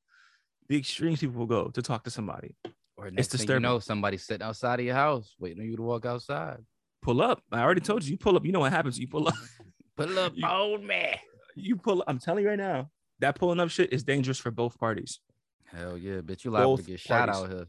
The 0.69 0.77
extremes 0.77 1.19
people 1.19 1.39
will 1.39 1.47
go 1.47 1.69
to 1.69 1.81
talk 1.81 2.03
to 2.03 2.11
somebody. 2.11 2.55
Or 2.95 3.05
next 3.05 3.17
it's 3.17 3.27
disturbing. 3.29 3.63
you 3.63 3.69
know, 3.69 3.79
somebody 3.79 4.17
sitting 4.17 4.45
outside 4.45 4.79
of 4.79 4.85
your 4.85 4.95
house 4.95 5.35
waiting 5.39 5.61
on 5.61 5.69
you 5.69 5.75
to 5.77 5.81
walk 5.81 6.05
outside. 6.05 6.59
Pull 7.01 7.21
up. 7.21 7.41
I 7.51 7.61
already 7.61 7.81
told 7.81 8.03
you. 8.03 8.11
You 8.11 8.17
pull 8.17 8.35
up. 8.35 8.45
You 8.45 8.51
know 8.51 8.59
what 8.59 8.71
happens. 8.71 8.99
You 8.99 9.07
pull 9.07 9.27
up. 9.27 9.35
pull 9.97 10.19
up, 10.19 10.33
you, 10.35 10.47
old 10.47 10.83
man. 10.83 11.17
You 11.55 11.75
pull. 11.75 12.01
Up. 12.01 12.05
I'm 12.07 12.19
telling 12.19 12.43
you 12.43 12.49
right 12.49 12.57
now, 12.57 12.89
that 13.19 13.35
pulling 13.35 13.59
up 13.59 13.69
shit 13.69 13.93
is 13.93 14.03
dangerous 14.03 14.37
for 14.37 14.51
both 14.51 14.77
parties. 14.77 15.19
Hell 15.65 15.97
yeah, 15.97 16.21
bitch! 16.21 16.43
You 16.43 16.51
liable 16.51 16.77
to 16.77 16.83
get 16.83 16.99
shot 16.99 17.29
out 17.29 17.49
here. 17.49 17.67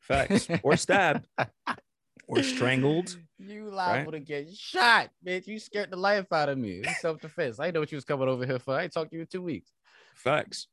Facts 0.00 0.48
or 0.62 0.76
stabbed. 0.76 1.26
or 2.26 2.42
strangled. 2.42 3.16
You 3.38 3.70
liable 3.70 4.12
right? 4.12 4.18
to 4.18 4.24
get 4.24 4.54
shot, 4.54 5.10
bitch. 5.24 5.46
You 5.46 5.58
scared 5.58 5.90
the 5.90 5.96
life 5.96 6.32
out 6.32 6.48
of 6.48 6.58
me. 6.58 6.82
Self 7.00 7.20
defense. 7.20 7.60
I 7.60 7.70
know 7.70 7.80
what 7.80 7.92
you 7.92 7.96
was 7.96 8.04
coming 8.04 8.28
over 8.28 8.46
here 8.46 8.58
for. 8.58 8.74
I 8.74 8.84
ain't 8.84 8.92
talked 8.92 9.10
to 9.10 9.16
you 9.16 9.22
in 9.22 9.28
two 9.28 9.42
weeks. 9.42 9.70
Facts. 10.14 10.68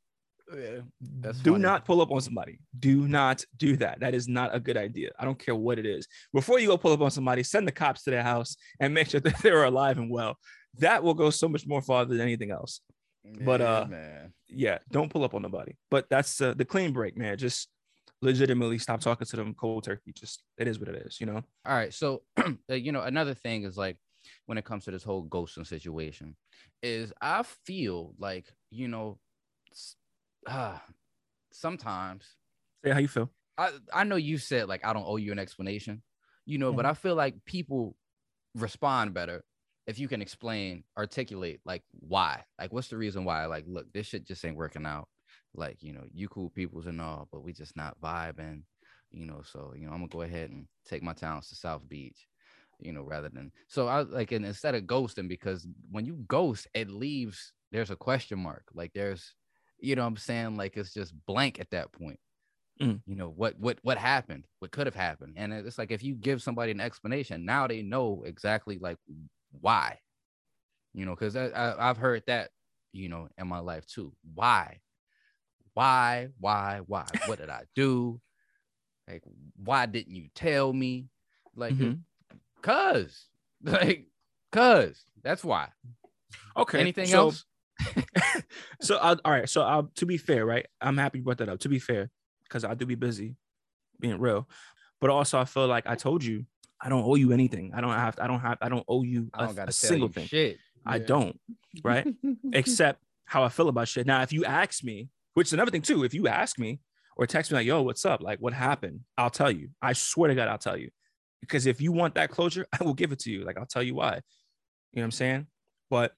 Yeah, 0.54 0.80
that's 1.20 1.38
do 1.40 1.52
funny. 1.52 1.62
not 1.62 1.84
pull 1.84 2.00
up 2.00 2.10
on 2.10 2.20
somebody. 2.20 2.58
Do 2.78 3.06
not 3.06 3.44
do 3.56 3.76
that. 3.76 4.00
That 4.00 4.14
is 4.14 4.28
not 4.28 4.54
a 4.54 4.60
good 4.60 4.76
idea. 4.76 5.10
I 5.18 5.24
don't 5.24 5.38
care 5.38 5.54
what 5.54 5.78
it 5.78 5.86
is. 5.86 6.06
Before 6.32 6.58
you 6.58 6.68
go 6.68 6.76
pull 6.78 6.92
up 6.92 7.00
on 7.00 7.10
somebody, 7.10 7.42
send 7.42 7.66
the 7.68 7.72
cops 7.72 8.02
to 8.04 8.10
their 8.10 8.22
house 8.22 8.56
and 8.80 8.94
make 8.94 9.10
sure 9.10 9.20
that 9.20 9.38
they're 9.38 9.64
alive 9.64 9.98
and 9.98 10.10
well. 10.10 10.36
That 10.78 11.02
will 11.02 11.14
go 11.14 11.30
so 11.30 11.48
much 11.48 11.66
more 11.66 11.82
farther 11.82 12.14
than 12.14 12.22
anything 12.22 12.50
else. 12.50 12.80
Yeah, 13.24 13.44
but 13.44 13.60
uh, 13.60 13.86
man. 13.88 14.32
yeah, 14.48 14.78
don't 14.90 15.10
pull 15.10 15.24
up 15.24 15.34
on 15.34 15.42
nobody. 15.42 15.72
But 15.90 16.06
that's 16.08 16.40
uh, 16.40 16.54
the 16.54 16.64
clean 16.64 16.92
break, 16.92 17.16
man. 17.16 17.36
Just 17.36 17.68
legitimately 18.22 18.78
stop 18.78 19.00
talking 19.00 19.26
to 19.26 19.36
them 19.36 19.54
cold 19.54 19.84
turkey. 19.84 20.12
Just 20.12 20.42
it 20.56 20.68
is 20.68 20.78
what 20.78 20.88
it 20.88 21.06
is, 21.06 21.20
you 21.20 21.26
know. 21.26 21.42
All 21.66 21.76
right. 21.76 21.92
So, 21.92 22.22
you 22.68 22.92
know, 22.92 23.02
another 23.02 23.34
thing 23.34 23.64
is 23.64 23.76
like 23.76 23.96
when 24.46 24.58
it 24.58 24.64
comes 24.64 24.84
to 24.84 24.90
this 24.90 25.02
whole 25.02 25.26
ghosting 25.26 25.66
situation, 25.66 26.36
is 26.82 27.12
I 27.20 27.44
feel 27.64 28.14
like 28.18 28.46
you 28.70 28.88
know, 28.88 29.18
uh, 30.46 30.78
sometimes. 31.52 32.24
Say 32.84 32.92
how 32.92 32.98
you 32.98 33.08
feel. 33.08 33.30
I 33.56 33.70
I 33.92 34.04
know 34.04 34.16
you 34.16 34.38
said 34.38 34.68
like 34.68 34.84
I 34.84 34.92
don't 34.92 35.06
owe 35.06 35.16
you 35.16 35.32
an 35.32 35.38
explanation, 35.38 36.02
you 36.46 36.58
know, 36.58 36.68
mm-hmm. 36.68 36.76
but 36.76 36.86
I 36.86 36.94
feel 36.94 37.14
like 37.14 37.44
people 37.44 37.96
respond 38.54 39.14
better 39.14 39.44
if 39.86 39.98
you 39.98 40.06
can 40.06 40.20
explain, 40.20 40.84
articulate 40.96 41.60
like 41.64 41.82
why, 41.92 42.44
like 42.58 42.72
what's 42.72 42.88
the 42.88 42.96
reason 42.96 43.24
why, 43.24 43.46
like 43.46 43.64
look, 43.66 43.92
this 43.92 44.06
shit 44.06 44.26
just 44.26 44.44
ain't 44.44 44.56
working 44.56 44.86
out 44.86 45.08
like 45.54 45.82
you 45.82 45.92
know 45.92 46.04
you 46.12 46.28
cool 46.28 46.50
peoples 46.50 46.86
and 46.86 47.00
all 47.00 47.28
but 47.32 47.42
we 47.42 47.52
just 47.52 47.76
not 47.76 48.00
vibing 48.00 48.62
you 49.10 49.26
know 49.26 49.40
so 49.42 49.72
you 49.76 49.86
know 49.86 49.92
i'm 49.92 49.98
gonna 49.98 50.08
go 50.08 50.22
ahead 50.22 50.50
and 50.50 50.66
take 50.86 51.02
my 51.02 51.12
talents 51.12 51.48
to 51.48 51.54
south 51.54 51.86
beach 51.88 52.26
you 52.80 52.92
know 52.92 53.02
rather 53.02 53.28
than 53.28 53.50
so 53.66 53.88
i 53.88 54.02
like 54.02 54.32
and 54.32 54.44
instead 54.44 54.74
of 54.74 54.84
ghosting 54.84 55.28
because 55.28 55.66
when 55.90 56.04
you 56.04 56.16
ghost 56.28 56.66
it 56.74 56.90
leaves 56.90 57.52
there's 57.72 57.90
a 57.90 57.96
question 57.96 58.38
mark 58.38 58.64
like 58.74 58.92
there's 58.94 59.34
you 59.80 59.94
know 59.94 60.02
what 60.02 60.08
i'm 60.08 60.16
saying 60.16 60.56
like 60.56 60.76
it's 60.76 60.92
just 60.92 61.14
blank 61.26 61.60
at 61.60 61.70
that 61.70 61.92
point 61.92 62.18
mm. 62.80 63.00
you 63.06 63.16
know 63.16 63.28
what 63.28 63.58
what 63.58 63.78
what 63.82 63.98
happened 63.98 64.46
what 64.58 64.70
could 64.70 64.86
have 64.86 64.94
happened 64.94 65.34
and 65.36 65.52
it's 65.52 65.78
like 65.78 65.90
if 65.90 66.02
you 66.02 66.14
give 66.14 66.42
somebody 66.42 66.72
an 66.72 66.80
explanation 66.80 67.44
now 67.44 67.66
they 67.66 67.82
know 67.82 68.22
exactly 68.26 68.78
like 68.78 68.98
why 69.60 69.98
you 70.94 71.04
know 71.04 71.14
because 71.14 71.36
I, 71.36 71.46
I 71.46 71.90
i've 71.90 71.98
heard 71.98 72.22
that 72.26 72.50
you 72.92 73.08
know 73.08 73.28
in 73.38 73.46
my 73.48 73.60
life 73.60 73.86
too 73.86 74.12
why 74.34 74.80
why, 75.78 76.26
why, 76.40 76.80
why? 76.88 77.06
What 77.26 77.38
did 77.38 77.50
I 77.50 77.62
do? 77.76 78.20
Like, 79.06 79.22
why 79.54 79.86
didn't 79.86 80.12
you 80.12 80.26
tell 80.34 80.72
me? 80.72 81.06
Like, 81.54 81.74
mm-hmm. 81.74 82.00
cuz, 82.62 83.26
like, 83.62 84.06
cuz 84.50 85.04
that's 85.22 85.44
why. 85.44 85.68
Okay. 86.56 86.80
Anything 86.80 87.06
so, 87.06 87.18
else? 87.18 87.44
so, 88.80 88.96
I'll, 88.96 89.18
all 89.24 89.32
right. 89.32 89.48
So, 89.48 89.62
I'll, 89.62 89.90
to 89.96 90.06
be 90.06 90.16
fair, 90.16 90.44
right? 90.44 90.66
I'm 90.80 90.96
happy 90.96 91.18
you 91.18 91.24
brought 91.24 91.38
that 91.38 91.48
up. 91.48 91.60
To 91.60 91.68
be 91.68 91.78
fair, 91.78 92.10
because 92.44 92.64
I 92.64 92.74
do 92.74 92.86
be 92.86 92.94
busy, 92.94 93.36
being 94.00 94.18
real, 94.18 94.48
but 95.00 95.10
also 95.10 95.38
I 95.38 95.44
feel 95.44 95.66
like 95.66 95.86
I 95.86 95.94
told 95.94 96.24
you 96.24 96.44
I 96.80 96.88
don't 96.88 97.04
owe 97.04 97.16
you 97.16 97.32
anything. 97.32 97.72
I 97.74 97.80
don't 97.80 97.92
have. 97.92 98.16
To, 98.16 98.24
I 98.24 98.26
don't 98.26 98.40
have. 98.40 98.58
I 98.60 98.68
don't 98.68 98.84
owe 98.88 99.02
you 99.02 99.30
a, 99.34 99.48
a 99.66 99.72
single 99.72 100.08
thing. 100.08 100.26
Shit. 100.26 100.58
I 100.86 100.96
yeah. 100.96 101.06
don't. 101.06 101.40
Right. 101.82 102.06
Except 102.52 103.02
how 103.24 103.42
I 103.42 103.48
feel 103.48 103.68
about 103.68 103.88
shit. 103.88 104.06
Now, 104.06 104.22
if 104.22 104.32
you 104.32 104.44
ask 104.44 104.84
me, 104.84 105.08
which 105.34 105.48
is 105.48 105.52
another 105.52 105.70
thing 105.70 105.82
too. 105.82 106.04
If 106.04 106.14
you 106.14 106.28
ask 106.28 106.58
me 106.58 106.80
or 107.16 107.26
text 107.26 107.50
me 107.50 107.56
like, 107.56 107.66
"Yo, 107.66 107.82
what's 107.82 108.04
up? 108.04 108.22
Like, 108.22 108.38
what 108.40 108.52
happened?" 108.52 109.00
I'll 109.16 109.30
tell 109.30 109.50
you. 109.50 109.70
I 109.82 109.92
swear 109.92 110.28
to 110.28 110.34
God, 110.34 110.48
I'll 110.48 110.58
tell 110.58 110.76
you. 110.76 110.90
Because 111.40 111.66
if 111.66 111.80
you 111.80 111.92
want 111.92 112.14
that 112.14 112.30
closure, 112.30 112.66
I 112.80 112.84
will 112.84 112.94
give 112.94 113.12
it 113.12 113.20
to 113.20 113.30
you. 113.30 113.44
Like, 113.44 113.58
I'll 113.58 113.66
tell 113.66 113.82
you 113.82 113.94
why. 113.94 114.14
You 114.92 115.00
know 115.00 115.02
what 115.02 115.04
I'm 115.04 115.10
saying? 115.12 115.46
But 115.90 116.12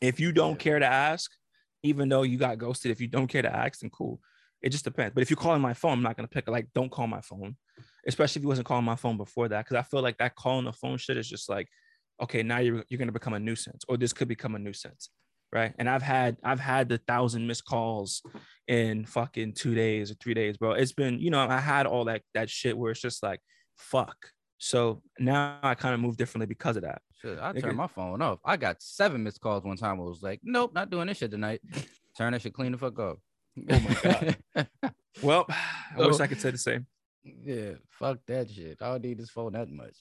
if 0.00 0.20
you 0.20 0.32
don't 0.32 0.58
care 0.58 0.78
to 0.78 0.86
ask, 0.86 1.30
even 1.82 2.08
though 2.08 2.22
you 2.22 2.38
got 2.38 2.58
ghosted, 2.58 2.90
if 2.90 3.00
you 3.00 3.08
don't 3.08 3.28
care 3.28 3.42
to 3.42 3.54
ask, 3.54 3.80
then 3.80 3.90
cool. 3.90 4.20
It 4.62 4.70
just 4.70 4.84
depends. 4.84 5.14
But 5.14 5.22
if 5.22 5.30
you're 5.30 5.36
calling 5.36 5.60
my 5.60 5.74
phone, 5.74 5.92
I'm 5.92 6.02
not 6.02 6.16
gonna 6.16 6.28
pick 6.28 6.48
it. 6.48 6.50
Like, 6.50 6.68
don't 6.74 6.90
call 6.90 7.06
my 7.06 7.20
phone, 7.20 7.56
especially 8.06 8.40
if 8.40 8.42
you 8.42 8.48
wasn't 8.48 8.66
calling 8.66 8.84
my 8.84 8.96
phone 8.96 9.16
before 9.16 9.48
that, 9.48 9.64
because 9.64 9.76
I 9.76 9.82
feel 9.82 10.02
like 10.02 10.18
that 10.18 10.34
calling 10.34 10.64
the 10.64 10.72
phone 10.72 10.96
shit 10.98 11.16
is 11.16 11.28
just 11.28 11.48
like 11.48 11.68
okay, 12.20 12.42
now 12.42 12.58
you're 12.58 12.84
you're 12.88 12.98
gonna 12.98 13.12
become 13.12 13.34
a 13.34 13.40
nuisance, 13.40 13.84
or 13.88 13.96
this 13.96 14.12
could 14.12 14.28
become 14.28 14.54
a 14.54 14.58
nuisance, 14.58 15.10
right? 15.52 15.74
And 15.78 15.88
I've 15.88 16.02
had 16.02 16.36
I've 16.42 16.60
had 16.60 16.88
the 16.88 16.98
thousand 16.98 17.46
missed 17.46 17.64
calls 17.64 18.22
in 18.68 19.04
fucking 19.04 19.54
two 19.54 19.74
days 19.74 20.10
or 20.10 20.14
three 20.14 20.34
days, 20.34 20.56
bro. 20.56 20.72
It's 20.72 20.92
been, 20.92 21.18
you 21.18 21.30
know, 21.30 21.40
I 21.40 21.60
had 21.60 21.86
all 21.86 22.04
that 22.06 22.22
that 22.34 22.50
shit 22.50 22.76
where 22.76 22.90
it's 22.90 23.00
just 23.00 23.22
like, 23.22 23.40
fuck. 23.76 24.16
So 24.58 25.02
now 25.18 25.58
I 25.62 25.74
kind 25.74 25.94
of 25.94 26.00
move 26.00 26.16
differently 26.16 26.46
because 26.46 26.76
of 26.76 26.82
that. 26.84 27.02
I 27.40 27.52
turned 27.52 27.76
my 27.76 27.86
phone 27.86 28.22
off. 28.22 28.38
I 28.44 28.56
got 28.56 28.82
seven 28.82 29.22
missed 29.22 29.40
calls 29.40 29.64
one 29.64 29.76
time. 29.76 30.00
I 30.00 30.04
was 30.04 30.22
like, 30.22 30.40
nope, 30.42 30.72
not 30.74 30.90
doing 30.90 31.06
this 31.06 31.18
shit 31.18 31.30
tonight. 31.30 31.60
Turn 32.16 32.32
that 32.32 32.42
shit 32.42 32.54
clean 32.54 32.72
the 32.72 32.78
fuck 32.78 32.98
up. 32.98 33.18
Oh 33.70 33.80
my 33.80 33.96
god. 34.02 34.36
well, 35.22 35.46
I 35.48 36.06
wish 36.06 36.20
I 36.20 36.26
could 36.26 36.40
say 36.40 36.50
the 36.50 36.58
same. 36.58 36.86
Yeah, 37.24 37.72
fuck 37.90 38.18
that 38.26 38.50
shit. 38.50 38.78
I 38.80 38.92
don't 38.92 39.04
need 39.04 39.18
this 39.18 39.30
phone 39.30 39.52
that 39.52 39.68
much. 39.68 39.96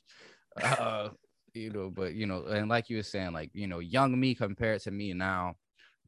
Uh, 0.62 1.10
you 1.54 1.70
know, 1.72 1.90
but 1.90 2.14
you 2.14 2.26
know, 2.26 2.46
and 2.46 2.70
like 2.70 2.90
you 2.90 2.98
were 2.98 3.04
saying, 3.04 3.34
like 3.34 3.50
you 3.54 3.68
know, 3.68 3.80
young 3.80 4.20
me 4.20 4.36
compared 4.36 4.82
to 4.82 4.92
me 4.92 5.14
now, 5.14 5.56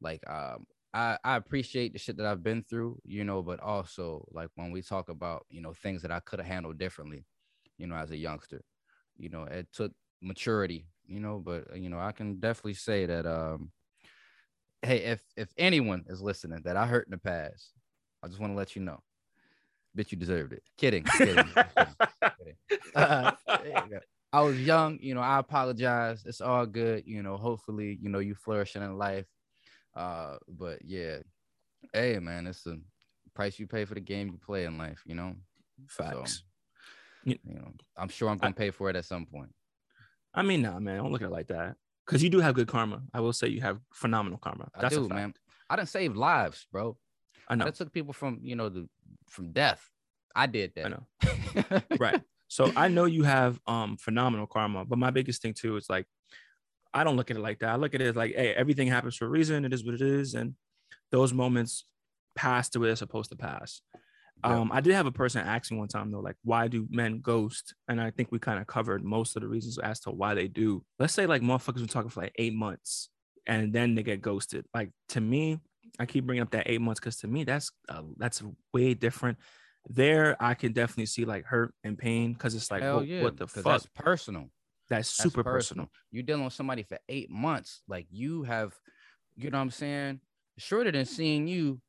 like 0.00 0.22
um, 0.28 0.66
I 0.92 1.18
I 1.24 1.36
appreciate 1.36 1.92
the 1.92 1.98
shit 1.98 2.16
that 2.18 2.26
I've 2.26 2.42
been 2.42 2.62
through, 2.62 3.00
you 3.04 3.24
know, 3.24 3.42
but 3.42 3.60
also 3.60 4.26
like 4.30 4.50
when 4.54 4.70
we 4.70 4.82
talk 4.82 5.08
about 5.08 5.46
you 5.50 5.60
know 5.60 5.74
things 5.74 6.02
that 6.02 6.12
I 6.12 6.20
could 6.20 6.38
have 6.38 6.48
handled 6.48 6.78
differently, 6.78 7.24
you 7.78 7.86
know, 7.86 7.96
as 7.96 8.10
a 8.10 8.16
youngster, 8.16 8.62
you 9.16 9.28
know, 9.28 9.44
it 9.44 9.68
took 9.72 9.92
maturity, 10.22 10.86
you 11.08 11.20
know, 11.20 11.38
but 11.44 11.76
you 11.76 11.88
know, 11.88 11.98
I 11.98 12.12
can 12.12 12.38
definitely 12.38 12.74
say 12.74 13.06
that 13.06 13.26
um, 13.26 13.70
hey, 14.82 14.98
if 14.98 15.22
if 15.36 15.48
anyone 15.56 16.04
is 16.08 16.22
listening 16.22 16.62
that 16.64 16.76
I 16.76 16.86
hurt 16.86 17.06
in 17.06 17.10
the 17.12 17.18
past, 17.18 17.72
I 18.22 18.28
just 18.28 18.38
want 18.38 18.52
to 18.52 18.56
let 18.56 18.76
you 18.76 18.82
know, 18.82 19.00
bitch, 19.96 20.12
you 20.12 20.18
deserved 20.18 20.52
it. 20.52 20.62
Kidding, 20.76 21.04
kidding. 21.18 21.44
kidding. 21.44 22.56
Uh, 22.94 23.32
I 24.32 24.42
was 24.42 24.60
young, 24.60 24.98
you 25.00 25.14
know. 25.14 25.22
I 25.22 25.38
apologize. 25.38 26.24
It's 26.26 26.42
all 26.42 26.66
good, 26.66 27.04
you 27.06 27.22
know. 27.22 27.36
Hopefully, 27.38 27.98
you 28.00 28.10
know, 28.10 28.18
you 28.18 28.34
flourishing 28.34 28.82
in 28.82 28.98
life. 28.98 29.26
Uh, 29.96 30.36
but 30.46 30.80
yeah, 30.84 31.18
hey, 31.94 32.18
man, 32.18 32.46
it's 32.46 32.62
the 32.62 32.80
price 33.34 33.58
you 33.58 33.66
pay 33.66 33.86
for 33.86 33.94
the 33.94 34.00
game 34.00 34.28
you 34.28 34.38
play 34.38 34.64
in 34.64 34.76
life, 34.76 35.02
you 35.06 35.14
know. 35.14 35.34
Facts. 35.88 36.42
So, 37.24 37.32
you 37.44 37.54
know, 37.54 37.72
I'm 37.96 38.08
sure 38.08 38.28
I'm 38.28 38.36
gonna 38.36 38.50
I, 38.50 38.58
pay 38.58 38.70
for 38.70 38.90
it 38.90 38.96
at 38.96 39.06
some 39.06 39.24
point. 39.24 39.50
I 40.38 40.42
mean, 40.42 40.62
nah, 40.62 40.78
man, 40.78 40.98
don't 40.98 41.10
look 41.10 41.22
at 41.22 41.26
it 41.26 41.32
like 41.32 41.48
that. 41.48 41.74
Because 42.06 42.22
you 42.22 42.30
do 42.30 42.38
have 42.38 42.54
good 42.54 42.68
karma. 42.68 43.02
I 43.12 43.18
will 43.18 43.32
say 43.32 43.48
you 43.48 43.60
have 43.60 43.80
phenomenal 43.92 44.38
karma. 44.38 44.68
That's 44.80 44.94
I 44.94 44.98
do, 45.00 45.08
man. 45.08 45.34
I 45.68 45.74
didn't 45.74 45.88
save 45.88 46.16
lives, 46.16 46.64
bro. 46.70 46.96
I 47.48 47.56
know. 47.56 47.66
I 47.66 47.70
took 47.70 47.92
people 47.92 48.12
from, 48.12 48.38
you 48.42 48.54
know, 48.54 48.68
the 48.68 48.88
from 49.28 49.50
death. 49.50 49.84
I 50.36 50.46
did 50.46 50.72
that. 50.76 50.86
I 50.86 50.88
know. 50.90 51.82
right. 51.98 52.22
So 52.46 52.70
I 52.76 52.86
know 52.86 53.04
you 53.06 53.24
have 53.24 53.58
um 53.66 53.96
phenomenal 53.96 54.46
karma, 54.46 54.84
but 54.84 54.96
my 54.96 55.10
biggest 55.10 55.42
thing 55.42 55.54
too 55.54 55.76
is 55.76 55.90
like 55.90 56.06
I 56.94 57.02
don't 57.02 57.16
look 57.16 57.32
at 57.32 57.36
it 57.36 57.40
like 57.40 57.58
that. 57.58 57.70
I 57.70 57.76
look 57.76 57.94
at 57.96 58.00
it 58.00 58.14
like, 58.14 58.34
hey, 58.34 58.54
everything 58.54 58.86
happens 58.86 59.16
for 59.16 59.26
a 59.26 59.28
reason. 59.28 59.64
It 59.64 59.72
is 59.72 59.84
what 59.84 59.94
it 59.94 60.02
is, 60.02 60.34
and 60.34 60.54
those 61.10 61.34
moments 61.34 61.84
pass 62.36 62.68
the 62.68 62.78
way 62.78 62.86
they're 62.86 62.96
supposed 62.96 63.30
to 63.30 63.36
pass. 63.36 63.82
Yeah. 64.44 64.58
Um, 64.58 64.70
I 64.72 64.80
did 64.80 64.94
have 64.94 65.06
a 65.06 65.12
person 65.12 65.44
ask 65.44 65.70
me 65.70 65.78
one 65.78 65.88
time 65.88 66.12
though, 66.12 66.20
like, 66.20 66.36
why 66.44 66.68
do 66.68 66.86
men 66.90 67.20
ghost? 67.20 67.74
And 67.88 68.00
I 68.00 68.10
think 68.10 68.30
we 68.30 68.38
kind 68.38 68.60
of 68.60 68.66
covered 68.66 69.04
most 69.04 69.36
of 69.36 69.42
the 69.42 69.48
reasons 69.48 69.78
as 69.78 70.00
to 70.00 70.10
why 70.10 70.34
they 70.34 70.48
do. 70.48 70.84
Let's 70.98 71.14
say 71.14 71.26
like 71.26 71.42
motherfuckers 71.42 71.76
been 71.76 71.88
talking 71.88 72.10
for 72.10 72.22
like 72.22 72.34
eight 72.36 72.54
months, 72.54 73.10
and 73.46 73.72
then 73.72 73.94
they 73.94 74.02
get 74.02 74.22
ghosted. 74.22 74.64
Like 74.72 74.90
to 75.10 75.20
me, 75.20 75.58
I 75.98 76.06
keep 76.06 76.24
bringing 76.24 76.42
up 76.42 76.52
that 76.52 76.70
eight 76.70 76.80
months 76.80 77.00
because 77.00 77.16
to 77.18 77.28
me 77.28 77.44
that's 77.44 77.70
uh, 77.88 78.02
that's 78.16 78.42
way 78.72 78.94
different 78.94 79.38
there 79.88 80.36
I 80.40 80.54
can 80.54 80.72
definitely 80.72 81.06
see 81.06 81.24
like 81.24 81.44
hurt 81.44 81.74
and 81.82 81.96
pain 81.96 82.32
because 82.32 82.54
it's 82.54 82.70
like 82.70 82.82
what, 82.82 83.06
yeah, 83.06 83.22
what, 83.22 83.36
the 83.36 83.46
fuck 83.46 83.64
that's 83.64 83.86
personal 83.94 84.50
that's 84.88 85.08
super 85.08 85.42
that's 85.42 85.52
personal. 85.52 85.86
personal. 85.86 85.88
you're 86.10 86.22
dealing 86.22 86.44
with 86.44 86.52
somebody 86.52 86.82
for 86.82 86.98
eight 87.08 87.30
months 87.30 87.82
like 87.88 88.06
you 88.10 88.42
have 88.42 88.74
you 89.36 89.50
know 89.50 89.58
what 89.58 89.62
i'm 89.62 89.70
saying 89.70 90.20
shorter 90.58 90.90
than 90.90 91.06
seeing 91.06 91.46
you 91.46 91.80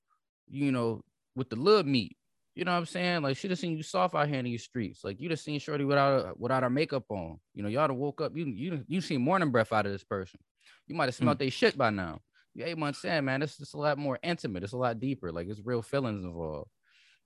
you 0.48 0.72
know 0.72 1.02
with 1.36 1.50
the 1.50 1.56
little 1.56 1.84
meat 1.84 2.16
you 2.60 2.66
know 2.66 2.72
what 2.72 2.78
i'm 2.78 2.86
saying 2.86 3.22
like 3.22 3.38
should 3.38 3.50
have 3.50 3.60
seen 3.60 3.76
you 3.76 3.84
soft 3.84 4.16
out 4.16 4.28
here 4.28 4.40
in 4.40 4.46
these 4.46 4.64
streets 4.64 5.04
like 5.04 5.20
you'd 5.20 5.32
have 5.32 5.40
seen 5.40 5.60
shorty 5.60 5.84
without 5.84 6.26
a, 6.26 6.34
without 6.38 6.64
our 6.64 6.70
makeup 6.70 7.04
on 7.10 7.40
you 7.54 7.64
know 7.64 7.70
y'all 7.70 7.88
have 7.88 7.96
woke 7.96 8.22
up 8.22 8.36
you 8.36 8.46
you 8.46 8.84
you 8.88 9.02
seen 9.02 9.22
morning 9.22 9.52
breath 9.52 9.74
out 9.74 9.86
of 9.86 9.92
this 9.92 10.04
person 10.04 10.40
you 10.88 10.96
might 10.96 11.06
have 11.06 11.16
smelled 11.16 11.38
mm. 11.38 11.42
their 11.42 11.52
shit 11.52 11.78
by 11.78 11.90
now 11.90 12.20
you 12.54 12.66
eight 12.66 12.78
months 12.78 13.04
in 13.06 13.26
man 13.26 13.42
it's 13.42 13.58
just 13.58 13.74
a 13.74 13.78
lot 13.78 13.98
more 13.98 14.20
intimate 14.22 14.64
it's 14.64 14.74
a 14.74 14.78
lot 14.78 15.00
deeper 15.00 15.32
like 15.32 15.48
it's 15.48 15.62
real 15.64 15.82
feelings 15.82 16.24
involved 16.24 16.70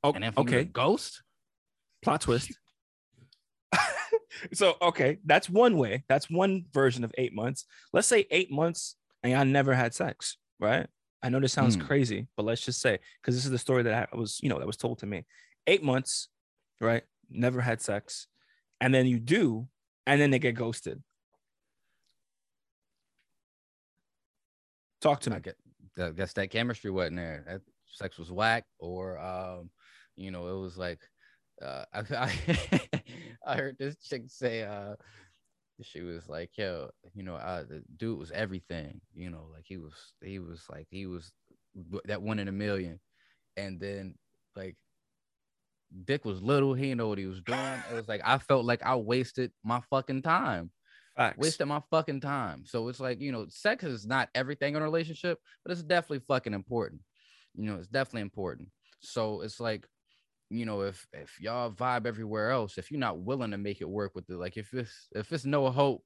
Oh, 0.03 0.11
and 0.11 0.23
if 0.25 0.37
okay. 0.37 0.65
ghost, 0.65 1.23
plot 2.03 2.21
twist. 2.21 2.51
so 4.53 4.75
okay, 4.81 5.19
that's 5.25 5.49
one 5.49 5.77
way. 5.77 6.03
That's 6.09 6.29
one 6.29 6.65
version 6.73 7.03
of 7.03 7.13
eight 7.17 7.33
months. 7.33 7.65
Let's 7.93 8.07
say 8.07 8.27
eight 8.29 8.51
months 8.51 8.95
and 9.23 9.33
I 9.33 9.43
never 9.45 9.73
had 9.73 9.93
sex, 9.93 10.37
right? 10.59 10.87
I 11.23 11.29
know 11.29 11.39
this 11.39 11.53
sounds 11.53 11.77
mm. 11.77 11.85
crazy, 11.87 12.27
but 12.35 12.45
let's 12.45 12.63
just 12.63 12.81
say 12.81 12.99
because 13.21 13.33
this 13.33 13.45
is 13.45 13.51
the 13.51 13.57
story 13.57 13.83
that 13.83 14.09
I 14.11 14.15
was, 14.15 14.39
you 14.43 14.49
know, 14.49 14.59
that 14.59 14.67
was 14.67 14.77
told 14.77 14.99
to 14.99 15.05
me. 15.05 15.25
Eight 15.65 15.81
months, 15.81 16.27
right? 16.81 17.03
Never 17.29 17.61
had 17.61 17.81
sex, 17.81 18.27
and 18.81 18.93
then 18.93 19.05
you 19.05 19.19
do, 19.19 19.67
and 20.05 20.19
then 20.19 20.29
they 20.31 20.39
get 20.39 20.55
ghosted. 20.55 21.01
Talk 25.01 25.21
to 25.21 25.29
me. 25.29 25.37
I 25.37 25.39
get, 25.39 25.55
I 25.97 26.09
guess 26.09 26.33
that 26.33 26.49
chemistry 26.49 26.91
wasn't 26.91 27.15
there. 27.15 27.45
That 27.47 27.61
sex 27.93 28.19
was 28.19 28.29
whack, 28.29 28.65
or 28.77 29.17
um, 29.17 29.69
you 30.17 30.31
know, 30.31 30.47
it 30.47 30.59
was 30.59 30.77
like 30.77 30.99
uh, 31.61 31.85
I, 31.93 32.03
I, 32.11 32.89
I 33.47 33.55
heard 33.55 33.77
this 33.79 33.95
chick 33.97 34.23
say 34.27 34.63
uh 34.63 34.95
she 35.81 36.01
was 36.01 36.29
like, 36.29 36.51
yo, 36.57 36.89
you 37.13 37.23
know, 37.23 37.35
uh, 37.35 37.63
the 37.63 37.83
dude 37.97 38.19
was 38.19 38.31
everything, 38.31 39.01
you 39.15 39.29
know, 39.29 39.47
like 39.51 39.65
he 39.65 39.77
was, 39.77 39.93
he 40.21 40.39
was 40.39 40.63
like, 40.69 40.87
he 40.89 41.05
was 41.05 41.31
that 42.05 42.21
one 42.21 42.39
in 42.39 42.47
a 42.47 42.51
million. 42.51 42.99
And 43.57 43.79
then 43.79 44.15
like 44.55 44.75
Dick 46.05 46.25
was 46.25 46.41
little, 46.41 46.73
he 46.73 46.83
didn't 46.83 46.99
know 46.99 47.07
what 47.07 47.17
he 47.17 47.25
was 47.25 47.41
doing. 47.41 47.83
It 47.91 47.95
was 47.95 48.07
like, 48.07 48.21
I 48.23 48.37
felt 48.37 48.65
like 48.65 48.83
I 48.83 48.95
wasted 48.95 49.51
my 49.63 49.81
fucking 49.89 50.21
time. 50.21 50.71
Facts. 51.15 51.37
Wasted 51.37 51.67
my 51.67 51.81
fucking 51.91 52.21
time. 52.21 52.63
So 52.65 52.87
it's 52.87 52.99
like, 52.99 53.19
you 53.19 53.31
know, 53.31 53.45
sex 53.49 53.83
is 53.83 54.05
not 54.05 54.29
everything 54.33 54.75
in 54.75 54.81
a 54.81 54.85
relationship, 54.85 55.39
but 55.63 55.71
it's 55.71 55.83
definitely 55.83 56.23
fucking 56.27 56.53
important. 56.53 57.01
You 57.55 57.69
know, 57.69 57.75
it's 57.75 57.87
definitely 57.87 58.21
important. 58.21 58.69
So 58.99 59.41
it's 59.41 59.59
like, 59.59 59.87
you 60.53 60.65
know, 60.65 60.81
if 60.81 61.07
if 61.13 61.39
y'all 61.41 61.71
vibe 61.71 62.05
everywhere 62.05 62.51
else, 62.51 62.77
if 62.77 62.91
you're 62.91 62.99
not 62.99 63.19
willing 63.19 63.51
to 63.51 63.57
make 63.57 63.81
it 63.81 63.89
work 63.89 64.13
with 64.13 64.29
it, 64.29 64.35
like 64.35 64.55
if 64.55 64.73
it's 64.73 65.07
if 65.15 65.31
it's 65.31 65.45
no 65.45 65.69
hope, 65.69 66.03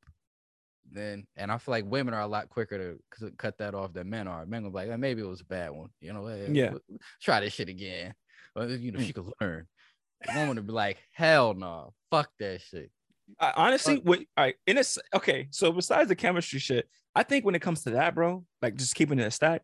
then 0.91 1.27
and 1.35 1.51
I 1.51 1.57
feel 1.57 1.73
like 1.73 1.85
women 1.85 2.13
are 2.13 2.21
a 2.21 2.27
lot 2.27 2.49
quicker 2.49 2.97
to 3.19 3.31
cut 3.37 3.57
that 3.57 3.75
off 3.75 3.93
than 3.93 4.09
men 4.09 4.27
are. 4.27 4.45
Men 4.45 4.65
are 4.65 4.69
like, 4.69 4.97
maybe 4.97 5.21
it 5.21 5.27
was 5.27 5.41
a 5.41 5.45
bad 5.45 5.71
one, 5.71 5.89
you 5.99 6.13
know. 6.13 6.25
Hey, 6.27 6.47
yeah, 6.51 6.73
try 7.21 7.41
this 7.41 7.53
shit 7.53 7.69
again. 7.69 8.13
You 8.55 8.91
know, 8.91 8.99
mm. 8.99 9.05
she 9.05 9.13
could 9.13 9.29
learn. 9.41 9.67
A 10.27 10.39
woman 10.39 10.55
to 10.55 10.63
be 10.63 10.71
like, 10.71 10.97
hell 11.11 11.53
no, 11.53 11.93
fuck 12.09 12.29
that 12.39 12.61
shit. 12.61 12.89
I, 13.39 13.53
honestly, 13.55 13.97
what 13.97 14.19
all 14.37 14.45
right, 14.45 14.55
in 14.65 14.77
a 14.77 14.83
okay, 15.13 15.47
so 15.51 15.71
besides 15.71 16.07
the 16.07 16.15
chemistry 16.15 16.59
shit, 16.59 16.87
I 17.13 17.23
think 17.23 17.45
when 17.45 17.55
it 17.55 17.61
comes 17.61 17.83
to 17.83 17.91
that, 17.91 18.15
bro, 18.15 18.45
like 18.61 18.75
just 18.75 18.95
keeping 18.95 19.19
it 19.19 19.27
a 19.27 19.31
stat, 19.31 19.61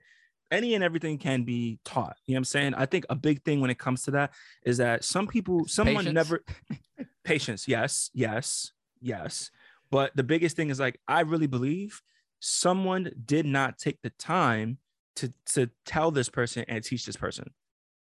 any 0.54 0.76
and 0.76 0.84
everything 0.84 1.18
can 1.18 1.43
be 1.43 1.80
taught. 1.84 2.16
You 2.26 2.34
know 2.34 2.38
what 2.38 2.39
I'm 2.39 2.45
saying? 2.45 2.74
I 2.76 2.86
think 2.86 3.06
a 3.10 3.16
big 3.16 3.43
thing 3.43 3.60
when 3.60 3.70
it 3.70 3.80
comes 3.80 4.04
to 4.04 4.12
that 4.12 4.32
is 4.66 4.78
that 4.78 5.04
some 5.04 5.28
people, 5.28 5.68
someone 5.68 6.06
patience. 6.06 6.14
never 6.14 6.43
patience. 7.24 7.68
Yes, 7.68 8.10
yes, 8.14 8.72
yes. 9.01 9.51
But 9.91 10.16
the 10.16 10.24
biggest 10.24 10.56
thing 10.56 10.70
is 10.70 10.80
like 10.80 10.99
I 11.08 11.22
really 11.22 11.47
believe 11.47 12.01
someone 12.39 13.12
did 13.26 13.45
not 13.45 13.78
take 13.78 14.01
the 14.01 14.12
time 14.12 14.78
to 15.18 15.34
to 15.54 15.70
tell 15.86 16.12
this 16.12 16.30
person 16.30 16.66
and 16.68 16.84
teach 16.84 17.06
this 17.06 17.18
person. 17.18 17.51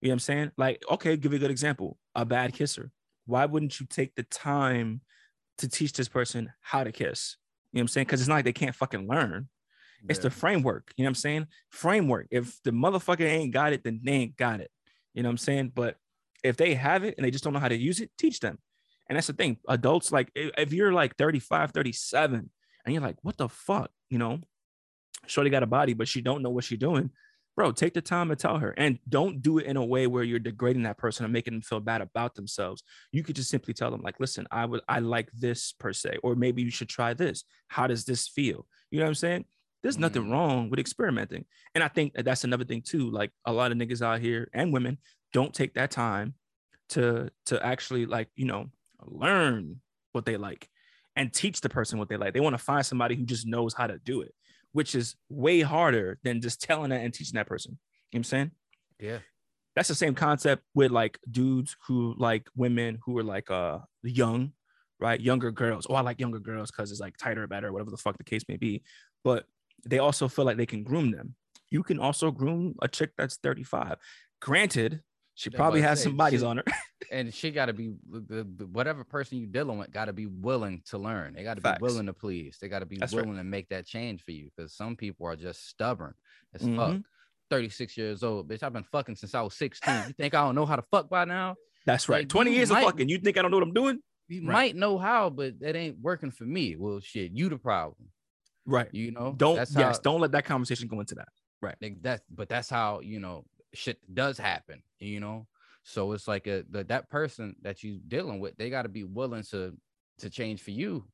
You 0.00 0.08
know 0.08 0.12
what 0.12 0.14
I'm 0.14 0.20
saying? 0.20 0.50
Like, 0.56 0.82
okay, 0.90 1.16
give 1.16 1.32
you 1.32 1.36
a 1.36 1.40
good 1.40 1.50
example. 1.50 1.98
A 2.14 2.24
bad 2.24 2.54
kisser. 2.54 2.90
Why 3.26 3.44
wouldn't 3.46 3.78
you 3.78 3.86
take 3.86 4.14
the 4.14 4.22
time 4.24 5.02
to 5.58 5.68
teach 5.68 5.92
this 5.92 6.08
person 6.08 6.52
how 6.60 6.84
to 6.84 6.92
kiss? 6.92 7.36
You 7.72 7.76
know 7.76 7.80
what 7.80 7.82
I'm 7.82 7.88
saying? 7.88 8.06
Because 8.06 8.20
it's 8.20 8.28
not 8.28 8.36
like 8.36 8.44
they 8.46 8.52
can't 8.52 8.74
fucking 8.74 9.06
learn. 9.06 9.48
It's 10.08 10.18
the 10.18 10.30
framework. 10.30 10.92
You 10.96 11.04
know 11.04 11.08
what 11.08 11.10
I'm 11.10 11.14
saying? 11.16 11.46
Framework. 11.70 12.28
If 12.30 12.58
the 12.64 12.70
motherfucker 12.70 13.26
ain't 13.26 13.52
got 13.52 13.72
it, 13.72 13.84
then 13.84 14.00
they 14.02 14.12
ain't 14.12 14.36
got 14.36 14.60
it. 14.60 14.70
You 15.14 15.22
know 15.22 15.28
what 15.28 15.34
I'm 15.34 15.38
saying? 15.38 15.72
But 15.74 15.96
if 16.42 16.56
they 16.56 16.74
have 16.74 17.04
it 17.04 17.14
and 17.16 17.24
they 17.24 17.30
just 17.30 17.44
don't 17.44 17.52
know 17.52 17.58
how 17.58 17.68
to 17.68 17.76
use 17.76 18.00
it, 18.00 18.10
teach 18.18 18.40
them. 18.40 18.58
And 19.08 19.16
that's 19.16 19.26
the 19.26 19.32
thing. 19.32 19.58
Adults, 19.68 20.12
like 20.12 20.30
if 20.34 20.72
you're 20.72 20.92
like 20.92 21.16
35, 21.16 21.72
37, 21.72 22.50
and 22.84 22.94
you're 22.94 23.02
like, 23.02 23.16
what 23.22 23.36
the 23.36 23.48
fuck? 23.48 23.90
You 24.08 24.18
know, 24.18 24.40
Shorty 25.26 25.50
got 25.50 25.62
a 25.62 25.66
body, 25.66 25.94
but 25.94 26.08
she 26.08 26.20
don't 26.20 26.42
know 26.42 26.50
what 26.50 26.64
she's 26.64 26.78
doing. 26.78 27.10
Bro, 27.56 27.72
take 27.72 27.92
the 27.92 28.00
time 28.00 28.28
to 28.28 28.36
tell 28.36 28.58
her 28.58 28.72
and 28.78 28.98
don't 29.08 29.42
do 29.42 29.58
it 29.58 29.66
in 29.66 29.76
a 29.76 29.84
way 29.84 30.06
where 30.06 30.22
you're 30.22 30.38
degrading 30.38 30.84
that 30.84 30.96
person 30.96 31.24
and 31.24 31.32
making 31.32 31.52
them 31.54 31.62
feel 31.62 31.80
bad 31.80 32.00
about 32.00 32.34
themselves. 32.34 32.82
You 33.12 33.22
could 33.22 33.36
just 33.36 33.50
simply 33.50 33.74
tell 33.74 33.90
them, 33.90 34.00
like, 34.00 34.18
listen, 34.18 34.46
I 34.50 34.64
would 34.64 34.80
I 34.88 35.00
like 35.00 35.30
this 35.32 35.74
per 35.78 35.92
se, 35.92 36.18
or 36.22 36.36
maybe 36.36 36.62
you 36.62 36.70
should 36.70 36.88
try 36.88 37.12
this. 37.12 37.44
How 37.68 37.86
does 37.86 38.04
this 38.04 38.28
feel? 38.28 38.66
You 38.90 39.00
know 39.00 39.04
what 39.04 39.10
I'm 39.10 39.14
saying? 39.16 39.44
There's 39.82 39.96
mm. 39.96 40.00
nothing 40.00 40.30
wrong 40.30 40.70
with 40.70 40.78
experimenting. 40.80 41.44
And 41.74 41.82
I 41.84 41.88
think 41.88 42.14
that 42.14 42.24
that's 42.24 42.44
another 42.44 42.64
thing 42.64 42.82
too. 42.82 43.10
Like 43.10 43.30
a 43.44 43.52
lot 43.52 43.72
of 43.72 43.78
niggas 43.78 44.02
out 44.02 44.20
here 44.20 44.48
and 44.52 44.72
women 44.72 44.98
don't 45.32 45.54
take 45.54 45.74
that 45.74 45.90
time 45.90 46.34
to 46.90 47.30
to 47.46 47.64
actually 47.64 48.06
like, 48.06 48.28
you 48.36 48.46
know, 48.46 48.66
learn 49.06 49.80
what 50.12 50.24
they 50.26 50.36
like. 50.36 50.68
and 51.16 51.32
teach 51.32 51.60
the 51.60 51.68
person 51.68 51.98
what 51.98 52.08
they 52.08 52.16
like. 52.16 52.34
They 52.34 52.40
want 52.40 52.54
to 52.54 52.62
find 52.62 52.84
somebody 52.84 53.14
who 53.16 53.24
just 53.24 53.46
knows 53.46 53.74
how 53.74 53.86
to 53.86 53.98
do 53.98 54.22
it, 54.22 54.34
which 54.72 54.94
is 54.94 55.16
way 55.28 55.60
harder 55.60 56.18
than 56.22 56.40
just 56.40 56.62
telling 56.62 56.90
that 56.90 57.00
and 57.02 57.12
teaching 57.12 57.34
that 57.36 57.46
person. 57.46 57.72
You 57.72 57.76
know 57.76 57.80
what 58.10 58.18
I'm 58.18 58.24
saying? 58.24 58.50
Yeah. 58.98 59.18
That's 59.76 59.88
the 59.88 59.94
same 59.94 60.14
concept 60.14 60.62
with 60.74 60.90
like 60.90 61.18
dudes 61.30 61.76
who 61.86 62.14
like 62.18 62.48
women 62.56 62.98
who 63.04 63.18
are 63.18 63.24
like 63.24 63.50
uh 63.50 63.78
young, 64.02 64.52
right? 64.98 65.20
Younger 65.20 65.50
girls. 65.50 65.86
Oh, 65.88 65.94
I 65.94 66.00
like 66.00 66.20
younger 66.20 66.40
girls 66.40 66.70
because 66.70 66.90
it's 66.90 67.00
like 67.00 67.16
tighter, 67.16 67.46
better, 67.46 67.72
whatever 67.72 67.90
the 67.90 67.96
fuck 67.96 68.18
the 68.18 68.24
case 68.24 68.42
may 68.48 68.56
be. 68.56 68.82
But 69.24 69.44
they 69.86 69.98
also 69.98 70.28
feel 70.28 70.44
like 70.44 70.56
they 70.56 70.66
can 70.66 70.82
groom 70.82 71.10
them. 71.10 71.34
You 71.70 71.82
can 71.82 71.98
also 72.00 72.30
groom 72.30 72.74
a 72.82 72.88
chick 72.88 73.12
that's 73.16 73.36
35. 73.36 73.96
Granted, 74.40 75.02
she 75.34 75.50
probably 75.50 75.80
has 75.82 76.02
some 76.02 76.16
bodies 76.16 76.40
she- 76.40 76.46
on 76.46 76.58
her. 76.58 76.64
and 77.12 77.32
she 77.32 77.50
got 77.50 77.66
to 77.66 77.72
be 77.72 77.92
whatever 78.72 79.04
person 79.04 79.38
you 79.38 79.46
dealing 79.46 79.78
with 79.78 79.90
got 79.90 80.06
to 80.06 80.12
be 80.12 80.26
willing 80.26 80.82
to 80.86 80.98
learn 80.98 81.32
they 81.34 81.42
got 81.42 81.54
to 81.54 81.62
be 81.62 81.70
willing 81.80 82.04
to 82.06 82.12
please 82.12 82.58
they 82.60 82.68
got 82.68 82.80
to 82.80 82.86
be 82.86 82.96
That's 82.98 83.14
right. 83.14 83.22
willing 83.24 83.38
to 83.38 83.44
make 83.44 83.68
that 83.70 83.86
change 83.86 84.22
for 84.22 84.32
you 84.32 84.50
because 84.54 84.74
some 84.74 84.96
people 84.96 85.26
are 85.26 85.34
just 85.34 85.66
stubborn 85.66 86.12
as 86.54 86.60
fuck 86.60 86.68
Mhm. 86.92 87.04
36 87.48 87.96
years 87.96 88.22
old 88.22 88.48
bitch 88.48 88.62
i've 88.62 88.74
been 88.74 88.84
fucking 88.84 89.16
since 89.16 89.34
i 89.34 89.40
was 89.40 89.54
16 89.54 89.94
you 90.08 90.12
think 90.12 90.34
i 90.34 90.42
don't 90.44 90.54
know 90.54 90.66
how 90.66 90.76
to 90.76 90.84
fuck 90.90 91.08
by 91.08 91.24
now 91.24 91.56
That's 91.86 92.06
right. 92.08 92.20
Like, 92.20 92.28
20 92.28 92.52
years 92.54 92.70
might- 92.70 92.80
of 92.80 92.84
fucking. 92.90 93.08
You 93.08 93.18
think 93.18 93.38
I 93.38 93.42
don't 93.42 93.50
know 93.50 93.56
what 93.56 93.66
I'm 93.66 93.72
doing? 93.72 93.98
you 94.28 94.40
Right. 94.42 94.52
might 94.52 94.76
know 94.76 94.98
how 94.98 95.30
but 95.30 95.58
that 95.60 95.74
ain't 95.74 95.98
working 96.00 96.30
for 96.30 96.44
me 96.44 96.76
well 96.76 97.00
shit 97.00 97.32
you 97.32 97.48
the 97.48 97.56
problem 97.58 98.08
Right. 98.70 98.88
you 98.92 99.10
know 99.10 99.34
Don't 99.36 99.56
that's 99.56 99.74
yes, 99.74 99.96
how, 99.96 100.02
don't 100.02 100.20
let 100.20 100.32
that 100.32 100.44
conversation 100.44 100.88
go 100.88 101.00
into 101.00 101.14
that. 101.16 101.28
like 101.62 102.02
that 102.02 102.22
but 102.30 102.48
that's 102.48 102.70
how 102.70 103.00
you 103.00 103.20
know 103.20 103.44
shit 103.74 103.98
does 104.14 104.38
happen 104.38 104.82
you 104.98 105.20
know 105.20 105.46
so 105.82 106.12
it's 106.12 106.26
like 106.28 106.46
a 106.46 106.64
the, 106.70 106.84
that 106.84 107.08
person 107.10 107.54
that 107.62 107.82
you 107.82 108.00
dealing 108.08 108.40
with 108.40 108.56
they 108.56 108.70
got 108.70 108.82
to 108.82 108.88
be 108.88 109.04
willing 109.04 109.42
to 109.50 109.76
to 110.18 110.28
change 110.30 110.60
for 110.62 110.70
you 110.72 111.04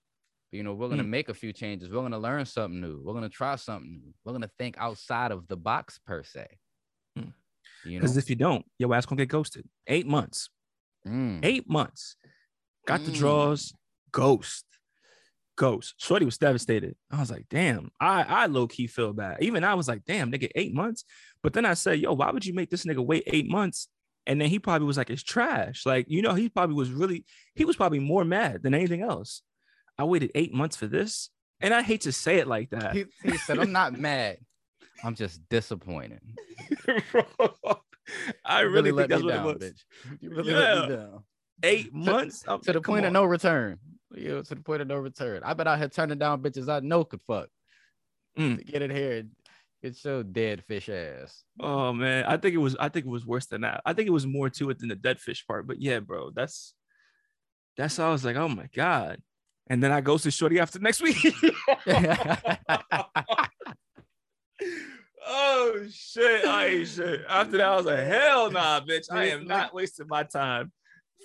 you 0.52 0.62
know 0.62 0.74
willing 0.74 0.98
to 0.98 1.04
Mm. 1.04 1.08
make 1.08 1.28
a 1.28 1.34
few 1.34 1.52
changes 1.52 1.88
willing 1.88 2.12
to 2.12 2.18
learn 2.18 2.44
something 2.46 2.80
new 2.80 3.00
willing 3.04 3.22
to 3.22 3.28
try 3.28 3.56
something 3.56 4.00
new 4.04 4.12
willing 4.24 4.42
to 4.42 4.50
think 4.58 4.76
outside 4.78 5.32
of 5.32 5.46
the 5.48 5.56
box 5.56 5.98
per 6.06 6.22
se 6.22 6.46
Mm. 7.18 7.32
you 7.84 7.92
know 7.98 8.00
Because 8.02 8.16
if 8.16 8.28
you 8.30 8.36
don't, 8.36 8.64
your 8.78 8.94
ass 8.94 9.06
gonna 9.06 9.18
get 9.22 9.28
ghosted. 9.30 9.64
Eight 9.86 10.06
months. 10.06 10.50
Mm. 11.06 11.40
Eight 11.42 11.66
months. 11.68 12.16
Got 12.86 13.04
the 13.04 13.10
Mm. 13.10 13.14
draws. 13.20 13.72
Ghost. 14.12 14.65
Ghost. 15.56 15.94
Shorty 15.98 16.24
was 16.24 16.38
devastated. 16.38 16.94
I 17.10 17.18
was 17.20 17.30
like, 17.30 17.46
damn. 17.50 17.90
I 18.00 18.22
I 18.22 18.46
low 18.46 18.66
key 18.68 18.86
feel 18.86 19.12
bad. 19.12 19.42
Even 19.42 19.64
I 19.64 19.74
was 19.74 19.88
like, 19.88 20.04
damn, 20.04 20.30
nigga, 20.30 20.50
eight 20.54 20.74
months. 20.74 21.04
But 21.42 21.52
then 21.54 21.64
I 21.64 21.74
said, 21.74 21.98
yo, 22.00 22.12
why 22.14 22.30
would 22.30 22.44
you 22.46 22.54
make 22.54 22.70
this 22.70 22.84
nigga 22.84 23.04
wait 23.04 23.24
eight 23.26 23.48
months? 23.48 23.88
And 24.26 24.40
then 24.40 24.48
he 24.48 24.58
probably 24.58 24.86
was 24.86 24.96
like, 24.96 25.08
it's 25.10 25.22
trash. 25.22 25.86
Like, 25.86 26.06
you 26.08 26.20
know, 26.20 26.34
he 26.34 26.48
probably 26.48 26.74
was 26.76 26.90
really, 26.90 27.24
he 27.54 27.64
was 27.64 27.76
probably 27.76 28.00
more 28.00 28.24
mad 28.24 28.62
than 28.62 28.74
anything 28.74 29.00
else. 29.02 29.42
I 29.98 30.04
waited 30.04 30.32
eight 30.34 30.52
months 30.52 30.76
for 30.76 30.86
this. 30.88 31.30
And 31.60 31.72
I 31.72 31.82
hate 31.82 32.02
to 32.02 32.12
say 32.12 32.36
it 32.38 32.46
like 32.46 32.70
that. 32.70 32.94
he, 32.94 33.04
he 33.22 33.36
said 33.38 33.58
i'm 33.58 33.72
not 33.72 33.98
mad 33.98 34.36
i'm 35.02 35.14
just 35.14 35.40
disappointed 35.48 36.20
I 38.44 38.62
You 38.62 38.68
really, 38.70 38.92
let 38.92 39.08
think 39.08 39.10
that's 39.10 39.22
me 39.22 39.26
what 39.26 39.34
down, 39.34 39.46
it 39.48 39.54
was. 39.54 39.62
bitch. 39.72 40.20
you 40.20 40.30
really 40.30 40.52
let 40.52 40.88
me 40.88 40.96
down 40.96 41.24
Eight 41.62 41.94
months 41.94 42.44
I'm 42.46 42.60
to 42.60 42.72
the 42.74 42.80
point 42.82 43.06
of 43.06 43.12
no 43.14 43.24
return. 43.24 43.78
You 44.14 44.28
know, 44.28 44.42
to 44.42 44.54
the 44.54 44.60
point 44.60 44.82
of 44.82 44.88
no 44.88 44.96
return. 44.96 45.42
I've 45.44 45.56
been 45.56 45.66
out 45.66 45.78
here 45.78 45.88
turning 45.88 46.18
down 46.18 46.42
bitches 46.42 46.68
I 46.68 46.80
know 46.80 47.04
could 47.04 47.22
fuck. 47.22 47.48
Mm. 48.38 48.58
To 48.58 48.64
get 48.64 48.82
in 48.82 48.90
here 48.90 49.18
and 49.18 49.30
get 49.82 50.04
your 50.04 50.22
dead 50.22 50.62
fish 50.64 50.88
ass. 50.88 51.42
Oh 51.60 51.92
man, 51.92 52.24
I 52.24 52.36
think 52.36 52.54
it 52.54 52.58
was. 52.58 52.76
I 52.78 52.88
think 52.88 53.06
it 53.06 53.10
was 53.10 53.26
worse 53.26 53.46
than 53.46 53.62
that. 53.62 53.80
I 53.84 53.92
think 53.92 54.06
it 54.06 54.12
was 54.12 54.26
more 54.26 54.50
to 54.50 54.70
it 54.70 54.78
than 54.78 54.88
the 54.88 54.94
dead 54.94 55.18
fish 55.20 55.46
part. 55.46 55.66
But 55.66 55.80
yeah, 55.80 56.00
bro, 56.00 56.30
that's 56.30 56.74
that's. 57.76 57.96
how 57.96 58.08
I 58.08 58.12
was 58.12 58.24
like, 58.24 58.36
oh 58.36 58.48
my 58.48 58.68
god. 58.74 59.20
And 59.68 59.82
then 59.82 59.90
I 59.90 60.00
go 60.00 60.16
to 60.16 60.30
Shorty 60.30 60.60
after 60.60 60.78
next 60.78 61.02
week. 61.02 61.16
oh 65.26 65.80
shit! 65.90 66.46
I 66.46 66.66
ain't 66.66 66.88
shit. 66.88 67.22
After 67.28 67.56
that, 67.56 67.66
I 67.66 67.76
was 67.76 67.86
like, 67.86 68.06
hell 68.06 68.50
nah, 68.50 68.80
bitch. 68.80 69.06
I 69.10 69.30
am 69.30 69.46
not 69.46 69.74
wasting 69.74 70.06
my 70.08 70.22
time. 70.22 70.70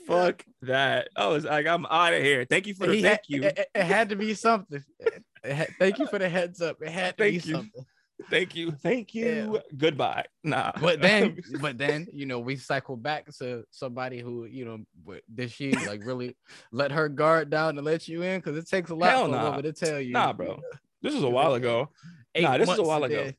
Fuck 0.08 0.44
that. 0.64 1.10
I 1.16 1.28
was 1.28 1.44
like, 1.46 1.68
I'm 1.68 1.86
out 1.86 2.14
of 2.14 2.24
here. 2.24 2.46
Thank 2.50 2.68
you 2.68 2.74
for 2.74 2.88
the 2.88 2.96
He 2.96 3.02
thank 3.02 3.20
had- 3.20 3.22
you. 3.28 3.44
It, 3.44 3.68
it- 3.76 3.84
had 3.84 4.10
to 4.10 4.16
be 4.16 4.34
something. 4.34 4.84
Had- 5.44 5.70
thank 5.80 6.00
you 6.00 6.08
for 6.08 6.20
the 6.20 6.28
heads 6.30 6.62
up. 6.62 6.78
It 6.82 6.90
had 6.90 7.18
to 7.18 7.24
Thank 7.24 7.44
be 7.44 7.50
you. 7.50 7.56
something. 7.56 7.86
Thank 8.30 8.56
you. 8.56 8.72
Thank 8.72 9.16
you. 9.16 9.60
Goodbye. 9.76 10.26
Nah. 10.44 10.72
But 10.80 11.02
then, 11.02 11.40
but 11.62 11.78
then, 11.80 12.06
you 12.14 12.26
know, 12.28 12.40
we 12.40 12.56
cycle 12.56 12.96
back 12.96 13.26
to 13.40 13.64
somebody 13.72 14.20
who, 14.20 14.46
you 14.46 14.66
know, 14.66 15.18
did 15.34 15.50
she 15.52 15.72
like 15.72 16.06
really 16.06 16.36
let 16.72 16.92
her 16.92 17.10
guard 17.10 17.50
down 17.50 17.76
to 17.76 17.82
let 17.82 18.08
you 18.08 18.22
in? 18.22 18.40
Because 18.40 18.58
it 18.58 18.68
takes 18.70 18.92
a 18.92 18.96
lot 18.96 19.10
Hell 19.10 19.26
for 19.26 19.30
a 19.30 19.38
nah. 19.38 19.44
woman 19.50 19.64
to 19.64 19.74
tell 19.74 20.00
you. 20.00 20.14
Nah, 20.14 20.34
bro. 20.34 20.60
this 21.02 21.14
was 21.16 21.24
a 21.24 21.30
while 21.30 21.56
ago. 21.56 21.90
Eight 22.36 22.44
Nah, 22.44 22.58
this 22.58 22.70
is 22.70 22.78
a 22.78 22.84
while 22.84 23.04
ago. 23.04 23.24
then- 23.24 23.36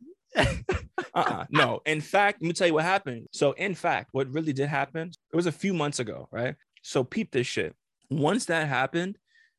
uh-uh 1.15 1.45
no. 1.51 1.81
In 1.87 2.01
fact 2.01 2.43
let 2.43 2.49
me 2.49 2.53
tell 2.53 2.67
you 2.67 2.75
what 2.75 2.85
happened. 2.85 3.27
So 3.33 3.53
in 3.53 3.75
fact 3.75 4.11
what 4.13 4.29
really 4.29 4.53
did 4.53 4.69
happen 4.69 5.11
it 5.33 5.37
was 5.37 5.47
a 5.47 5.53
few 5.53 5.75
months 5.75 5.99
ago 5.99 6.29
right? 6.31 6.55
So 6.83 7.05
peep 7.05 7.31
this 7.31 7.47
shit. 7.47 7.75
Once 8.11 8.47
that 8.47 8.69
happened 8.69 9.19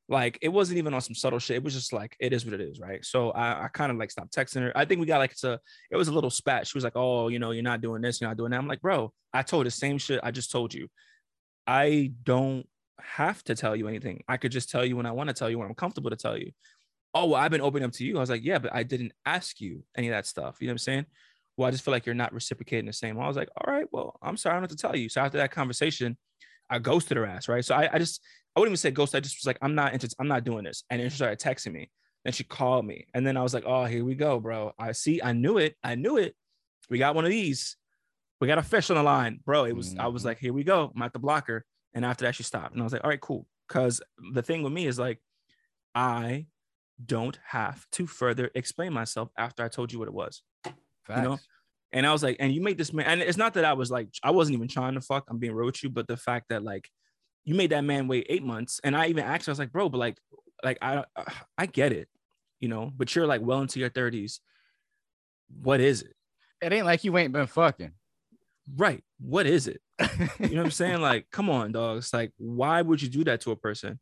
like 0.10 0.38
it 0.42 0.50
wasn't 0.50 0.78
even 0.78 0.94
on 0.94 1.02
some 1.02 1.16
subtle 1.16 1.40
shit. 1.40 1.58
It 1.58 1.64
was 1.64 1.74
just 1.74 1.94
like 1.94 2.16
it 2.20 2.34
is 2.34 2.46
what 2.46 2.54
it 2.54 2.62
is 2.62 2.80
right? 2.80 3.04
So 3.06 3.32
i, 3.32 3.66
I 3.66 3.68
kind 3.70 3.92
of 3.92 3.98
like 3.98 4.12
stopped 4.12 4.36
texting 4.36 4.62
her. 4.62 4.72
I 4.76 4.86
think 4.86 5.00
we 5.00 5.08
got 5.08 5.20
like 5.20 5.32
it's 5.32 5.44
a 5.44 5.60
it 5.92 5.96
was 5.96 6.08
a 6.08 6.14
little 6.14 6.30
spat. 6.30 6.68
She 6.68 6.78
was 6.78 6.84
like 6.84 6.96
oh 6.96 7.30
you 7.30 7.40
know 7.40 7.52
you're 7.52 7.64
not 7.64 7.82
doing 7.82 8.02
this 8.02 8.20
you're 8.20 8.30
not 8.30 8.38
doing 8.38 8.52
that. 8.52 8.58
I'm 8.58 8.68
like 8.68 8.82
bro 8.82 9.12
i 9.34 9.42
told 9.42 9.66
the 9.66 9.72
same 9.72 9.98
shit 9.98 10.20
i 10.24 10.32
just 10.32 10.52
told 10.52 10.74
you. 10.74 10.88
I 11.66 12.12
don't 12.24 12.68
have 13.00 13.44
to 13.46 13.56
tell 13.56 13.76
you 13.76 13.88
anything. 13.88 14.24
I 14.28 14.38
could 14.38 14.52
just 14.52 14.70
tell 14.70 14.86
you 14.86 14.96
when 14.96 15.06
i 15.06 15.12
want 15.12 15.30
to 15.30 15.34
tell 15.34 15.50
you 15.50 15.58
when 15.60 15.68
i'm 15.68 15.76
comfortable 15.76 16.10
to 16.10 16.16
tell 16.16 16.38
you 16.38 16.52
oh 17.14 17.26
well 17.28 17.42
i've 17.42 17.52
been 17.52 17.62
opening 17.62 17.86
up 17.86 17.92
to 17.92 18.04
you 18.06 18.18
i 18.18 18.20
was 18.20 18.30
like 18.30 18.44
yeah 18.44 18.58
but 18.60 18.74
i 18.74 18.84
didn't 18.84 19.12
ask 19.26 19.62
you 19.62 19.84
any 19.98 20.08
of 20.08 20.12
that 20.14 20.26
stuff 20.26 20.58
you 20.60 20.68
know 20.68 20.72
what 20.72 20.76
i'm 20.76 20.78
saying 20.80 21.06
well, 21.56 21.68
I 21.68 21.72
just 21.72 21.86
feel 21.86 21.92
like 21.92 22.06
you're 22.08 22.16
not 22.16 22.34
reciprocating 22.34 22.88
the 22.88 22.94
same. 22.94 23.20
I 23.20 23.28
was 23.28 23.38
like, 23.38 23.50
all 23.56 23.72
right, 23.72 23.86
well, 23.92 24.18
I'm 24.24 24.38
sorry, 24.38 24.54
I 24.54 24.56
don't 24.56 24.64
what 24.64 24.70
to 24.72 24.76
tell 24.76 24.96
you. 24.96 25.08
So 25.08 25.22
after 25.22 25.38
that 25.38 25.52
conversation, 25.52 26.18
I 26.70 26.80
ghosted 26.80 27.16
her 27.16 27.28
ass, 27.28 27.48
right? 27.48 27.64
So 27.64 27.76
I, 27.76 27.90
I 27.94 28.00
just, 28.00 28.22
I 28.56 28.60
wouldn't 28.60 28.72
even 28.72 28.78
say 28.78 28.90
ghost. 28.90 29.14
I 29.14 29.20
just 29.20 29.38
was 29.40 29.46
like, 29.46 29.60
I'm 29.62 29.76
not 29.76 29.94
interested. 29.94 30.16
I'm 30.20 30.28
not 30.28 30.46
doing 30.46 30.64
this. 30.64 30.84
And 30.90 31.00
then 31.00 31.12
she 31.12 31.16
started 31.18 31.40
texting 31.40 31.74
me. 31.74 31.92
Then 32.24 32.34
she 32.34 32.44
called 32.44 32.86
me, 32.88 33.06
and 33.14 33.28
then 33.28 33.38
I 33.38 33.44
was 33.44 33.54
like, 33.54 33.66
oh, 33.68 33.86
here 33.86 34.04
we 34.04 34.16
go, 34.16 34.40
bro. 34.40 34.72
I 34.80 34.94
see. 34.94 35.22
I 35.22 35.34
knew 35.34 35.60
it. 35.60 35.76
I 35.84 35.94
knew 35.94 36.18
it. 36.18 36.36
We 36.90 36.98
got 36.98 37.14
one 37.14 37.26
of 37.26 37.30
these. 37.30 37.76
We 38.42 38.48
got 38.48 38.58
a 38.58 38.64
fish 38.64 38.90
on 38.90 38.96
the 38.96 39.04
line, 39.04 39.40
bro. 39.46 39.66
It 39.66 39.76
was. 39.76 39.96
I 40.00 40.08
was 40.08 40.24
Mhm. 40.24 40.26
like, 40.26 40.40
here 40.40 40.54
we 40.54 40.64
go. 40.64 40.92
I'm 40.96 41.02
at 41.04 41.14
the 41.14 41.20
blocker. 41.20 41.66
And 41.94 42.04
after 42.04 42.26
that, 42.26 42.34
she 42.34 42.42
stopped, 42.42 42.74
and 42.74 42.82
I 42.82 42.84
was 42.84 42.94
like, 42.94 43.04
all 43.04 43.12
right, 43.12 43.22
cool. 43.22 43.46
Because 43.68 44.02
the 44.34 44.42
thing 44.42 44.64
with 44.64 44.74
me 44.74 44.88
is 44.88 44.98
like, 44.98 45.20
I 45.94 46.48
don't 47.04 47.38
have 47.46 47.86
to 47.92 48.08
further 48.08 48.52
explain 48.56 48.94
myself 48.94 49.30
after 49.38 49.64
I 49.64 49.68
told 49.68 49.92
you 49.92 50.00
what 50.00 50.08
it 50.08 50.14
was. 50.14 50.42
Facts. 51.06 51.24
know, 51.24 51.40
And 51.92 52.06
I 52.06 52.12
was 52.12 52.24
like, 52.24 52.38
and 52.40 52.54
you 52.54 52.62
made 52.62 52.78
this 52.78 52.94
man, 52.94 53.06
and 53.08 53.22
it's 53.22 53.38
not 53.38 53.56
that 53.56 53.66
I 53.66 53.74
was 53.74 53.92
like, 53.92 54.10
I 54.24 54.32
wasn't 54.32 54.56
even 54.56 54.68
trying 54.68 54.94
to 54.94 55.02
fuck. 55.02 55.26
I'm 55.30 55.40
being 55.40 55.54
real 55.54 55.66
with 55.66 55.84
you, 55.84 55.90
but 55.90 56.08
the 56.08 56.18
fact 56.18 56.50
that 56.50 56.64
like 56.64 56.90
you 57.46 57.56
made 57.56 57.72
that 57.72 57.84
man 57.84 58.08
wait 58.08 58.28
eight 58.30 58.44
months, 58.44 58.80
and 58.84 58.96
I 58.96 59.08
even 59.08 59.24
asked, 59.24 59.50
I 59.50 59.52
was 59.52 59.60
like, 59.60 59.72
bro, 59.72 59.90
but 59.90 59.98
like, 59.98 60.18
like 60.64 60.78
I, 60.82 61.04
I 61.58 61.66
get 61.66 61.92
it, 61.92 62.08
you 62.60 62.70
know, 62.70 62.92
but 62.96 63.14
you're 63.16 63.28
like 63.28 63.42
well 63.42 63.62
into 63.62 63.80
your 63.80 63.90
thirties. 63.90 64.40
What 65.62 65.82
is 65.82 66.02
it? 66.02 66.16
it 66.64 66.74
ain't 66.74 66.86
like 66.86 67.04
you 67.04 67.18
ain't 67.18 67.34
been 67.34 67.48
fucking. 67.48 67.92
Right? 68.76 69.04
What 69.20 69.46
is 69.46 69.68
it? 69.68 69.82
You 70.40 70.56
know 70.56 70.62
what 70.62 70.66
I'm 70.66 70.72
saying? 70.72 71.02
Like, 71.02 71.28
come 71.32 71.50
on, 71.50 71.72
dog. 71.72 71.98
It's 71.98 72.14
like, 72.14 72.32
why 72.38 72.82
would 72.82 73.02
you 73.02 73.10
do 73.10 73.24
that 73.26 73.42
to 73.42 73.52
a 73.52 73.56
person? 73.56 74.00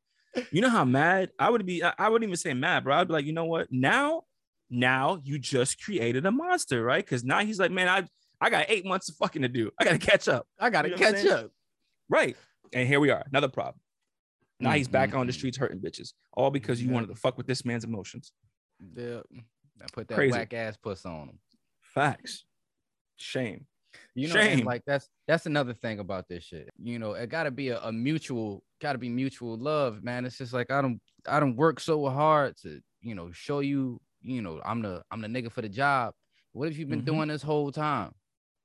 You 0.52 0.62
know 0.62 0.70
how 0.70 0.86
mad 0.86 1.32
I 1.38 1.50
would 1.50 1.66
be. 1.66 1.84
I 1.84 2.08
wouldn't 2.10 2.28
even 2.28 2.38
say 2.38 2.54
mad, 2.54 2.84
bro. 2.84 2.96
I'd 2.96 3.08
be 3.08 3.14
like, 3.14 3.26
you 3.26 3.34
know 3.34 3.46
what? 3.46 3.68
Now, 3.72 4.24
now 4.70 5.20
you 5.24 5.38
just 5.38 5.84
created 5.84 6.26
a 6.26 6.32
monster, 6.32 6.84
right? 6.84 7.04
Because 7.04 7.24
now 7.24 7.40
he's 7.40 7.60
like, 7.60 7.72
man, 7.72 7.88
I 7.90 8.08
I 8.40 8.50
got 8.50 8.66
eight 8.70 8.86
months 8.86 9.10
of 9.10 9.16
fucking 9.18 9.42
to 9.42 9.50
do. 9.50 9.72
I 9.80 9.84
gotta 9.84 9.98
catch 10.00 10.28
up. 10.28 10.48
I 10.60 10.70
gotta 10.70 10.90
You 10.90 10.96
know 10.96 11.00
catch 11.12 11.26
up. 11.26 11.52
Right. 12.10 12.36
And 12.74 12.88
here 12.88 13.00
we 13.00 13.10
are. 13.10 13.24
Another 13.30 13.50
problem. 13.50 13.76
Now 14.60 14.72
he's 14.72 14.88
back 14.88 15.14
on 15.16 15.28
the 15.28 15.34
streets 15.34 15.58
hurting 15.58 15.80
bitches, 15.80 16.14
all 16.34 16.52
because 16.52 16.82
you 16.82 16.88
Yeah. 16.88 16.94
wanted 16.94 17.08
to 17.08 17.16
fuck 17.16 17.38
with 17.38 17.48
this 17.48 17.66
man's 17.66 17.84
emotions. 17.84 18.32
Yeah. 18.96 19.22
I 19.82 19.86
put 19.92 20.08
that 20.08 20.16
Crazy. 20.16 20.32
whack 20.32 20.54
ass 20.54 20.78
puss 20.78 21.06
on 21.06 21.30
him. 21.30 21.40
Facts. 21.82 22.46
Shame. 23.18 23.66
You 24.14 24.28
know, 24.28 24.42
Shame. 24.42 24.66
like 24.66 24.84
that's 24.86 25.10
that's 25.28 25.46
another 25.46 25.74
thing 25.74 26.00
about 26.00 26.28
this 26.28 26.44
shit. 26.44 26.70
You 26.78 27.00
know, 27.00 27.14
it 27.14 27.30
gotta 27.30 27.52
be 27.52 27.70
a, 27.70 27.80
a 27.82 27.92
mutual, 27.94 28.64
gotta 28.82 28.98
be 28.98 29.10
mutual 29.10 29.58
love, 29.58 30.04
man. 30.04 30.26
It's 30.26 30.38
just 30.38 30.54
like 30.54 30.70
I 30.72 30.82
don't 30.82 31.02
I 31.28 31.40
don't 31.40 31.56
work 31.56 31.80
so 31.80 32.08
hard 32.10 32.58
to, 32.64 32.82
you 33.02 33.16
know, 33.16 33.32
show 33.32 33.60
you, 33.62 34.02
you 34.22 34.42
know, 34.42 34.62
I'm 34.66 34.82
the 34.82 35.04
I'm 35.12 35.22
the 35.22 35.28
nigga 35.30 35.52
for 35.52 35.62
the 35.62 35.70
job. 35.70 36.14
What 36.52 36.68
have 36.68 36.78
you 36.78 36.86
been 36.86 37.04
Mhm. 37.04 37.06
doing 37.06 37.30
this 37.30 37.42
whole 37.42 37.72
time? 37.72 38.14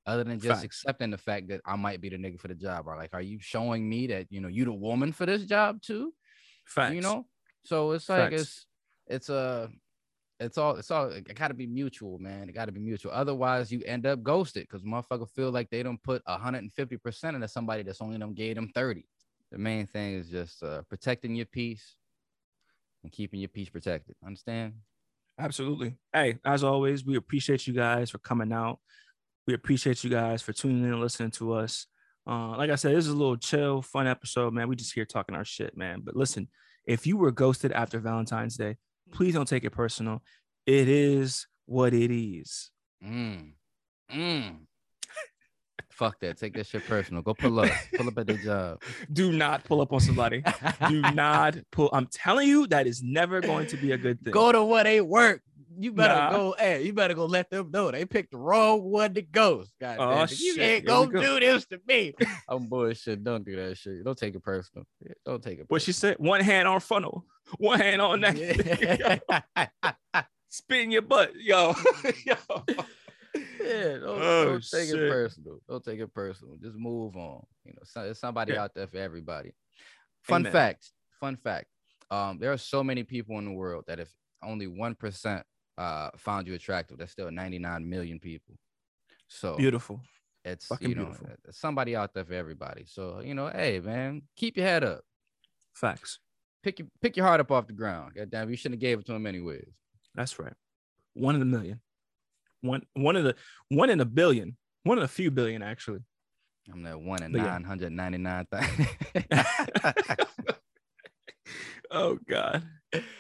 Other 0.07 0.25
than 0.25 0.41
just 0.41 0.63
Facts. 0.63 0.65
accepting 0.65 1.11
the 1.11 1.19
fact 1.19 1.49
that 1.49 1.61
I 1.67 1.77
might 1.77 2.01
be 2.01 2.09
the 2.09 2.17
nigga 2.17 2.41
for 2.41 2.49
the 2.49 2.55
job, 2.55 2.87
or 2.89 2.97
like, 2.97 3.15
are 3.15 3.23
you 3.23 3.39
showing 3.41 3.89
me 3.89 4.07
that 4.09 4.29
you 4.31 4.41
know 4.41 4.49
you 4.49 4.65
the 4.65 4.73
woman 4.73 5.13
for 5.13 5.27
this 5.27 5.45
job 5.45 5.83
too? 5.83 6.15
Facts. 6.65 6.91
you 6.91 7.01
know 7.01 7.27
so 7.65 7.93
it's 7.93 8.09
like 8.09 8.31
Facts. 8.31 8.33
it's 8.33 8.67
it's 9.07 9.29
a 9.29 9.71
it's 10.39 10.59
all 10.59 10.77
it's 10.77 10.91
all 10.91 11.09
it 11.09 11.35
gotta 11.35 11.55
be 11.55 11.67
mutual 11.67 12.19
man 12.19 12.49
it 12.49 12.53
gotta 12.53 12.73
be 12.73 12.81
mutual 12.81 13.11
otherwise 13.13 13.73
you 13.73 13.81
end 13.87 14.07
up 14.07 14.23
ghosted 14.23 14.65
because 14.65 14.83
motherfucker 14.83 15.29
feel 15.31 15.51
like 15.51 15.71
they 15.71 15.83
don't 15.83 16.03
put 16.03 16.23
150% 16.27 17.35
into 17.35 17.49
somebody 17.49 17.83
that's 17.83 18.03
only 18.03 18.19
them 18.19 18.35
gave 18.35 18.55
them 18.55 18.71
30 18.75 19.07
the 19.51 19.59
main 19.59 19.87
thing 19.87 20.15
is 20.15 20.29
just 20.29 20.63
uh 20.63 20.83
protecting 20.89 21.35
your 21.35 21.47
peace 21.47 21.97
and 23.07 23.13
keeping 23.13 23.41
your 23.41 23.49
peace 23.49 23.69
protected. 23.69 24.17
Understand? 24.25 24.75
Absolutely. 25.39 25.95
Hey, 26.13 26.39
as 26.45 26.65
always, 26.65 27.07
we 27.07 27.17
appreciate 27.17 27.67
you 27.67 27.73
guys 27.73 28.11
for 28.11 28.19
coming 28.19 28.53
out. 28.53 28.81
We 29.47 29.55
appreciate 29.55 30.03
you 30.03 30.11
guys 30.11 30.43
for 30.43 30.53
tuning 30.53 30.85
in 30.85 30.93
and 30.93 31.01
listening 31.01 31.31
to 31.33 31.53
us. 31.55 31.87
Uh, 32.29 32.57
like 32.57 32.71
I 32.71 32.75
said, 32.75 32.97
this 32.97 33.07
is 33.07 33.13
a 33.13 33.17
little 33.17 33.37
chill, 33.37 33.81
fun 33.81 34.09
episode, 34.09 34.53
man. 34.53 34.69
We 34.69 34.75
just 34.75 34.93
here 34.93 35.05
talking 35.05 35.37
our 35.37 35.45
shit, 35.45 35.77
man. 35.77 36.01
But 36.03 36.17
listen, 36.17 36.49
if 36.85 37.07
you 37.07 37.17
were 37.17 37.31
ghosted 37.31 37.71
after 37.71 38.01
Valentine's 38.01 38.57
Day, 38.57 38.77
please 39.13 39.35
don't 39.35 39.49
take 39.49 39.65
it 39.65 39.71
personal. 39.71 40.23
It 40.67 40.89
is 40.89 41.47
what 41.67 41.95
it 41.95 42.15
is. 42.15 42.71
Mm. 43.05 43.53
Mm. 44.13 44.57
Fuck 45.91 46.21
that. 46.21 46.37
Take 46.37 46.53
that 46.55 46.67
shit 46.67 46.87
personal. 46.87 47.23
Go 47.23 47.33
pull 47.33 47.59
up. 47.61 47.71
pull 47.97 48.07
up 48.07 48.19
at 48.19 48.27
the 48.27 48.35
job. 48.35 48.83
Do 49.13 49.33
not 49.33 49.65
pull 49.65 49.81
up 49.81 49.95
on 49.95 50.01
somebody. 50.01 50.43
Do 50.89 51.01
not 51.15 51.57
pull. 51.73 51.89
I'm 51.91 52.07
telling 52.13 52.49
you, 52.49 52.67
that 52.67 52.87
is 52.87 53.03
never 53.03 53.41
going 53.41 53.67
to 53.69 53.79
be 53.79 53.93
a 53.93 53.97
good 53.97 54.21
thing. 54.21 54.33
Go 54.33 54.53
to 54.53 54.63
what 54.63 54.87
ain't 54.87 55.07
work. 55.07 55.41
You 55.79 55.93
better 55.93 56.15
Nah. 56.15 56.31
go. 56.31 56.55
Hey, 56.59 56.85
you 56.85 56.93
better 56.93 57.15
go 57.15 57.27
let 57.27 57.51
them 57.51 57.71
know 57.71 57.91
they 57.91 58.05
picked 58.05 58.31
the 58.33 58.39
wrong 58.39 58.83
one 58.83 59.15
to 59.15 59.23
ghost. 59.23 59.73
God 59.81 59.99
Oh, 60.01 60.11
damn 60.11 60.25
it. 60.25 60.41
You 60.41 60.61
ain't 60.61 60.85
gonna 60.87 61.11
go. 61.11 61.21
do 61.21 61.41
this 61.41 61.67
to 61.67 61.81
me. 61.87 62.15
I'm 62.49 62.67
bullshit. 62.69 63.23
Don't 63.23 63.45
do 63.45 63.57
that 63.57 63.77
shit. 63.77 64.05
Don't 64.05 64.17
take 64.17 64.35
it 64.35 64.43
personal. 64.43 64.87
Don't 65.25 65.43
take 65.43 65.59
it. 65.61 65.67
what 65.69 65.83
she 65.83 65.93
said? 65.93 66.17
One 66.19 66.41
hand 66.41 66.67
on 66.69 66.81
funnel, 66.81 67.25
one 67.59 67.81
hand 67.81 68.01
on 68.01 68.21
neck. 68.21 68.37
Yeah. 68.39 69.19
Spit 70.49 70.81
in 70.85 70.91
your 70.91 71.03
butt, 71.03 71.33
yo. 71.37 71.75
yo. 72.25 72.35
Yeah, 73.63 73.99
don't, 73.99 74.03
Oh, 74.05 74.45
don't 74.47 74.65
take 74.71 74.89
shit. 74.89 74.95
it 75.03 75.11
personal. 75.11 75.59
Don't 75.69 75.85
take 75.85 76.01
it 76.01 76.15
personal. 76.15 76.57
Just 76.63 76.77
move 76.77 77.17
on. 77.17 77.45
You 77.65 77.73
know, 77.73 77.83
so, 77.85 78.05
there's 78.05 78.19
somebody 78.19 78.53
Yeah. 78.55 78.63
out 78.63 78.75
there 78.75 78.87
for 78.87 78.97
everybody. 78.99 79.53
Fun 80.23 80.43
Amen. 80.43 80.53
fact. 80.53 80.93
Fun 81.21 81.37
fact. 81.37 81.67
Um, 82.11 82.39
there 82.39 82.53
are 82.53 82.57
so 82.59 82.83
many 82.85 83.03
people 83.03 83.39
in 83.39 83.45
the 83.45 83.51
world 83.53 83.85
that 83.89 83.99
if 84.01 84.09
only 84.43 84.67
one 84.69 84.95
percent 84.95 85.45
uh 85.79 86.11
found 86.17 86.47
you 86.47 86.55
attractive, 86.55 86.99
there's 86.99 87.11
still 87.11 87.31
99 87.31 87.89
million 87.89 88.19
people. 88.19 88.57
So 89.29 89.57
Beautiful. 89.57 90.01
it's 90.45 90.67
fucking 90.67 90.89
you 90.89 90.95
know 90.95 91.05
beautiful. 91.07 91.29
somebody 91.51 91.97
out 91.97 92.15
there 92.15 92.25
for 92.25 92.35
everybody. 92.35 92.85
So 92.87 93.21
you 93.25 93.35
know, 93.35 93.49
hey 93.49 93.81
man, 93.81 94.23
keep 94.37 94.57
your 94.57 94.67
head 94.67 94.85
up. 94.85 95.03
Facts. 95.75 96.19
Pick 96.63 96.79
your 96.79 96.89
pick 97.01 97.17
your 97.17 97.27
heart 97.27 97.41
up 97.41 97.51
off 97.51 97.67
the 97.67 97.73
ground. 97.73 98.13
God 98.17 98.31
damn, 98.31 98.51
you 98.51 98.57
shouldn't 98.57 98.75
have 98.77 98.81
gave 98.81 98.99
it 98.99 99.07
to 99.07 99.15
him 99.15 99.27
anyways. 99.27 99.69
That's 100.15 100.39
right. 100.39 100.53
One 101.15 101.35
in 101.35 101.43
a 101.43 101.47
million. 101.47 101.81
One 102.63 102.83
one 102.95 103.17
of 103.17 103.25
the 103.25 103.35
one 103.69 103.91
in 103.91 104.01
a 104.01 104.05
billion. 104.05 104.57
One 104.85 104.99
in 104.99 105.05
a 105.05 105.09
few 105.09 105.31
billion, 105.33 105.63
actually. 105.63 106.01
I'm 106.73 106.83
that 106.85 107.01
one 107.01 107.23
in 107.23 107.33
But 107.33 107.39
yeah. 107.39 107.59
999 107.59 108.47
oh 111.91 112.19
God. 112.29 112.63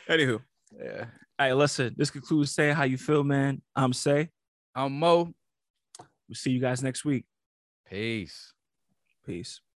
Anywho, 0.09 0.41
yeah. 0.81 1.07
All 1.39 1.47
right, 1.47 1.53
listen. 1.53 1.95
This 1.99 2.11
concludes 2.11 2.53
Say 2.53 2.73
How 2.73 2.85
You 2.85 2.97
Feel, 2.97 3.23
man. 3.23 3.61
I'm 3.75 3.93
Say. 3.93 4.31
I'm 4.75 4.99
Mo. 4.99 5.35
We'll 6.29 6.35
see 6.35 6.51
you 6.51 6.61
guys 6.61 6.83
next 6.83 7.05
week. 7.05 7.27
Peace. 7.89 8.55
Peace. 9.25 9.61